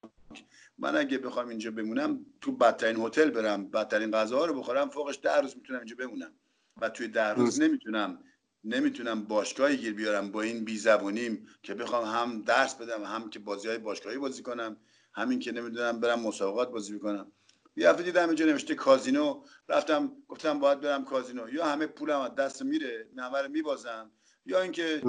من 0.78 0.96
اگه 0.96 1.18
بخوام 1.18 1.48
اینجا 1.48 1.70
بمونم 1.70 2.26
تو 2.40 2.52
بدترین 2.52 2.96
هتل 2.96 3.30
برم 3.30 3.70
بدترین 3.70 4.10
غذاها 4.10 4.46
رو 4.46 4.60
بخورم 4.60 4.90
فوقش 4.90 5.18
ده 5.22 5.40
روز 5.40 5.56
می‌تونم 5.56 5.78
اینجا 5.78 5.96
بمونم. 5.98 6.32
و 6.80 6.88
توی 6.88 7.08
ده 7.08 7.28
روز 7.28 7.60
نمی‌تونم 7.60 8.18
نمی‌تونم 8.64 9.24
باشگاهی 9.24 9.76
گیر 9.76 9.94
بیارم 9.94 10.30
با 10.32 10.42
این 10.42 10.64
بی 10.64 10.78
زبونیم 10.78 11.46
که 11.62 11.74
بخوام 11.74 12.04
هم 12.04 12.42
درس 12.42 12.74
بدم 12.74 13.04
هم 13.04 13.30
که 13.30 13.38
بازی 13.38 13.68
های 13.68 13.78
باشگاهی 13.78 14.18
بازی 14.18 14.42
کنم 14.42 14.76
همین 15.14 15.38
که 15.38 15.52
نمی‌دونم 15.52 16.00
برم 16.00 16.20
مسابقات 16.20 16.70
بازی 16.70 16.98
بکنم 16.98 17.32
یه 17.76 17.90
هفته 17.90 18.02
دیدم 18.02 18.26
اینجا 18.26 18.46
نوشته 18.46 18.74
کازینو 18.74 19.44
رفتم 19.68 20.12
گفتم 20.28 20.58
باید 20.58 20.80
برم 20.80 21.04
کازینو. 21.04 21.48
یا 21.54 21.64
همه 21.64 21.86
پولم 21.86 22.20
از 22.20 22.34
دست 22.34 22.62
میره 22.62 23.08
رو 23.16 23.48
میبازم 23.50 24.10
یا 24.46 24.60
اینکه 24.60 25.02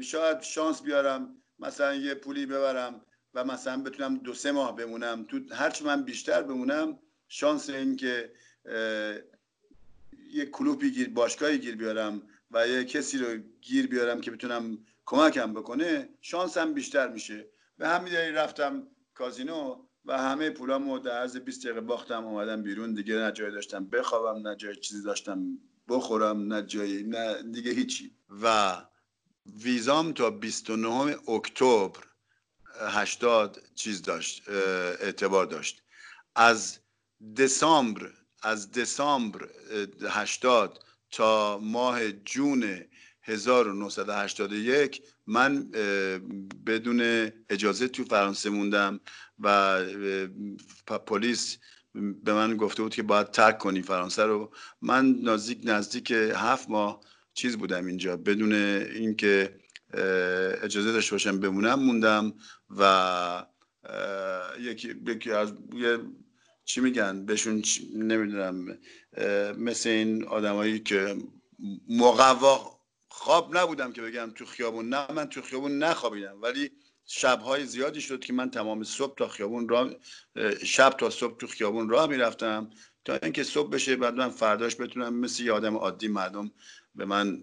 شاید 0.00 0.40
شانس 0.40 0.82
بیارم 0.82 1.36
مثلا 1.58 1.94
یه 1.94 2.14
پولی 2.14 2.46
ببرم. 2.46 3.00
و 3.34 3.44
مثلا 3.44 3.82
بتونم 3.82 4.16
دو 4.16 4.34
سه 4.34 4.52
ماه 4.52 4.76
بمونم 4.76 5.24
تو 5.24 5.40
هرچی 5.54 5.84
من 5.84 6.02
بیشتر 6.02 6.42
بمونم 6.42 6.98
شانس 7.28 7.70
این 7.70 7.96
که 7.96 8.32
یه 10.30 10.46
کلوپی 10.46 10.90
گیر 10.90 11.08
باشگاهی 11.08 11.58
گیر 11.58 11.76
بیارم 11.76 12.22
و 12.50 12.68
یه 12.68 12.84
کسی 12.84 13.18
رو 13.18 13.38
گیر 13.60 13.86
بیارم 13.86 14.20
که 14.20 14.30
بتونم 14.30 14.78
کمکم 15.06 15.54
بکنه 15.54 16.08
شانسم 16.20 16.74
بیشتر 16.74 17.08
میشه. 17.08 17.46
به 17.78 17.88
همین 17.88 18.12
دلیل 18.12 18.34
رفتم 18.34 18.86
کازینو 19.14 19.76
و 20.04 20.18
همه 20.18 20.50
پولامو 20.50 20.98
در 20.98 21.10
عرض 21.10 21.36
20 21.36 21.64
دقیقه 21.64 21.80
باختم 21.80 22.26
اومدم 22.26 22.62
بیرون. 22.62 22.94
دیگه 22.94 23.14
نه 23.14 23.32
جای 23.32 23.50
داشتم 23.50 23.86
بخوابم 23.86 24.48
نه 24.48 24.56
جای 24.56 24.76
چیزی 24.76 25.02
داشتم 25.02 25.58
بخورم 25.88 26.52
نه 26.52 26.62
جایی 26.62 27.02
نه 27.02 27.42
دیگه 27.42 27.70
هیچی. 27.70 28.14
و 28.42 28.76
ویزام 29.46 30.12
تا 30.12 30.30
29 30.30 31.30
اکتبر 31.30 32.07
80 32.80 33.58
چیز 33.74 34.02
داشت 34.02 34.48
اعتبار 35.00 35.46
داشت. 35.46 35.82
از 36.34 36.78
دسامبر 37.36 38.12
از 38.42 38.72
دسامبر 38.72 39.48
80 40.08 40.84
تا 41.10 41.58
ماه 41.58 42.12
جون 42.12 42.84
1981 43.22 45.02
من 45.26 45.70
بدون 46.66 47.30
اجازه 47.50 47.88
تو 47.88 48.04
فرانسه 48.04 48.50
موندم 48.50 49.00
و 49.38 49.78
پلیس 51.06 51.58
به 52.24 52.32
من 52.32 52.56
گفته 52.56 52.82
بود 52.82 52.94
که 52.94 53.02
باید 53.02 53.30
ترک 53.30 53.58
کنی 53.58 53.82
فرانسه 53.82 54.22
رو. 54.24 54.52
من 54.82 55.14
نزدیک 55.22 55.60
نزدیک 55.64 56.10
هفت 56.34 56.70
ماه 56.70 57.00
چیز 57.34 57.56
بودم 57.56 57.86
اینجا 57.86 58.16
بدون 58.16 58.52
اینکه 58.52 59.60
اجازه 60.62 60.92
داشته 60.92 61.12
باشم 61.12 61.40
بمونم 61.40 61.74
موندم 61.74 62.34
و 62.70 63.46
یکی, 64.60 64.94
یکی 65.06 65.30
از 65.30 65.52
یه 65.72 65.98
چی 66.64 66.80
میگن؟ 66.80 67.26
بهشون 67.26 67.62
نمی‌دونم 67.94 68.78
مثل 69.58 69.88
این 69.88 70.24
آدمایی 70.24 70.80
که 70.80 71.16
مقوا 71.88 72.78
خواب 73.08 73.56
نبودم 73.56 73.92
که 73.92 74.02
بگم 74.02 74.30
تو 74.34 74.46
خیابون 74.46 74.88
نه 74.88 75.12
من 75.12 75.26
تو 75.26 75.42
خیابون 75.42 75.78
نخوابیدم 75.78 76.42
ولی 76.42 76.70
شبهای 77.06 77.66
زیادی 77.66 78.00
شد 78.00 78.20
که 78.20 78.32
من 78.32 78.50
تمام 78.50 78.82
صبح 78.82 79.14
تا 79.16 79.28
خیابون 79.28 79.68
راه 79.68 79.90
شب 80.64 80.90
تا 80.90 81.10
صبح 81.10 81.36
تو 81.36 81.46
خیابون 81.46 81.88
راه 81.88 82.06
می‌رفتم 82.06 82.70
تا 83.04 83.18
اینکه 83.22 83.42
صبح 83.42 83.70
بشه 83.70 83.96
بعد 83.96 84.14
من 84.14 84.28
فرداش 84.28 84.76
بتونم 84.76 85.14
مثل 85.14 85.42
یه 85.42 85.52
آدم 85.52 85.76
عادی 85.76 86.08
مردم 86.08 86.50
به 86.94 87.04
من 87.04 87.42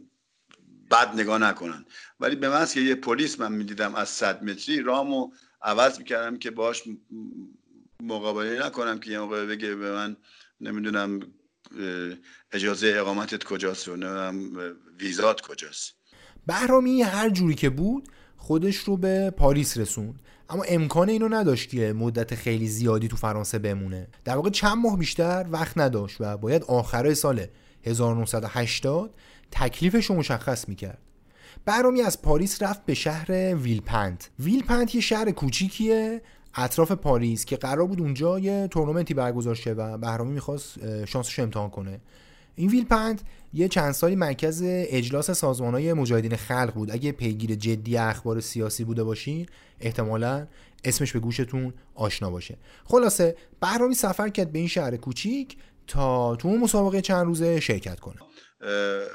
بد 0.91 1.13
نگاه 1.13 1.38
نکنن. 1.38 1.86
ولی 2.19 2.36
به 2.36 2.49
من 2.49 2.65
که 2.65 2.81
یه 2.81 2.95
پلیس 2.95 3.39
من 3.39 3.51
می‌دیدم 3.51 3.95
از 3.95 4.09
صد 4.09 4.43
متری 4.43 4.81
رامو 4.81 5.31
عوض 5.61 5.99
می‌کردم 5.99 6.38
که 6.38 6.51
باش 6.51 6.83
مقابله 8.03 8.65
نکنم 8.65 8.99
که 8.99 9.11
یه 9.11 9.19
موقع 9.19 9.45
بگه 9.45 9.75
به 9.75 9.91
من 9.91 10.17
نمی‌دونم 10.61 11.19
اجازه 12.51 12.93
اقامتت 12.97 13.43
کجاست 13.43 13.88
و 13.88 13.95
نمی‌دونم 13.95 14.75
ویزات 14.99 15.41
کجاست. 15.41 15.93
بهرامی 16.47 17.01
هر 17.01 17.29
جوری 17.29 17.55
که 17.55 17.69
بود 17.69 18.07
خودش 18.38 18.77
رو 18.77 18.97
به 18.97 19.31
پاریس 19.38 19.77
رسوند. 19.77 20.19
اما 20.49 20.63
امکان 20.63 21.09
اینو 21.09 21.29
نداشت 21.29 21.69
که 21.69 21.93
مدت 21.93 22.36
خیلی 22.36 22.67
زیادی 22.67 23.07
تو 23.07 23.15
فرانسه 23.15 23.59
بمونه. 23.59 24.07
در 24.25 24.36
واقع 24.36 24.49
چند 24.49 24.77
ماه 24.77 24.97
بیشتر 24.97 25.45
وقت 25.49 25.77
نداشت 25.77 26.17
و 26.19 26.38
باید 26.38 26.63
آخرای 26.63 27.15
سال 27.15 27.45
1980 27.83 29.13
تکلیفش 29.51 30.05
رو 30.05 30.15
مشخص 30.15 30.69
می‌کرد. 30.69 30.97
بهرامی 31.65 32.01
از 32.01 32.21
پاریس 32.21 32.63
رفت 32.63 32.85
به 32.85 32.93
شهر 32.93 33.55
ویلپنت. 33.55 34.29
ویلپنت 34.39 34.95
یه 34.95 35.01
شهر 35.01 35.31
کوچیکیه 35.31 36.21
اطراف 36.55 36.91
پاریس 36.91 37.45
که 37.45 37.57
قرار 37.57 37.87
بود 37.87 38.01
اونجا 38.01 38.39
یه 38.39 38.67
تورنمنتی 38.71 39.13
برگزار 39.13 39.55
شه 39.55 39.71
و 39.71 39.97
بهرامی 39.97 40.33
می‌خواست 40.33 41.05
شانسش 41.05 41.39
امتحان 41.39 41.69
کنه. 41.69 41.99
این 42.55 42.69
ویلپنت 42.69 43.21
یه 43.53 43.67
چند 43.67 43.91
سالی 43.91 44.15
مرکز 44.15 44.61
اجلاس 44.65 45.31
سازمانهای 45.31 45.93
مجاهدین 45.93 46.35
خلق 46.35 46.73
بود. 46.73 46.91
اگه 46.91 47.11
پیگیر 47.11 47.55
جدی 47.55 47.97
اخبار 47.97 48.39
سیاسی 48.39 48.83
بوده 48.83 49.03
باشین 49.03 49.45
احتمالا 49.79 50.47
اسمش 50.83 51.13
به 51.13 51.19
گوشتون 51.19 51.73
آشنا 51.95 52.29
باشه. 52.29 52.57
خلاصه 52.83 53.35
بهرامی 53.61 53.95
سفر 53.95 54.29
کرد 54.29 54.51
به 54.51 54.59
این 54.59 54.67
شهر 54.67 54.97
کوچیک 54.97 55.57
تا 55.87 56.35
تو 56.35 56.47
اون 56.47 56.59
مسابقه 56.59 57.01
چند 57.01 57.25
روزه 57.25 57.59
شرکت 57.59 57.99
کنه. 57.99 58.19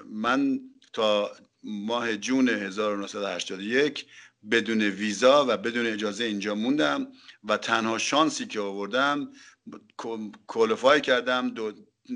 من 0.06 0.60
تا 0.92 1.30
ماه 1.62 2.16
جون 2.16 2.48
1981 2.48 4.06
بدون 4.50 4.82
ویزا 4.82 5.46
و 5.48 5.56
بدون 5.56 5.86
اجازه 5.86 6.24
اینجا 6.24 6.54
موندم 6.54 7.08
و 7.44 7.56
تنها 7.56 7.98
شانسی 7.98 8.46
که 8.46 8.60
آوردم 8.60 9.28
qualify 10.46 11.00
کردم 11.00 11.50
تو 11.50 11.72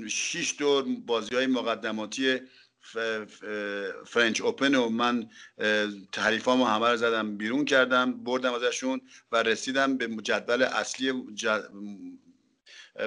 شیش 0.07 0.55
دور 0.59 0.85
بازی 1.05 1.35
های 1.35 1.47
مقدماتی 1.47 2.39
فرنچ 4.05 4.41
اوپن 4.41 4.75
و 4.75 4.89
من 4.89 5.29
حریفامو 6.11 6.65
همه 6.65 6.89
رو 6.89 6.97
زدم 6.97 7.37
بیرون 7.37 7.65
کردم 7.65 8.23
بردم 8.23 8.53
ازشون 8.53 9.01
و 9.31 9.43
رسیدم 9.43 9.97
به 9.97 10.07
جدول 10.07 10.63
اصلی 10.63 11.13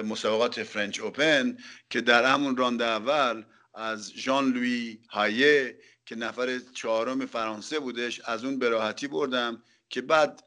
مسابقات 0.03 0.63
فرنچ 0.63 0.99
اوپن 0.99 1.57
که 1.89 2.01
در 2.01 2.33
همون 2.33 2.57
راند 2.57 2.81
اول 2.81 3.43
از 3.79 4.11
ژان 4.13 4.51
لوی 4.51 4.99
هایه 5.09 5.79
که 6.05 6.15
نفر 6.15 6.59
چهارم 6.73 7.25
فرانسه 7.25 7.79
بودش 7.79 8.21
از 8.25 8.43
اون 8.45 8.59
براحتی 8.59 9.07
بردم 9.07 9.63
که 9.89 10.01
بعد 10.01 10.43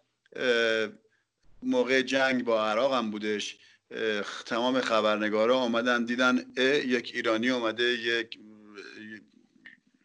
موقع 1.62 2.02
جنگ 2.02 2.44
با 2.44 2.66
عراق 2.66 2.94
هم 2.94 3.10
بودش 3.10 3.58
تمام 4.46 4.80
خبرنگارا 4.80 5.58
آمدن 5.58 6.04
دیدن 6.04 6.52
یک 6.86 7.10
ایرانی 7.14 7.50
اومده 7.50 7.84
یک 7.84 8.38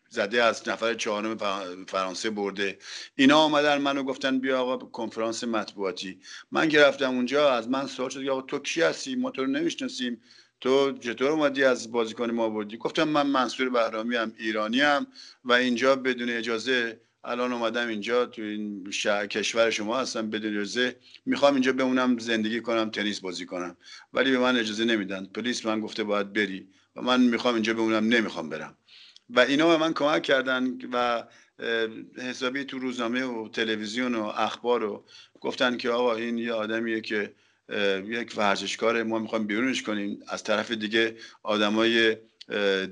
زده 0.09 0.43
از 0.43 0.69
نفر 0.69 0.93
چهارم 0.93 1.37
فرانسه 1.85 2.29
برده. 2.29 2.79
اینا 3.15 3.37
آمدن 3.37 3.77
منو 3.77 4.03
گفتن 4.03 4.39
بیا 4.39 4.61
آقا 4.61 4.77
کنفرانس 4.77 5.43
مطبوعاتی. 5.43 6.19
من 6.51 6.69
که 6.69 6.79
رفتم 6.81 7.09
اونجا 7.09 7.53
از 7.53 7.69
من 7.69 7.87
سوال 7.87 8.09
شد 8.09 8.27
آقا 8.27 8.41
تو 8.41 8.59
کی 8.59 8.81
هستی؟ 8.81 9.15
ما 9.15 9.31
تو 9.31 9.41
رو 9.41 9.47
نمی‌شناسیم. 9.47 10.21
تو 10.61 10.97
چطور 10.97 11.31
اومدی 11.31 11.63
از 11.63 11.91
بازیکن 11.91 12.31
ما 12.31 12.49
بردی 12.49 12.77
گفتم 12.77 13.03
من 13.03 13.27
منصور 13.27 13.69
بهرامی 13.69 14.15
هم 14.15 14.33
ایرانی 14.37 14.81
هم 14.81 15.07
و 15.43 15.53
اینجا 15.53 15.95
بدون 15.95 16.29
اجازه 16.29 16.99
الان 17.23 17.53
اومدم 17.53 17.87
اینجا 17.87 18.25
تو 18.25 18.41
این 18.41 18.91
شهر 18.91 19.27
کشور 19.27 19.69
شما 19.69 19.99
هستم 19.99 20.29
بدون 20.29 20.51
اجازه 20.51 20.95
می‌خوام 21.25 21.53
اینجا 21.53 21.73
بمونم 21.73 22.17
زندگی 22.17 22.61
کنم 22.61 22.89
تنیس 22.89 23.19
بازی 23.19 23.45
کنم. 23.45 23.77
ولی 24.13 24.31
به 24.31 24.37
من 24.37 24.57
اجازه 24.57 24.85
نمیدن. 24.85 25.25
پلیس 25.25 25.65
من 25.65 25.79
گفته 25.79 26.03
باید 26.03 26.33
بری 26.33 26.67
و 26.95 27.01
من 27.01 27.21
می‌خوام 27.21 27.53
اینجا 27.53 27.73
بمونم 27.73 28.07
نمی‌خوام 28.07 28.49
برم. 28.49 28.77
و 29.29 29.39
اینا 29.39 29.67
به 29.67 29.77
من 29.77 29.93
کمک 29.93 30.23
کردن 30.23 30.77
و 30.93 31.23
حسابی 32.17 32.63
تو 32.63 32.79
روزنامه 32.79 33.23
و 33.23 33.49
تلویزیون 33.49 34.15
و 34.15 34.23
اخبار 34.23 34.83
و 34.83 35.05
گفتن 35.41 35.77
که 35.77 35.89
آقا 35.89 36.15
این 36.15 36.37
یه 36.37 36.53
آدمیه 36.53 37.01
که 37.01 37.33
یک 38.05 38.33
ورزشکار 38.37 39.03
ما 39.03 39.19
می‌خوایم 39.19 39.47
بیرونش 39.47 39.83
کنیم. 39.83 40.19
از 40.27 40.43
طرف 40.43 40.71
دیگه 40.71 41.15
آدمای 41.43 42.17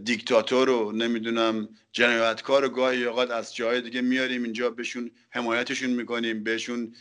دیکتاتور 0.04 0.68
رو 0.68 0.92
نمی‌دونم 0.92 1.70
جنایتکار 1.92 2.62
رو 2.62 2.70
گاهی 2.70 3.04
اوقات 3.04 3.32
از 3.32 3.56
جای 3.56 3.82
دیگه 3.82 4.02
میاریم 4.02 4.44
اینجا 4.44 4.70
بهشون 4.70 5.12
حمایتشون 5.30 5.90
می‌کنیم 5.90 6.44
بهشون 6.44 6.96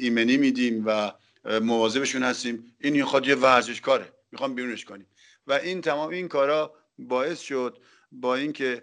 ایمنی 0.00 0.36
میدیم 0.36 0.86
و 0.86 1.12
مواظبشون 1.60 2.22
هستیم. 2.22 2.74
این 2.80 3.04
خود 3.04 3.28
یه 3.28 3.34
ورزشکاره. 3.34 4.12
می‌خوام 4.32 4.54
بیرونش 4.54 4.84
کنیم. 4.84 5.06
و 5.46 5.52
این 5.52 5.80
تمام 5.80 6.10
این 6.10 6.28
کارا 6.28 6.74
باعث 6.98 7.40
شد 7.40 7.78
با 8.12 8.34
اینکه 8.36 8.82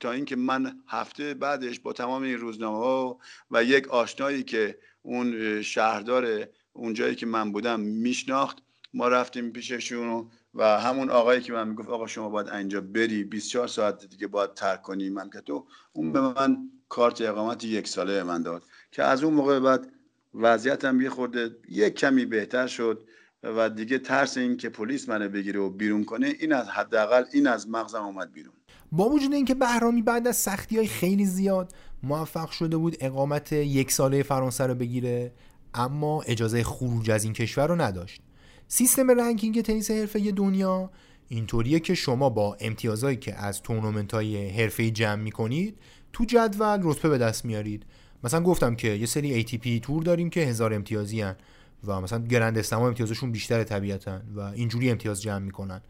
تا 0.00 0.12
اینکه 0.12 0.36
من 0.36 0.76
هفته 0.88 1.34
بعدش 1.34 1.80
با 1.80 1.92
تمام 1.92 2.22
این 2.22 2.38
روزنامه 2.38 2.78
ها 2.78 3.18
و 3.50 3.64
یک 3.64 3.88
آشنایی 3.88 4.42
که 4.42 4.78
اون 5.02 5.62
شهردار 5.62 6.48
اونجایی 6.72 7.14
که 7.14 7.26
من 7.26 7.52
بودم 7.52 7.80
میشناخت. 7.80 8.58
ما 8.94 9.08
رفتیم 9.08 9.50
پیششون 9.50 10.30
و 10.54 10.80
همون 10.80 11.10
آقایی 11.10 11.40
که 11.40 11.52
من 11.52 11.68
می‌گفت 11.68 11.88
آقا 11.88 12.06
شما 12.06 12.28
باید 12.28 12.48
اینجا 12.48 12.80
بری 12.80 13.24
24 13.24 13.68
ساعت 13.68 14.04
دیگه 14.06 14.26
باید 14.26 14.54
ترک 14.54 14.82
کنی 14.82 15.14
تو. 15.46 15.66
اون 15.92 16.12
به 16.12 16.20
من 16.20 16.70
کارت 16.88 17.20
اقامت 17.20 17.64
یک 17.64 17.88
ساله 17.88 18.22
من 18.22 18.42
داد 18.42 18.62
که 18.90 19.02
از 19.02 19.24
اون 19.24 19.34
موقع 19.34 19.60
بعد 19.60 19.92
وضعیتم 20.34 21.00
یه 21.00 21.10
خورده 21.10 21.56
یک 21.68 21.94
کمی 21.94 22.26
بهتر 22.26 22.66
شد 22.66 23.04
و 23.42 23.70
دیگه 23.70 23.98
ترس 23.98 24.36
این 24.36 24.56
که 24.56 24.68
پلیس 24.68 25.08
منو 25.08 25.28
بگیره 25.28 25.60
و 25.60 25.70
بیرون 25.70 26.04
کنه 26.04 26.26
این 26.40 26.52
از 26.52 26.68
حداقل 26.68 27.24
این 27.32 27.46
از 27.46 27.68
مغزم 27.68 28.02
اومد 28.02 28.32
بیرون. 28.32 28.54
با 28.92 29.08
وجود 29.08 29.34
اینکه 29.34 29.54
بهرامی 29.54 30.02
بعد 30.02 30.28
از 30.28 30.36
سختی 30.36 30.76
های 30.76 30.86
خیلی 30.86 31.26
زیاد 31.26 31.72
موفق 32.02 32.50
شده 32.50 32.76
بود 32.76 32.96
اقامت 33.00 33.52
یک 33.52 33.92
ساله 33.92 34.22
فرانسه 34.22 34.66
رو 34.66 34.74
بگیره 34.74 35.32
اما 35.74 36.22
اجازه 36.22 36.64
خروج 36.64 37.10
از 37.10 37.24
این 37.24 37.32
کشور 37.32 37.66
رو 37.66 37.80
نداشت. 37.80 38.20
سیستم 38.68 39.10
رنکینگ 39.10 39.62
تنیس 39.62 39.90
حرفه 39.90 40.30
دنیا 40.30 40.90
اینطوریه 41.28 41.80
که 41.80 41.94
شما 41.94 42.30
با 42.30 42.56
امتیازهایی 42.60 43.16
که 43.16 43.34
از 43.34 43.62
تورنمنت 43.62 44.14
های 44.14 44.48
حرفه 44.48 44.90
جمع 44.90 45.22
می‌کنید 45.22 45.78
تو 46.12 46.24
جدول 46.24 46.80
رتبه 46.82 47.08
به 47.08 47.18
دست 47.18 47.44
میارید. 47.44 47.86
مثلا 48.24 48.40
گفتم 48.40 48.76
که 48.76 48.88
یه 48.88 49.06
سری 49.06 49.42
ATP 49.42 49.80
تور 49.82 50.02
داریم 50.02 50.30
که 50.30 50.40
هزار 50.40 50.74
امتیازی 50.74 51.20
هن 51.20 51.36
و 51.84 52.00
مثلا 52.00 52.18
گرند 52.18 52.58
استما 52.58 52.86
امتیازشون 52.86 53.32
بیشتر 53.32 53.64
طبیعتا 53.64 54.20
و 54.34 54.40
اینجوری 54.40 54.90
امتیاز 54.90 55.22
جمع 55.22 55.38
می‌کنن. 55.38 55.80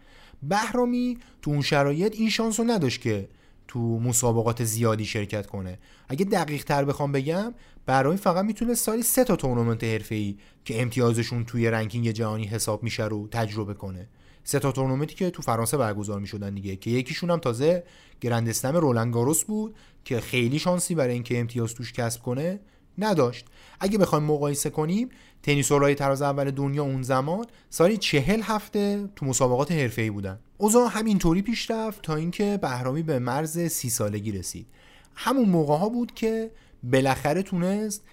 بهرامی 0.42 1.18
تو 1.42 1.50
اون 1.50 1.62
شرایط 1.62 2.14
این 2.16 2.30
شانس 2.30 2.60
رو 2.60 2.66
نداشت 2.66 3.00
که 3.00 3.28
تو 3.68 3.78
مسابقات 4.00 4.64
زیادی 4.64 5.04
شرکت 5.04 5.46
کنه. 5.46 5.78
اگه 6.08 6.24
دقیق 6.24 6.64
تر 6.64 6.84
بخوام 6.84 7.12
بگم 7.12 7.54
برای 7.86 8.16
فقط 8.16 8.44
می‌تونه 8.44 8.74
سالی 8.74 9.02
سه 9.02 9.24
تا 9.24 9.36
تورنمنت 9.36 10.12
ای 10.12 10.36
که 10.64 10.82
امتیازشون 10.82 11.44
توی 11.44 11.70
رنکینگ 11.70 12.10
جهانی 12.10 12.44
حساب 12.44 12.82
میشه 12.82 13.04
رو 13.04 13.28
تجربه 13.30 13.74
کنه. 13.74 14.08
سه 14.44 14.58
تا 14.58 14.72
تورنمنتی 14.72 15.14
که 15.14 15.30
تو 15.30 15.42
فرانسه 15.42 15.76
برگزار 15.76 16.20
می‌شدن 16.20 16.54
دیگه 16.54 16.76
که 16.76 16.90
یکیشون 16.90 17.30
هم 17.30 17.38
تازه 17.38 17.84
گرندستم 18.20 18.76
رولنگاروس 18.76 19.44
بود 19.44 19.74
که 20.04 20.20
خیلی 20.20 20.58
شانسی 20.58 20.94
برای 20.94 21.14
اینکه 21.14 21.40
امتیاز 21.40 21.74
توش 21.74 21.92
کسب 21.92 22.22
کنه. 22.22 22.60
نداشت. 22.98 23.46
اگه 23.80 23.98
بخوایم 23.98 24.24
مقایسه 24.24 24.70
کنیم 24.70 25.08
تنیسورهای 25.42 25.94
تراز 25.94 26.22
اول 26.22 26.50
دنیا 26.50 26.82
اون 26.82 27.02
زمان 27.02 27.46
سالی 27.70 27.96
چهل 27.96 28.40
هفته 28.42 29.08
تو 29.16 29.26
مسابقات 29.26 29.72
حرفه‌ای 29.72 30.10
بودن. 30.10 30.38
اوضاع 30.58 30.88
همینطوری 30.90 31.42
پیش 31.42 31.70
رفت 31.70 32.02
تا 32.02 32.14
اینکه 32.14 32.58
بهرامی 32.62 33.02
به 33.02 33.18
مرز 33.18 33.58
سی 33.58 33.90
سالگی 33.90 34.32
رسید. 34.32 34.66
همون 35.14 35.48
موقع 35.48 35.76
ها 35.76 35.88
بود 35.88 36.14
که 36.14 36.50
بالاخره 36.82 37.42
تونست 37.42 38.04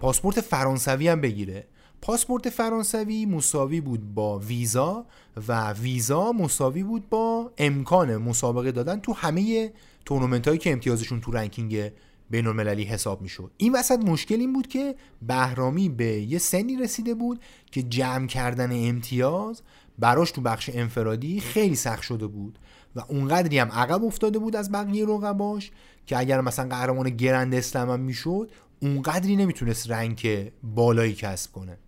پاسپورت 0.00 0.40
فرانسوی 0.40 1.08
هم 1.08 1.20
بگیره. 1.20 1.66
پاسپورت 2.02 2.50
فرانسوی 2.50 3.26
مساوی 3.26 3.80
بود 3.80 4.14
با 4.14 4.38
ویزا 4.38 5.06
و 5.48 5.72
ویزا 5.72 6.32
مساوی 6.32 6.82
بود 6.82 7.08
با 7.08 7.52
امکان 7.58 8.16
مسابقه 8.16 8.72
دادن 8.72 9.00
تو 9.00 9.12
همه 9.12 9.72
تورنمنت 10.04 10.48
هایی 10.48 10.58
که 10.58 10.72
امتیازشون 10.72 11.20
تو 11.20 11.32
ranking 11.32 11.90
بین 12.30 12.46
المللی 12.46 12.84
حساب 12.84 13.22
می‌شد. 13.22 13.50
این 13.56 13.72
وسط 13.72 13.98
مشکل 13.98 14.34
این 14.34 14.52
بود 14.52 14.66
که 14.66 14.94
بهرامی 15.22 15.88
به 15.88 16.04
یه 16.04 16.38
سنی 16.38 16.76
رسیده 16.76 17.14
بود 17.14 17.40
که 17.70 17.82
جمع 17.82 18.26
کردن 18.26 18.88
امتیاز 18.88 19.62
براش 19.98 20.30
تو 20.30 20.40
بخش 20.40 20.70
انفرادی 20.72 21.40
خیلی 21.40 21.76
سخت 21.76 22.02
شده 22.02 22.26
بود 22.26 22.58
و 22.96 23.00
اونقدری 23.08 23.58
هم 23.58 23.72
عقب 23.72 24.04
افتاده 24.04 24.38
بود 24.38 24.56
از 24.56 24.72
بقیه 24.72 25.06
رقباش 25.06 25.70
که 26.06 26.18
اگر 26.18 26.40
مثلا 26.40 26.68
قهرمان 26.68 27.10
گرند 27.10 27.54
اسلم 27.54 27.90
هم 27.90 28.00
می‌شد 28.00 28.50
اونقدری 28.82 29.36
نمی‌تونست 29.36 29.90
رنگ 29.90 30.50
بالایی 30.62 31.14
کسب 31.14 31.52
کنه. 31.52 31.78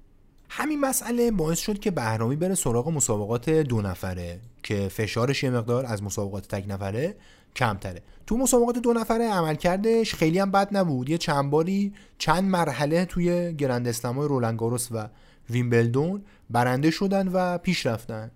همین 0.53 0.81
مسئله 0.81 1.31
باعث 1.31 1.59
شد 1.59 1.79
که 1.79 1.91
بهرامی 1.91 2.37
بره 2.37 2.55
سراغ 2.55 2.89
مسابقات 2.89 3.51
دو 3.51 3.81
نفره 3.81 4.41
که 4.63 4.89
فشارش 4.89 5.43
یه 5.43 5.51
مقدار 5.51 5.87
از 5.87 6.03
مسابقات 6.03 6.49
تک 6.49 6.65
نفره 6.69 7.17
کمتره. 7.57 8.03
تو 8.27 8.37
مسابقات 8.37 8.79
دو 8.79 8.93
نفره 8.93 9.25
عملکردش 9.25 10.15
خیلی 10.15 10.39
هم 10.39 10.51
بد 10.51 10.77
نبود. 10.77 11.11
یه 11.11 11.19
چند 11.19 11.51
باری 11.51 11.93
چند 12.19 12.45
مرحله 12.45 13.05
توی 13.05 13.55
گرند 13.55 13.89
اسلمای 13.89 14.29
رولنگاروس 14.29 14.89
و 14.93 15.09
ویمبلدون 15.51 16.23
برنده 16.51 16.91
شدن 16.91 17.29
و 17.29 17.59
پیش 17.59 17.87
رفتن. 17.87 18.31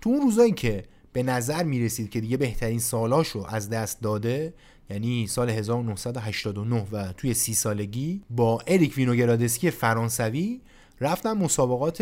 تو 0.00 0.10
اون 0.10 0.20
روزایی 0.20 0.52
که 0.52 0.84
به 1.12 1.22
نظر 1.22 1.62
می‌رسید 1.64 2.10
که 2.10 2.20
دیگه 2.20 2.36
بهترین 2.36 2.78
سالاشو 2.78 3.46
از 3.48 3.70
دست 3.70 4.00
داده 4.00 4.54
یعنی 4.90 5.26
سال 5.26 5.50
1989 5.50 6.86
و 6.92 7.12
توی 7.12 7.34
سی 7.34 7.54
سالگی 7.54 8.22
با 8.30 8.62
اریک 8.66 8.96
وینوگرادسکی 8.96 9.70
فرانسوی 9.70 10.60
رفتن 11.00 11.32
مسابقات 11.32 12.00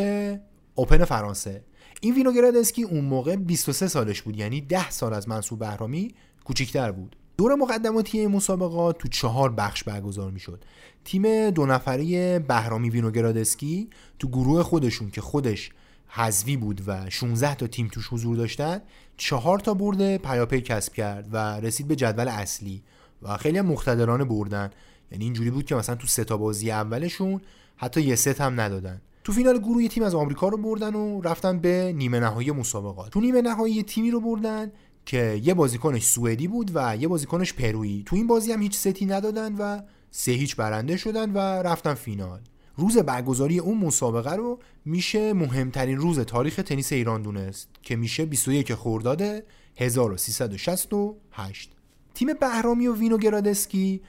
اوپن 0.74 1.04
فرانسه. 1.04 1.64
این 2.00 2.14
وینوگرادسکی 2.14 2.82
اون 2.82 3.04
موقع 3.04 3.36
23 3.36 3.88
سالش 3.88 4.22
بود 4.22 4.36
یعنی 4.36 4.60
10 4.60 4.90
سال 4.90 5.14
از 5.14 5.28
منصور 5.28 5.58
بهرامی 5.58 6.14
کوچیکتر 6.50 6.92
بود. 6.92 7.16
دور 7.36 7.54
مقدماتی 7.54 8.26
مسابقات 8.26 8.98
تو 8.98 9.08
چهار 9.08 9.52
بخش 9.52 9.84
برگزار 9.84 10.30
می‌شد. 10.30 10.64
تیم 11.04 11.50
دو 11.50 11.66
نفره 11.66 12.38
بهرامی 12.38 12.90
وینوگرادسکی 12.90 13.90
تو 14.18 14.28
گروه 14.28 14.62
خودشون 14.62 15.10
که 15.10 15.20
خودش 15.20 15.70
حذوی 16.08 16.56
بود 16.56 16.82
و 16.86 17.10
16 17.10 17.54
تا 17.54 17.66
تیم 17.66 17.88
توش 17.92 18.08
حضور 18.12 18.36
داشتن 18.36 18.80
چهار 19.16 19.58
تا 19.58 19.74
برده 19.74 20.18
پیاپی 20.18 20.60
کسب 20.60 20.92
کرد 20.92 21.28
و 21.32 21.60
رسید 21.60 21.88
به 21.88 21.96
جدول 21.96 22.28
اصلی 22.28 22.82
و 23.22 23.36
خیلی 23.36 23.58
هم 23.58 23.66
مقتدرانه 23.66 24.24
بردن. 24.24 24.70
یعنی 25.12 25.24
اینجوری 25.24 25.50
بود 25.50 25.64
که 25.64 25.74
مثلا 25.74 25.94
تو 25.94 26.06
سه 26.06 26.24
تا 26.24 26.36
بازی 26.36 26.70
اولشون 26.70 27.40
حتی 27.76 28.02
یه 28.02 28.14
ست 28.14 28.40
هم 28.40 28.60
ندادن. 28.60 29.00
تو 29.24 29.32
فینال 29.32 29.58
گروه 29.58 29.88
تیم 29.88 30.02
از 30.02 30.14
آمریکا 30.14 30.48
رو 30.48 30.56
بردن 30.56 30.94
و 30.94 31.20
رفتن 31.20 31.58
به 31.58 31.92
نیمه 31.96 32.20
نهایی 32.20 32.50
مسابقات. 32.50 33.12
تو 33.12 33.20
نیمه 33.20 33.42
نهایی 33.42 33.82
تیمی 33.82 34.10
رو 34.10 34.20
بردن 34.20 34.72
که 35.06 35.40
یه 35.44 35.54
بازیکنش 35.54 36.04
سوئدی 36.04 36.48
بود 36.48 36.70
و 36.74 36.96
یه 36.96 37.08
بازیکنش 37.08 37.52
پرویی. 37.52 38.02
تو 38.06 38.16
این 38.16 38.26
بازی 38.26 38.52
هم 38.52 38.62
هیچ 38.62 38.78
ستی 38.78 39.06
ندادن 39.06 39.54
و 39.54 39.82
سه 40.10 40.32
هیچ 40.32 40.56
برنده 40.56 40.96
شدن 40.96 41.32
و 41.32 41.38
رفتن 41.38 41.94
فینال. 41.94 42.40
روز 42.76 42.98
برگزاری 42.98 43.58
اون 43.58 43.78
مسابقه 43.78 44.32
رو 44.32 44.58
میشه 44.84 45.32
مهمترین 45.32 45.98
روز 45.98 46.20
تاریخ 46.20 46.56
تنیس 46.56 46.92
ایران 46.92 47.22
دونست 47.22 47.68
که 47.82 47.96
میشه 47.96 48.26
21 48.26 48.74
خرداد 48.74 49.22
1368 49.76 51.70
تیم 52.14 52.28
بهرامی 52.40 52.86
و 52.86 52.94
وینو 52.94 53.18
گرادسکی 53.18 54.00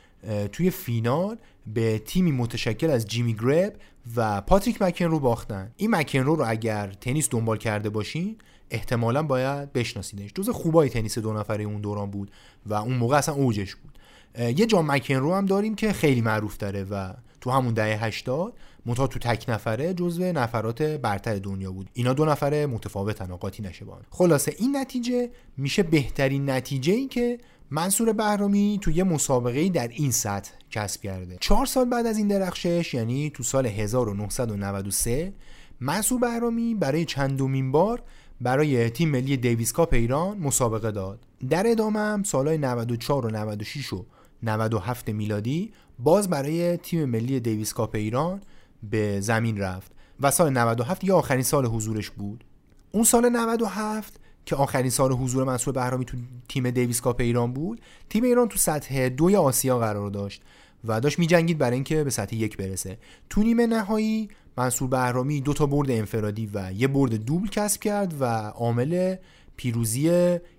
توی 0.52 0.70
فینال 0.70 1.38
به 1.74 2.00
تیمی 2.00 2.32
متشکل 2.32 2.89
از 2.89 3.06
جیمی 3.08 3.34
گرب 3.34 3.76
و 4.16 4.42
پاتریک 4.42 4.82
مکن 4.82 5.06
رو 5.06 5.20
باختن. 5.20 5.72
این 5.78 5.96
مکن 5.96 6.20
رو 6.20 6.44
اگر 6.48 6.88
تنیس 6.88 7.30
دنبال 7.30 7.58
کرده 7.58 7.89
باشین 7.89 8.38
احتمالا 8.72 9.24
باید 9.24 9.74
بشناسیدش. 9.74 10.32
جز 10.34 10.49
خوبای 10.49 10.89
تنیس 10.89 11.19
دو 11.19 11.34
نفره 11.34 11.63
اون 11.63 11.82
دوران 11.82 12.11
بود 12.11 12.32
و 12.65 12.74
اون 12.74 12.97
موقع 12.97 13.17
اصلا 13.17 13.36
اوجش 13.36 13.76
بود. 13.76 13.97
یه 14.39 14.65
جام 14.65 14.91
مکن 14.91 15.15
رو 15.15 15.36
هم 15.36 15.45
داریم 15.45 15.76
که 15.76 15.93
خیلی 15.93 16.22
معروف 16.22 16.57
داره 16.57 16.84
و 16.84 17.13
تو 17.41 17.51
همون 17.51 17.74
دهه 17.74 18.05
80 18.05 18.53
منتها 18.86 19.07
تو 19.07 19.19
تک 19.19 19.45
نفره 19.47 19.93
جزو 19.93 20.24
نفرات 20.24 20.82
برتر 20.82 21.36
دنیا 21.36 21.72
بود. 21.72 21.89
اینا 21.93 22.13
دو 22.13 22.26
نفره 22.26 22.65
متفاوتن 22.65 23.36
قاطی 23.36 23.63
نشه 23.63 23.86
با 23.86 23.97
خلاصه 24.09 24.55
این 24.59 24.78
نتیجه 24.78 25.30
میشه 25.57 25.84
بهترین 25.84 26.49
نتیجه 26.49 26.93
ای 26.93 27.07
که 27.07 27.38
منصور 27.72 28.13
بهرامی 28.13 28.80
تو 28.82 28.91
یه 28.91 29.03
مسابقه 29.03 29.69
در 29.69 29.88
این 29.88 30.11
سطح 30.11 30.51
کسب 30.72 31.01
کرده. 31.01 31.38
چهار 31.39 31.65
سال 31.65 31.86
بعد 31.89 32.05
از 32.05 32.17
این 32.17 32.28
درخشش 32.28 32.93
یعنی 32.93 33.30
تو 33.30 33.43
سال 33.43 33.65
1993 33.65 35.34
منصور 35.80 36.19
بهرامی 36.19 36.76
برای 36.76 37.05
چندمین 37.05 37.72
بار 37.72 38.03
برای 38.42 38.89
تیم 38.89 39.10
ملی 39.10 39.38
دیویس 39.38 39.74
کاپ 39.74 39.94
ایران 39.94 40.38
مسابقه 40.38 40.92
داد. 40.92 41.20
در 41.50 41.64
ادامه 41.68 42.00
هم 42.00 42.24
سالهای 42.24 42.58
94 42.58 43.26
و 43.26 43.30
96 43.30 43.94
و 43.94 44.06
97 44.44 45.10
میلادی 45.10 45.72
باز 46.00 46.30
برای 46.30 46.78
تیم 46.78 47.06
ملی 47.06 47.39
دیویس 47.39 47.74
کاپ 47.74 47.96
ایران 47.96 48.42
به 48.84 49.22
زمین 49.22 49.58
رفت 49.58 49.92
و 50.20 50.32
سال 50.32 50.50
97 50.50 51.04
یا 51.04 51.18
آخرین 51.18 51.44
سال 51.44 51.66
حضورش 51.66 52.10
بود. 52.10 52.44
اون 52.92 53.04
سال 53.04 53.30
97 53.30 54.20
که 54.46 54.56
آخرین 54.56 54.89
سال 54.89 55.12
حضور 55.12 55.44
منصور 55.44 55.74
بهرامی 55.74 56.06
تو 56.06 56.18
تیم 56.48 56.70
دیویس 56.70 57.02
کاپ 57.02 57.22
ایران 57.22 57.54
بود 57.54 57.82
تیم 58.10 58.24
ایران 58.24 58.48
تو 58.48 58.58
سطح 58.58 59.10
دوی 59.10 59.36
آسیا 59.36 59.80
قرار 59.80 60.10
داشت 60.10 60.42
و 60.86 61.00
داشت 61.00 61.20
میجنگید 61.20 61.58
برای 61.58 61.74
اینکه 61.74 62.04
به 62.04 62.10
سطح 62.10 62.36
یک 62.36 62.58
برسه. 62.58 62.98
تو 63.30 63.44
نیمه 63.44 63.68
نهایی 63.68 64.30
منصور 64.58 64.89
بهرامی 64.89 65.41
دو 65.41 65.54
تا 65.54 65.66
برد 65.66 65.91
انفرادی 65.91 66.49
و 66.54 66.72
یه 66.72 66.88
برد 66.88 67.14
دوبل 67.14 67.47
کسب 67.47 67.82
کرد 67.82 68.22
و 68.22 68.26
عامل 68.49 69.16
پیروزی 69.56 70.10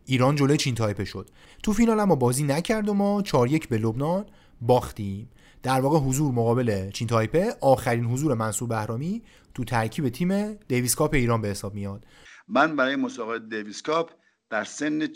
ایران 0.04 0.36
جلوی 0.36 0.56
چین 0.56 0.74
تایپه 0.74 1.04
شد. 1.04 1.30
تو 1.62 1.72
فینال 1.72 2.00
اما 2.00 2.14
بازی 2.14 2.44
نکرد 2.44 2.88
و 2.88 2.94
ما 2.94 3.22
4 3.22 3.50
یک 3.50 3.68
به 3.68 3.78
لبنان 3.78 4.24
باختیم. 4.60 5.30
در 5.62 5.80
واقع 5.80 5.98
حضور 5.98 6.32
مقابل 6.32 6.90
چین 6.90 7.08
تایپه 7.08 7.54
آخرین 7.60 8.04
حضور 8.04 8.34
منصور 8.34 8.68
بهرامی 8.68 9.22
تو 9.54 9.64
ترکیب 9.64 10.08
تیم 10.08 10.54
دیویس 10.54 10.94
کاپ 10.94 11.14
ایران 11.14 11.40
به 11.40 11.48
حساب 11.48 11.74
میاد. 11.74 12.06
من 12.48 12.76
برای 12.76 12.96
مسابقه 12.96 13.38
دیویس 13.38 13.82
کاپ 13.82 14.10
در 14.50 14.64
سن 14.64 15.06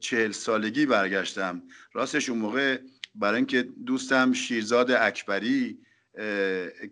چهل, 0.00 0.32
سالگی 0.32 0.86
برگشتم. 0.86 1.62
راستش 1.92 2.28
اون 2.28 2.38
موقع 2.38 2.78
برای 3.14 3.36
اینکه 3.36 3.68
دوستم 3.86 4.32
شیرزاد 4.32 4.90
اکبری 4.90 5.78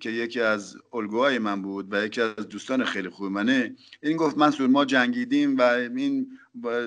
که 0.01 0.11
یکی 0.11 0.41
از 0.41 0.77
الگوهای 0.93 1.39
من 1.39 1.63
بود 1.63 1.93
و 1.93 2.05
یکی 2.05 2.21
از 2.21 2.49
دوستان 2.49 2.85
خیلی 2.85 3.09
خوب 3.09 3.33
منه. 3.33 3.77
این 4.03 4.17
گفت 4.17 4.39
منصور 4.39 4.67
ما 4.67 4.85
جنگیدیم 4.85 5.59
و 5.59 5.63
این 5.63 6.39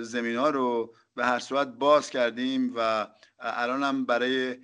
زمین 0.01 0.35
ها 0.35 0.49
رو 0.49 0.93
به 1.15 1.25
هر 1.25 1.39
صورت 1.39 1.67
باز 1.67 2.09
کردیم 2.09 2.73
و 2.75 3.07
الان 3.39 3.83
هم 3.83 4.05
برای 4.05 4.55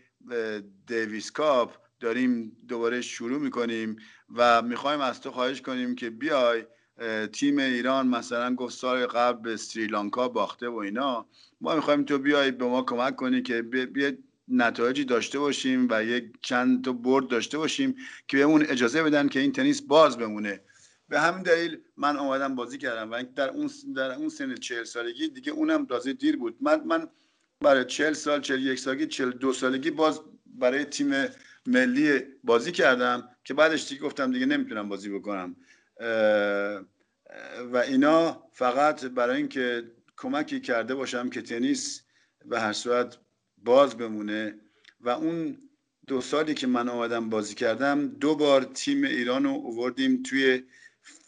دیویس 0.88 1.32
کاپ 1.32 1.76
داریم 2.00 2.58
دوباره 2.68 3.02
شروع 3.02 3.40
می‌کنیم 3.40 3.96
و 4.36 4.62
می‌خوایم 4.62 5.02
از 5.02 5.22
تو 5.22 5.32
خواهش 5.32 5.62
کنیم 5.62 5.96
که 5.96 6.10
بیای 6.10 6.66
تیم 7.34 7.58
ایران 7.58 8.08
مثلا 8.08 8.56
گفت 8.56 8.76
سال 8.78 9.06
قبل 9.06 9.42
به 9.42 9.58
سریلانکا 9.58 10.28
باخته 10.28 10.70
و 10.70 10.76
اینا. 10.76 11.26
ما 11.62 11.76
می‌خوایم 11.76 12.04
تو 12.04 12.18
بیای 12.18 12.52
به 12.52 12.66
ما 12.66 12.82
کمک 12.84 13.16
کنی 13.16 13.42
که 13.42 13.62
بیاید 13.62 14.24
نتایجی 14.50 15.06
داشته 15.06 15.40
باشیم 15.40 15.88
و 15.92 16.04
یک 16.04 16.26
چند 16.42 16.84
تا 16.84 16.92
برد 16.92 17.28
داشته 17.28 17.58
باشیم 17.58 17.96
که 18.28 18.38
بهمون 18.38 18.66
اجازه 18.66 19.04
بدن 19.04 19.28
که 19.28 19.40
این 19.40 19.52
تنیس 19.52 19.82
باز 19.82 20.18
بمونه. 20.18 20.62
به 21.10 21.20
همین 21.20 21.44
دلیل 21.44 21.78
من 21.98 22.18
اومدم 22.18 22.56
بازی 22.56 22.78
کردم 22.78 23.12
و 23.12 23.24
در 23.36 23.50
اون 23.50 23.70
در 23.96 24.12
اون 24.12 24.30
سن 24.30 24.56
40 24.56 24.84
سالگی 24.84 25.28
دیگه 25.28 25.52
اونم 25.52 25.86
تازه 25.86 26.14
دیر 26.14 26.38
بود. 26.38 26.58
من 26.62 26.84
من 26.84 27.08
برای 27.62 27.86
40 27.86 28.14
سال 28.14 28.42
41 28.42 28.80
سالگی 28.80 29.08
42 29.08 29.54
سالگی 29.54 29.92
باز 29.92 30.22
برای 30.46 30.86
تیم 30.86 31.26
ملی 31.66 32.22
بازی 32.44 32.72
کردم 32.72 33.30
که 33.44 33.54
بعدش 33.54 33.90
دیگه 33.90 34.02
گفتم 34.02 34.32
دیگه 34.32 34.46
نمی‌تونم 34.46 34.90
بازی 34.90 35.10
بکنم. 35.10 35.56
و 37.72 37.78
اینا 37.88 38.44
فقط 38.54 39.06
برای 39.06 39.38
اینکه 39.38 39.92
کمکی 40.18 40.60
کرده 40.60 40.96
باشم 40.96 41.30
که 41.30 41.42
تنیس 41.42 42.02
به 42.46 42.60
هر 42.60 42.74
صورت 42.74 43.18
باز 43.64 43.98
بمونه 43.98 44.56
و 45.02 45.10
اون 45.10 45.58
دو 46.08 46.22
سالی 46.22 46.54
که 46.54 46.68
من 46.68 46.90
آمدم 46.90 47.30
بازی 47.30 47.56
کردم 47.56 48.08
دو 48.08 48.36
بار 48.36 48.64
تیم 48.64 49.04
ایران 49.04 49.44
رو 49.44 49.50
اووردیم 49.50 50.24
توی 50.24 50.64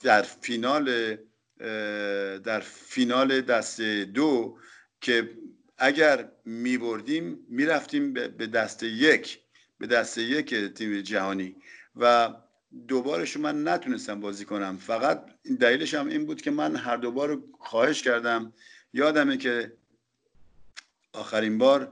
در 0.03 0.21
فینال 0.21 1.17
در 2.43 2.59
فینال 2.59 3.41
دست 3.41 3.81
دو 3.81 4.57
که 5.01 5.29
اگر 5.77 6.31
می 6.45 6.77
بردیم 6.77 7.45
می 7.49 7.65
رفتیم 7.65 8.13
به 8.13 8.47
دست 8.47 8.83
یک 8.83 9.39
به 9.77 9.87
دست 9.87 10.17
یک 10.17 10.55
تیم 10.55 11.01
جهانی 11.01 11.55
و 11.95 12.33
دوبارش 12.87 13.37
من 13.37 13.67
نتونستم 13.67 14.19
بازی 14.19 14.45
کنم. 14.45 14.77
فقط 14.77 15.25
دلیلش 15.59 15.93
هم 15.93 16.07
این 16.07 16.25
بود 16.25 16.41
که 16.41 16.51
من 16.51 16.75
هر 16.75 16.97
دوبار 16.97 17.43
خواهش 17.59 18.01
کردم. 18.01 18.53
یادمه 18.93 19.37
که 19.37 19.73
آخرین 21.13 21.57
بار 21.57 21.91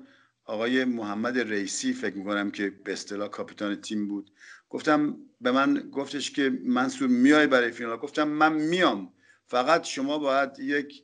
آقای 0.50 0.86
محمد 0.86 1.40
رئیسی 1.40 1.94
فکر 1.94 2.16
می‌کنم 2.16 2.52
که 2.52 2.70
به 2.70 2.94
اصطلاح 2.94 3.28
کاپیتان 3.28 3.82
تیم 3.82 4.08
بود. 4.08 4.32
گفتم 4.70 5.18
به 5.42 5.52
من 5.52 5.90
گفتش 5.92 6.32
که 6.32 6.50
منصور 6.64 7.08
میای 7.08 7.48
برای 7.48 7.72
فینال. 7.72 7.98
گفتم 7.98 8.28
من 8.28 8.54
میام. 8.54 9.14
فقط 9.48 9.84
شما 9.84 10.18
باید 10.18 10.60
یک 10.60 11.04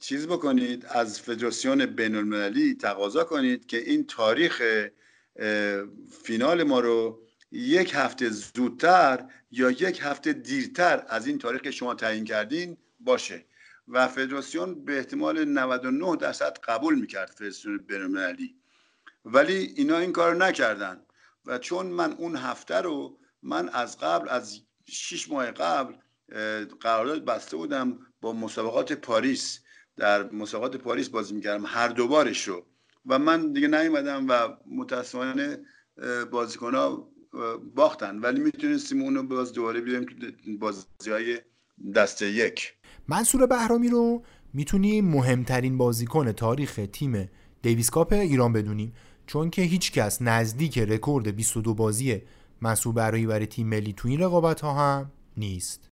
چیز 0.00 0.26
بکنید 0.26 0.86
از 0.88 1.20
فدراسیون 1.20 1.86
بین 1.86 2.14
المللی 2.16 2.74
تقاضا 2.74 3.24
کنید 3.24 3.66
که 3.66 3.76
این 3.76 4.06
تاریخ 4.06 4.62
فینال 6.22 6.62
ما 6.62 6.80
رو 6.80 7.22
یک 7.52 7.92
هفته 7.94 8.28
زودتر 8.28 9.24
یا 9.50 9.70
یک 9.70 10.00
هفته 10.02 10.32
دیرتر 10.32 11.04
از 11.08 11.26
این 11.26 11.38
تاریخ 11.38 11.60
که 11.60 11.70
شما 11.70 11.94
تعیین 11.94 12.24
کردین 12.24 12.76
باشه. 13.00 13.44
و 13.88 14.08
فدراسیون 14.08 14.84
به 14.84 14.96
احتمال 14.98 15.44
99 15.44 16.16
درصد 16.16 16.58
قبول 16.58 16.94
می‌کرد 16.94 17.30
فدراسیون 17.30 17.78
بینالمللی. 17.78 18.56
ولی 19.24 19.54
اینا 19.54 19.98
این 19.98 20.12
کار 20.12 20.36
نکردن 20.36 21.00
و 21.46 21.58
چون 21.58 21.86
من 21.86 22.12
اون 22.12 22.36
هفته 22.36 22.76
رو 22.76 23.18
من 23.42 23.68
از 23.68 23.98
قبل 23.98 24.28
از 24.28 24.60
6 24.86 25.30
ماه 25.30 25.50
قبل 25.50 25.94
قرارداد 26.80 27.24
بسته 27.24 27.56
بودم 27.56 27.98
با 28.20 28.32
مسابقات 28.32 28.92
پاریس. 28.92 29.60
در 29.96 30.30
مسابقات 30.30 30.76
پاریس 30.76 31.08
بازی 31.08 31.34
می‌کردم 31.34 31.66
هر 31.66 31.88
دوبارش 31.88 32.48
رو. 32.48 32.66
و 33.06 33.18
من 33.18 33.52
دیگه 33.52 33.68
نیومدم 33.68 34.26
و 34.28 34.56
متاسفانه 34.66 35.64
بازیکن 36.30 36.74
ها 36.74 37.12
باختن. 37.74 38.18
ولی 38.18 38.40
می‌تونستیم 38.40 39.02
اونو 39.02 39.22
باز 39.22 39.52
دوباره 39.52 39.80
بیاریم 39.80 40.04
تو 40.04 40.58
بازی 40.58 40.86
های 41.06 41.40
دسته 41.94 42.30
یک. 42.30 42.74
منصور 43.08 43.46
بهرامی 43.46 43.88
رو 43.88 44.22
می‌تونیم 44.54 45.04
مهمترین 45.04 45.78
بازیکن 45.78 46.32
تاریخ 46.32 46.80
تیم 46.92 47.28
دیویس 47.62 47.90
کاپ 47.90 48.12
ایران 48.12 48.52
بدونیم 48.52 48.92
چون 49.26 49.50
که 49.50 49.62
هیچ 49.62 49.92
کس 49.92 50.22
نزدیک 50.22 50.78
رکورد 50.78 51.36
22 51.36 51.74
بازی 51.74 52.22
منصور 52.60 52.94
بهرامی 52.94 53.26
برای 53.26 53.46
تیم 53.46 53.66
ملی 53.66 53.92
تو 53.92 54.08
این 54.08 54.20
رقابت 54.20 54.60
ها 54.60 54.74
هم 54.74 55.10
نیست. 55.36 55.88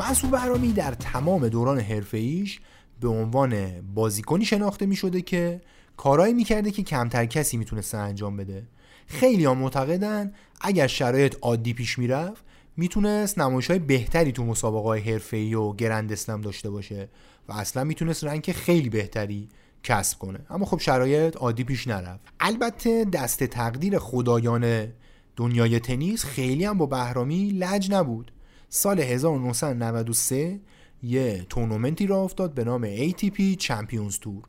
منصور 0.00 0.30
بهرامی 0.30 0.72
در 0.72 0.92
تمام 0.92 1.48
دوران 1.48 1.84
ایش 2.12 2.60
به 3.00 3.08
عنوان 3.08 3.80
بازیکنی 3.94 4.44
شناخته 4.44 4.86
می 4.86 4.96
شده 4.96 5.20
که 5.20 5.60
کارایی 5.96 6.34
می‌کرده 6.34 6.70
که 6.70 6.82
کمتر 6.82 7.26
کسی 7.26 7.56
می‌تونسته 7.56 7.98
انجام 7.98 8.36
بده. 8.36 8.66
خیلی 9.06 9.44
ها 9.44 9.54
معتقدن 9.54 10.32
اگر 10.60 10.86
شرایط 10.86 11.36
عادی 11.42 11.74
پیش 11.74 11.98
می‌رفت 11.98 12.44
می‌تونست 12.76 13.38
نمایش 13.38 13.70
های 13.70 13.78
بهتری 13.78 14.32
تو 14.32 14.44
مسابقه 14.44 14.88
های 14.88 15.20
ای 15.32 15.54
و 15.54 15.72
گرند 15.72 16.12
اسلم 16.12 16.40
داشته 16.40 16.70
باشه 16.70 17.08
و 17.48 17.52
اصلا 17.52 17.84
می‌تونست 17.84 18.24
رنگ 18.24 18.52
خیلی 18.52 18.88
بهتری 18.88 19.48
کسب 19.82 20.18
کنه. 20.18 20.38
اما 20.50 20.66
خب 20.66 20.78
شرایط 20.78 21.36
عادی 21.36 21.64
پیش 21.64 21.88
نرفت. 21.88 22.20
البته 22.40 23.04
دست 23.04 23.44
تقدیر 23.44 23.98
خدایان 23.98 24.92
دنیای 25.36 25.80
تنیس 25.80 26.24
خیلی 26.24 26.64
هم 26.64 26.78
با 26.78 26.86
بهرامی 26.86 27.50
لج 27.50 27.90
نبود. 27.90 28.32
سال 28.68 29.00
1993 29.00 30.60
یه 31.02 31.46
تورنمنتی 31.48 32.06
را 32.06 32.22
افتاد 32.22 32.54
به 32.54 32.64
نام 32.64 33.10
ATP 33.10 33.56
چمپیونز 33.58 34.18
تور 34.18 34.42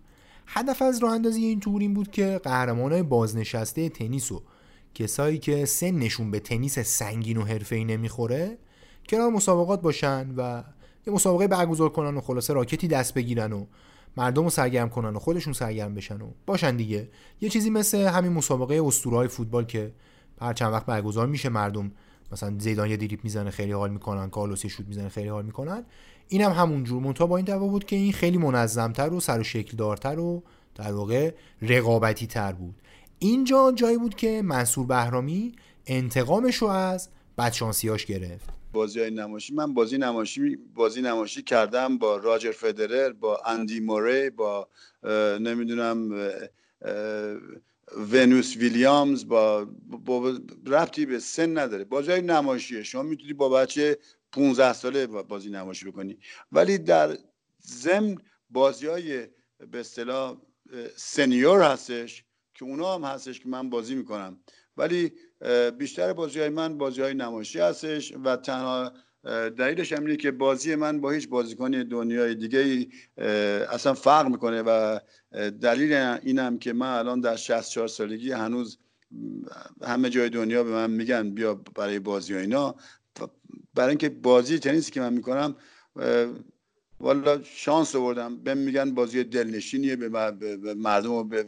هدف 0.47 0.82
از 0.82 1.04
راه 1.04 1.12
اندازی 1.12 1.45
این 1.45 1.60
تور 1.60 1.82
این 1.82 1.93
بود 1.93 2.12
که 2.12 2.39
قهرمانای 2.43 3.04
بازنشسته 3.04 3.89
تنیس 3.89 4.32
و 4.32 4.41
کسایی 4.93 5.38
که 5.38 5.66
سنشون 5.66 6.32
به 6.32 6.39
تنیس 6.39 6.80
سنگین 6.80 7.38
و 7.38 7.43
حرفه‌ای 7.43 7.86
نمی‌خوره 7.86 8.58
کنار 9.10 9.30
مسابقات 9.30 9.82
باشن 9.82 10.34
و 10.38 10.64
یه 11.08 11.14
مسابقه 11.14 11.47
برگزار 11.47 11.89
کنن 11.89 12.18
و 12.18 12.22
خلاصه 12.22 12.54
راکتی 12.54 12.88
دست 12.88 13.14
بگیرن 13.14 13.54
و 13.54 13.66
مردم 14.18 14.43
رو 14.43 14.50
سرگرم 14.50 14.89
کنن 14.89 15.16
و 15.16 15.20
خودشون 15.20 15.54
سرگرم 15.54 15.95
بشن 15.95 16.22
و 16.22 16.32
باشن 16.45 16.76
دیگه. 16.76 17.10
یه 17.41 17.50
چیزی 17.50 17.70
مثل 17.70 17.97
همین 17.97 18.32
مسابقه 18.32 18.82
اسطورهای 18.86 19.28
فوتبال 19.28 19.66
که 19.66 19.93
هر 20.41 20.54
چند 20.54 20.74
وقت 20.74 20.86
برگزار 20.86 21.28
میشه 21.28 21.50
مردم 21.50 21.91
مثلا 22.32 22.55
زیدان 22.59 22.89
یه 22.89 22.97
دریپ 22.97 23.23
می‌زنه 23.23 23.51
خیلی 23.51 23.71
حال 23.71 23.89
می‌کنن 23.91 24.30
کارلوس 24.30 24.65
شوت 24.65 24.88
می‌زنه 24.88 25.09
خیلی 25.09 25.27
حال 25.27 25.45
می‌کنن. 25.45 25.86
اینم 26.27 26.51
هم 26.51 26.55
همونجور 26.55 27.01
منتها 27.01 27.27
با 27.27 27.38
این 27.38 27.59
بود 27.59 27.86
که 27.86 27.95
این 27.95 28.13
خیلی 28.13 28.38
منظمتر 28.38 29.13
و 29.13 29.19
سر 29.19 29.39
و 29.39 29.43
شکل 29.43 29.77
دارتر 29.77 30.19
و 30.19 30.43
در 30.75 30.93
واقع 30.93 31.34
رقابتی 31.61 32.27
تر 32.27 32.51
بود. 32.51 32.75
اینجا 33.19 33.71
جایی 33.75 33.97
بود 33.97 34.15
که 34.15 34.41
منصور 34.41 34.86
بهرامی 34.86 35.51
انتقامش 35.86 36.55
رو 36.55 36.67
از 36.67 37.09
بدشانسیاش 37.38 38.05
گرفت. 38.05 38.49
بازی 38.73 38.99
های 38.99 39.11
نماشی 39.11 39.53
من 39.53 39.73
بازی 39.73 39.97
نماشی 39.97 40.57
بازی 40.75 41.01
نماشی 41.01 41.43
کردم 41.43 41.97
با 41.97 42.17
راجر 42.17 42.51
فدرر 42.51 43.13
با 43.13 43.41
اندی 43.45 43.80
موره 43.80 44.30
با 44.30 44.67
نمی‌دونم 45.39 46.30
ونوس 47.98 48.56
ویلیامز 48.56 49.28
با, 49.28 49.66
با 50.06 50.40
ربطی 50.66 51.06
به 51.06 51.20
سن 51.20 51.58
نداره. 51.58 51.84
بازی 51.84 52.12
های 52.12 52.22
نمایشیه. 52.22 52.84
شما 52.84 53.04
می‌تونی 53.04 53.34
با 53.34 53.50
بچه 53.50 53.98
15 54.32 54.74
ساله 54.74 55.08
بازی 55.08 55.50
نمایشی 55.50 55.86
بکنی. 55.86 56.18
ولی 56.52 56.78
در 56.78 57.18
ضمن 57.62 58.18
بازی 58.50 58.88
های 58.88 59.28
به 59.72 59.80
اصطلاح 59.80 60.38
سنیور 60.96 61.62
هستش 61.62 62.24
که 62.54 62.66
اونا 62.66 62.96
هم 62.96 63.04
هستش 63.04 63.40
که 63.40 63.50
من 63.50 63.70
بازی 63.70 63.96
می‌کنم. 63.96 64.40
ولی 64.78 65.12
بیشتر 65.78 66.14
بازی 66.14 66.40
های 66.40 66.50
من 66.50 66.78
بازی 66.78 67.02
های 67.02 67.14
نمایشی 67.14 67.60
هستش 67.60 68.14
و 68.24 68.36
تنها 68.36 68.94
دلیلش 69.57 69.93
هم 69.93 70.15
که 70.15 70.32
بازی 70.32 70.76
من 70.76 71.01
با 71.01 71.11
هیچ 71.11 71.30
بازیکن 71.30 71.72
دنیای 71.72 72.36
دیگه 72.36 72.88
اصلا 73.72 73.93
فرق 73.93 74.28
می‌کنه 74.28 74.61
و 74.61 74.99
دلیل 75.61 75.93
اینم 75.93 76.57
که 76.59 76.74
من 76.74 76.97
الان 76.97 77.20
در 77.22 77.36
64 77.36 77.88
سالگی 77.88 78.32
هنوز 78.32 78.78
همه 79.84 80.09
جای 80.09 80.30
دنیا 80.30 80.63
به 80.63 80.72
من 80.72 80.91
میگن 80.91 81.30
بیا 81.30 81.53
برای 81.53 81.99
بازی 81.99 82.34
ها 82.34 82.39
اینا. 82.39 82.76
برای 83.74 83.89
اینکه 83.89 84.09
بازی 84.09 84.59
تنیسی 84.59 84.91
که 84.91 84.99
من 85.01 85.13
می‌کنم 85.13 85.55
والا 86.99 87.41
شانس 87.43 87.95
آوردم. 87.95 88.38
به 88.38 88.53
میگن 88.53 88.93
بازی 88.93 89.24
دلنشینیه 89.24 89.95
به 89.95 90.09
مردم 90.74 91.09
رو 91.09 91.24
به 91.24 91.45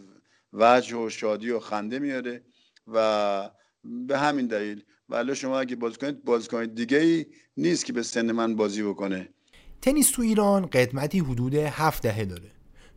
وجه 0.53 0.97
و 0.97 1.09
شادی 1.09 1.51
و 1.51 1.59
خنده 1.59 1.99
میاره 1.99 2.43
و 2.87 3.49
به 3.83 4.17
همین 4.17 4.47
دلیل 4.47 4.83
ولی 5.11 5.35
شما 5.35 5.59
اگه 5.59 5.75
بازی 5.75 5.97
کنید 5.97 6.25
بازی 6.25 6.47
کنید. 6.47 6.75
دیگه 6.75 6.97
ای 6.97 7.25
نیست 7.57 7.85
که 7.85 7.93
به 7.93 8.03
سن 8.03 8.31
من 8.31 8.55
بازی 8.55 8.83
بکنه. 8.83 9.29
تنیس 9.81 10.11
تو 10.11 10.21
ایران 10.21 10.65
قدمتی 10.65 11.19
حدود 11.19 11.55
هفت 11.55 12.03
دهه 12.03 12.25
داره. 12.25 12.51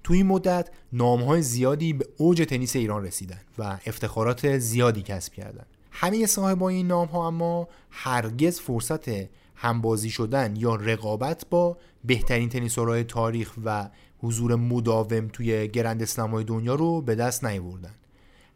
تو 0.05 0.15
این 0.15 0.27
مدت 0.27 0.71
نامهای 0.93 1.43
زیادی 1.43 1.93
به 1.93 2.07
اوج 2.17 2.43
تنیس 2.43 2.77
ایران 2.77 3.05
رسیدن 3.05 3.41
و 3.59 3.79
افتخارات 3.87 4.59
زیادی 4.59 5.03
کسب 5.03 5.33
کردن. 5.33 5.65
همه 5.91 6.27
صاحبان 6.27 6.73
این 6.73 6.87
نام 6.87 7.09
ها 7.09 7.27
اما 7.27 7.69
هرگز 7.91 8.61
فرصت 8.61 9.09
همبازی 9.55 10.11
شدن 10.11 10.57
یا 10.57 10.75
رقابت 10.75 11.47
با 11.51 11.79
بهترین 12.05 12.49
تنیسورهای 12.49 13.05
تاریخ 13.05 13.53
و 13.65 13.91
حضور 14.19 14.55
مداوم 14.55 15.29
توی 15.29 15.69
گرند 15.69 16.03
اسلام 16.03 16.43
دنیا 16.43 16.75
رو 16.75 17.01
به 17.01 17.15
دست 17.15 17.45
نیاوردن. 17.45 17.95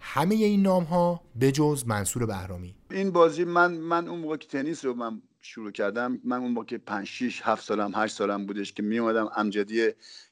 همه 0.01 0.35
این 0.35 0.63
نام 0.63 0.85
ها 0.85 1.21
بجز 1.41 1.87
منصور 1.87 2.27
بهرامی. 2.27 2.75
این 2.91 3.11
بازی 3.11 3.45
من 3.45 3.73
من 3.73 4.09
اون 4.09 4.21
موقع 4.21 4.37
که 4.37 4.49
تنیس 4.49 4.85
رو 4.85 4.95
من 4.95 5.23
شروع 5.41 5.71
کردم 5.71 6.21
من 6.25 6.39
اون 6.39 6.51
موقع 6.51 6.67
که 6.67 6.79
5 6.79 7.07
6 7.07 7.41
7 7.45 7.65
سالم 7.65 7.93
8 7.95 8.15
سالم 8.15 8.47
بودش 8.47 8.73
که 8.73 8.83
می 8.83 8.99
اومدم 8.99 9.31
امجدی 9.37 9.91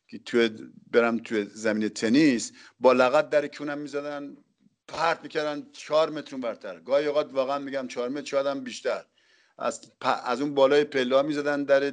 که 0.08 0.18
تو 0.18 0.48
برم 0.90 1.18
تو 1.18 1.44
زمین 1.44 1.88
تنیس 1.88 2.52
با 2.80 2.92
لغت 2.92 3.30
در 3.30 3.46
کونم 3.46 3.78
می‌زدن 3.78 4.36
پرت 4.88 5.22
می‌کردن 5.22 5.66
چهار 5.72 6.10
متر 6.10 6.36
برتر 6.36 6.80
گاهی 6.80 7.06
اوقات 7.06 7.34
واقعا 7.34 7.58
میگم 7.58 7.88
چهار 7.88 8.08
متر 8.08 8.24
شاید 8.24 8.64
بیشتر. 8.64 9.04
از, 9.58 9.92
از 10.24 10.40
اون 10.40 10.54
بالای 10.54 10.84
پلا 10.84 11.22
می‌زدن 11.22 11.64
در 11.64 11.92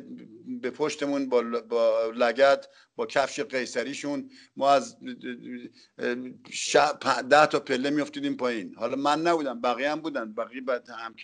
به 0.62 0.70
پشتمون 0.72 1.30
با, 1.30 1.42
با 1.70 2.12
لگت 2.16 2.68
با 2.96 3.06
کفش 3.06 3.40
قیصریشون. 3.40 4.30
ما 4.56 4.72
از 4.72 4.98
ده 7.30 7.46
تا 7.46 7.60
پله 7.60 7.90
میافتیدیم 7.90 8.38
پایین. 8.38 8.76
حالا 8.76 8.96
من 8.96 9.22
نبودم 9.22 9.62
بقیه 9.62 9.92
هم 9.92 10.00
بودن. 10.02 10.34
بقیه 10.34 10.62
بعد 10.62 10.90
هم 10.90 11.16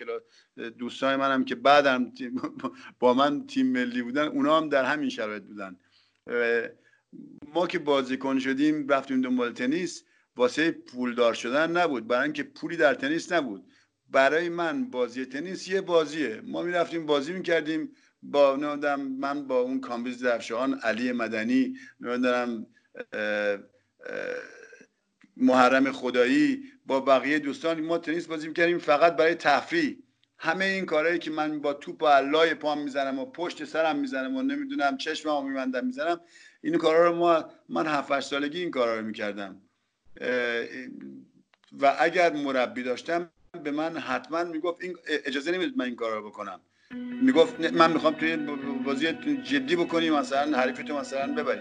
دوستان 0.78 1.16
منم 1.16 1.44
که 1.44 1.54
بعدم 1.54 2.12
با 2.98 3.14
من 3.14 3.46
تیم 3.46 3.66
ملی 3.66 4.02
بودن 4.02 4.28
اونا 4.28 4.56
هم 4.56 4.68
در 4.68 4.84
همین 4.84 5.08
شرایط 5.08 5.42
بودن. 5.42 5.76
ما 7.54 7.66
که 7.66 7.78
بازیکن 7.78 8.38
شدیم 8.38 8.88
رفتیم 8.88 9.20
دنبال 9.20 9.52
تنیس 9.52 10.04
واسه 10.36 10.70
پولدار 10.70 11.34
شدن 11.34 11.76
نبود. 11.76 12.06
برای 12.06 12.22
اینکه 12.22 12.42
پولی 12.42 12.76
در 12.76 12.94
تنیس 12.94 13.32
نبود. 13.32 13.64
برای 14.10 14.48
من 14.48 14.90
بازی 14.90 15.24
تنیس 15.24 15.68
یه 15.68 15.80
بازیه. 15.80 16.40
ما 16.44 16.62
می‌رفتیم 16.62 17.06
بازی 17.06 17.32
می‌کردیم 17.32 17.92
با 18.22 18.56
نمی‌دونم 18.56 19.00
من 19.00 19.46
با 19.46 19.60
اون 19.60 19.80
کامبیز 19.80 20.22
درفشان 20.22 20.74
علی 20.74 21.12
مدنی 21.12 21.76
نمی‌دونم 22.00 22.66
محرم 25.36 25.92
خدایی 25.92 26.62
با 26.86 27.00
بقیه 27.00 27.38
دوستان 27.38 27.80
ما 27.80 27.98
تنیس 27.98 28.26
بازی 28.26 28.48
می‌کردیم 28.48 28.78
فقط 28.78 29.16
برای 29.16 29.34
تفریح. 29.34 29.96
همه 30.38 30.64
این 30.64 30.86
کارهایی 30.86 31.18
که 31.18 31.30
من 31.30 31.60
با 31.60 31.72
توپ 31.72 32.02
و 32.02 32.06
علای 32.06 32.54
پام 32.54 32.82
می‌زنم 32.82 33.18
و 33.18 33.24
پشت 33.24 33.64
سرم 33.64 33.98
می‌زنم 33.98 34.36
و 34.36 34.42
نمی‌دونم 34.42 34.96
چشممو 34.96 35.48
میبندم 35.48 35.86
می‌زنم 35.86 36.20
این 36.62 36.78
کارا 36.78 37.06
رو 37.08 37.16
ما 37.16 37.52
من 37.68 37.86
7 37.86 38.20
سالگی 38.20 38.60
این 38.60 38.70
کارا 38.70 38.98
رو 38.98 39.06
می‌کردم. 39.06 39.62
و 41.80 41.96
اگر 41.98 42.32
مربی 42.32 42.82
داشتم 42.82 43.30
به 43.58 43.70
من 43.70 43.96
حتما 43.96 44.44
می‌گفت 44.44 44.82
این 44.82 44.96
اجازه 45.24 45.52
نمی‌دید 45.52 45.76
من 45.76 45.84
این 45.84 45.96
کارا 45.96 46.18
رو 46.18 46.28
بکنم. 46.28 46.60
می‌گفت 47.22 47.60
من 47.60 47.92
می‌خوام 47.92 48.14
توی 48.14 48.36
بازی 48.84 49.06
جدی 49.42 49.76
بکنی 49.76 50.10
مثلا 50.10 50.58
حریفتو 50.58 50.98
مثلا 50.98 51.34
ببری 51.34 51.60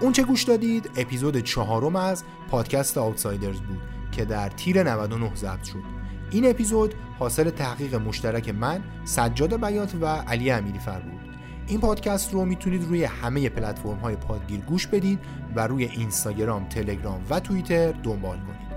اون 0.00 0.12
چه 0.12 0.22
گوش 0.22 0.42
دادید؟ 0.42 0.90
اپیزود 0.96 1.38
چهارم 1.38 1.96
از 1.96 2.24
پادکست 2.50 2.98
آوتسایدرز 2.98 3.60
بود 3.60 3.78
که 4.12 4.24
در 4.24 4.48
تیر 4.48 4.82
99 4.82 5.34
ضبط 5.34 5.64
شد. 5.64 5.82
این 6.30 6.50
اپیزود 6.50 6.94
حاصل 7.18 7.50
تحقیق 7.50 7.94
مشترک 7.94 8.48
من 8.48 8.84
سجاد 9.04 9.64
بیات 9.64 9.94
و 10.00 10.06
علی 10.06 10.50
امیری 10.50 10.78
فر 10.78 11.00
بود. 11.00 11.21
این 11.66 11.80
پادکست 11.80 12.32
رو 12.32 12.44
می‌تونید 12.44 12.84
روی 12.84 13.04
همه 13.04 13.48
پلتفرم 13.48 13.98
های 13.98 14.16
پادگیر 14.16 14.60
گوش 14.60 14.86
بدید 14.86 15.18
و 15.56 15.66
روی 15.66 15.84
اینستاگرام، 15.84 16.64
تلگرام 16.64 17.20
و 17.30 17.40
توییتر 17.40 17.92
دنبال 17.92 18.36
کنید. 18.36 18.72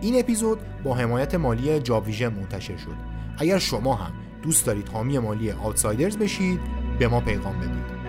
این 0.00 0.18
اپیزود 0.18 0.58
با 0.84 0.94
حمایت 0.94 1.34
مالی 1.34 1.80
جاب 1.80 2.06
ویژن 2.06 2.28
منتشر 2.28 2.76
شد. 2.76 2.94
اگر 3.38 3.58
شما 3.58 3.94
هم 3.94 4.12
دوست 4.42 4.66
دارید 4.66 4.88
حامی 4.88 5.18
مالی 5.18 5.50
آوتسایدرز 5.50 6.16
بشید 6.16 6.60
به 6.98 7.08
ما 7.08 7.20
پیغام 7.20 7.58
بدید. 7.58 7.99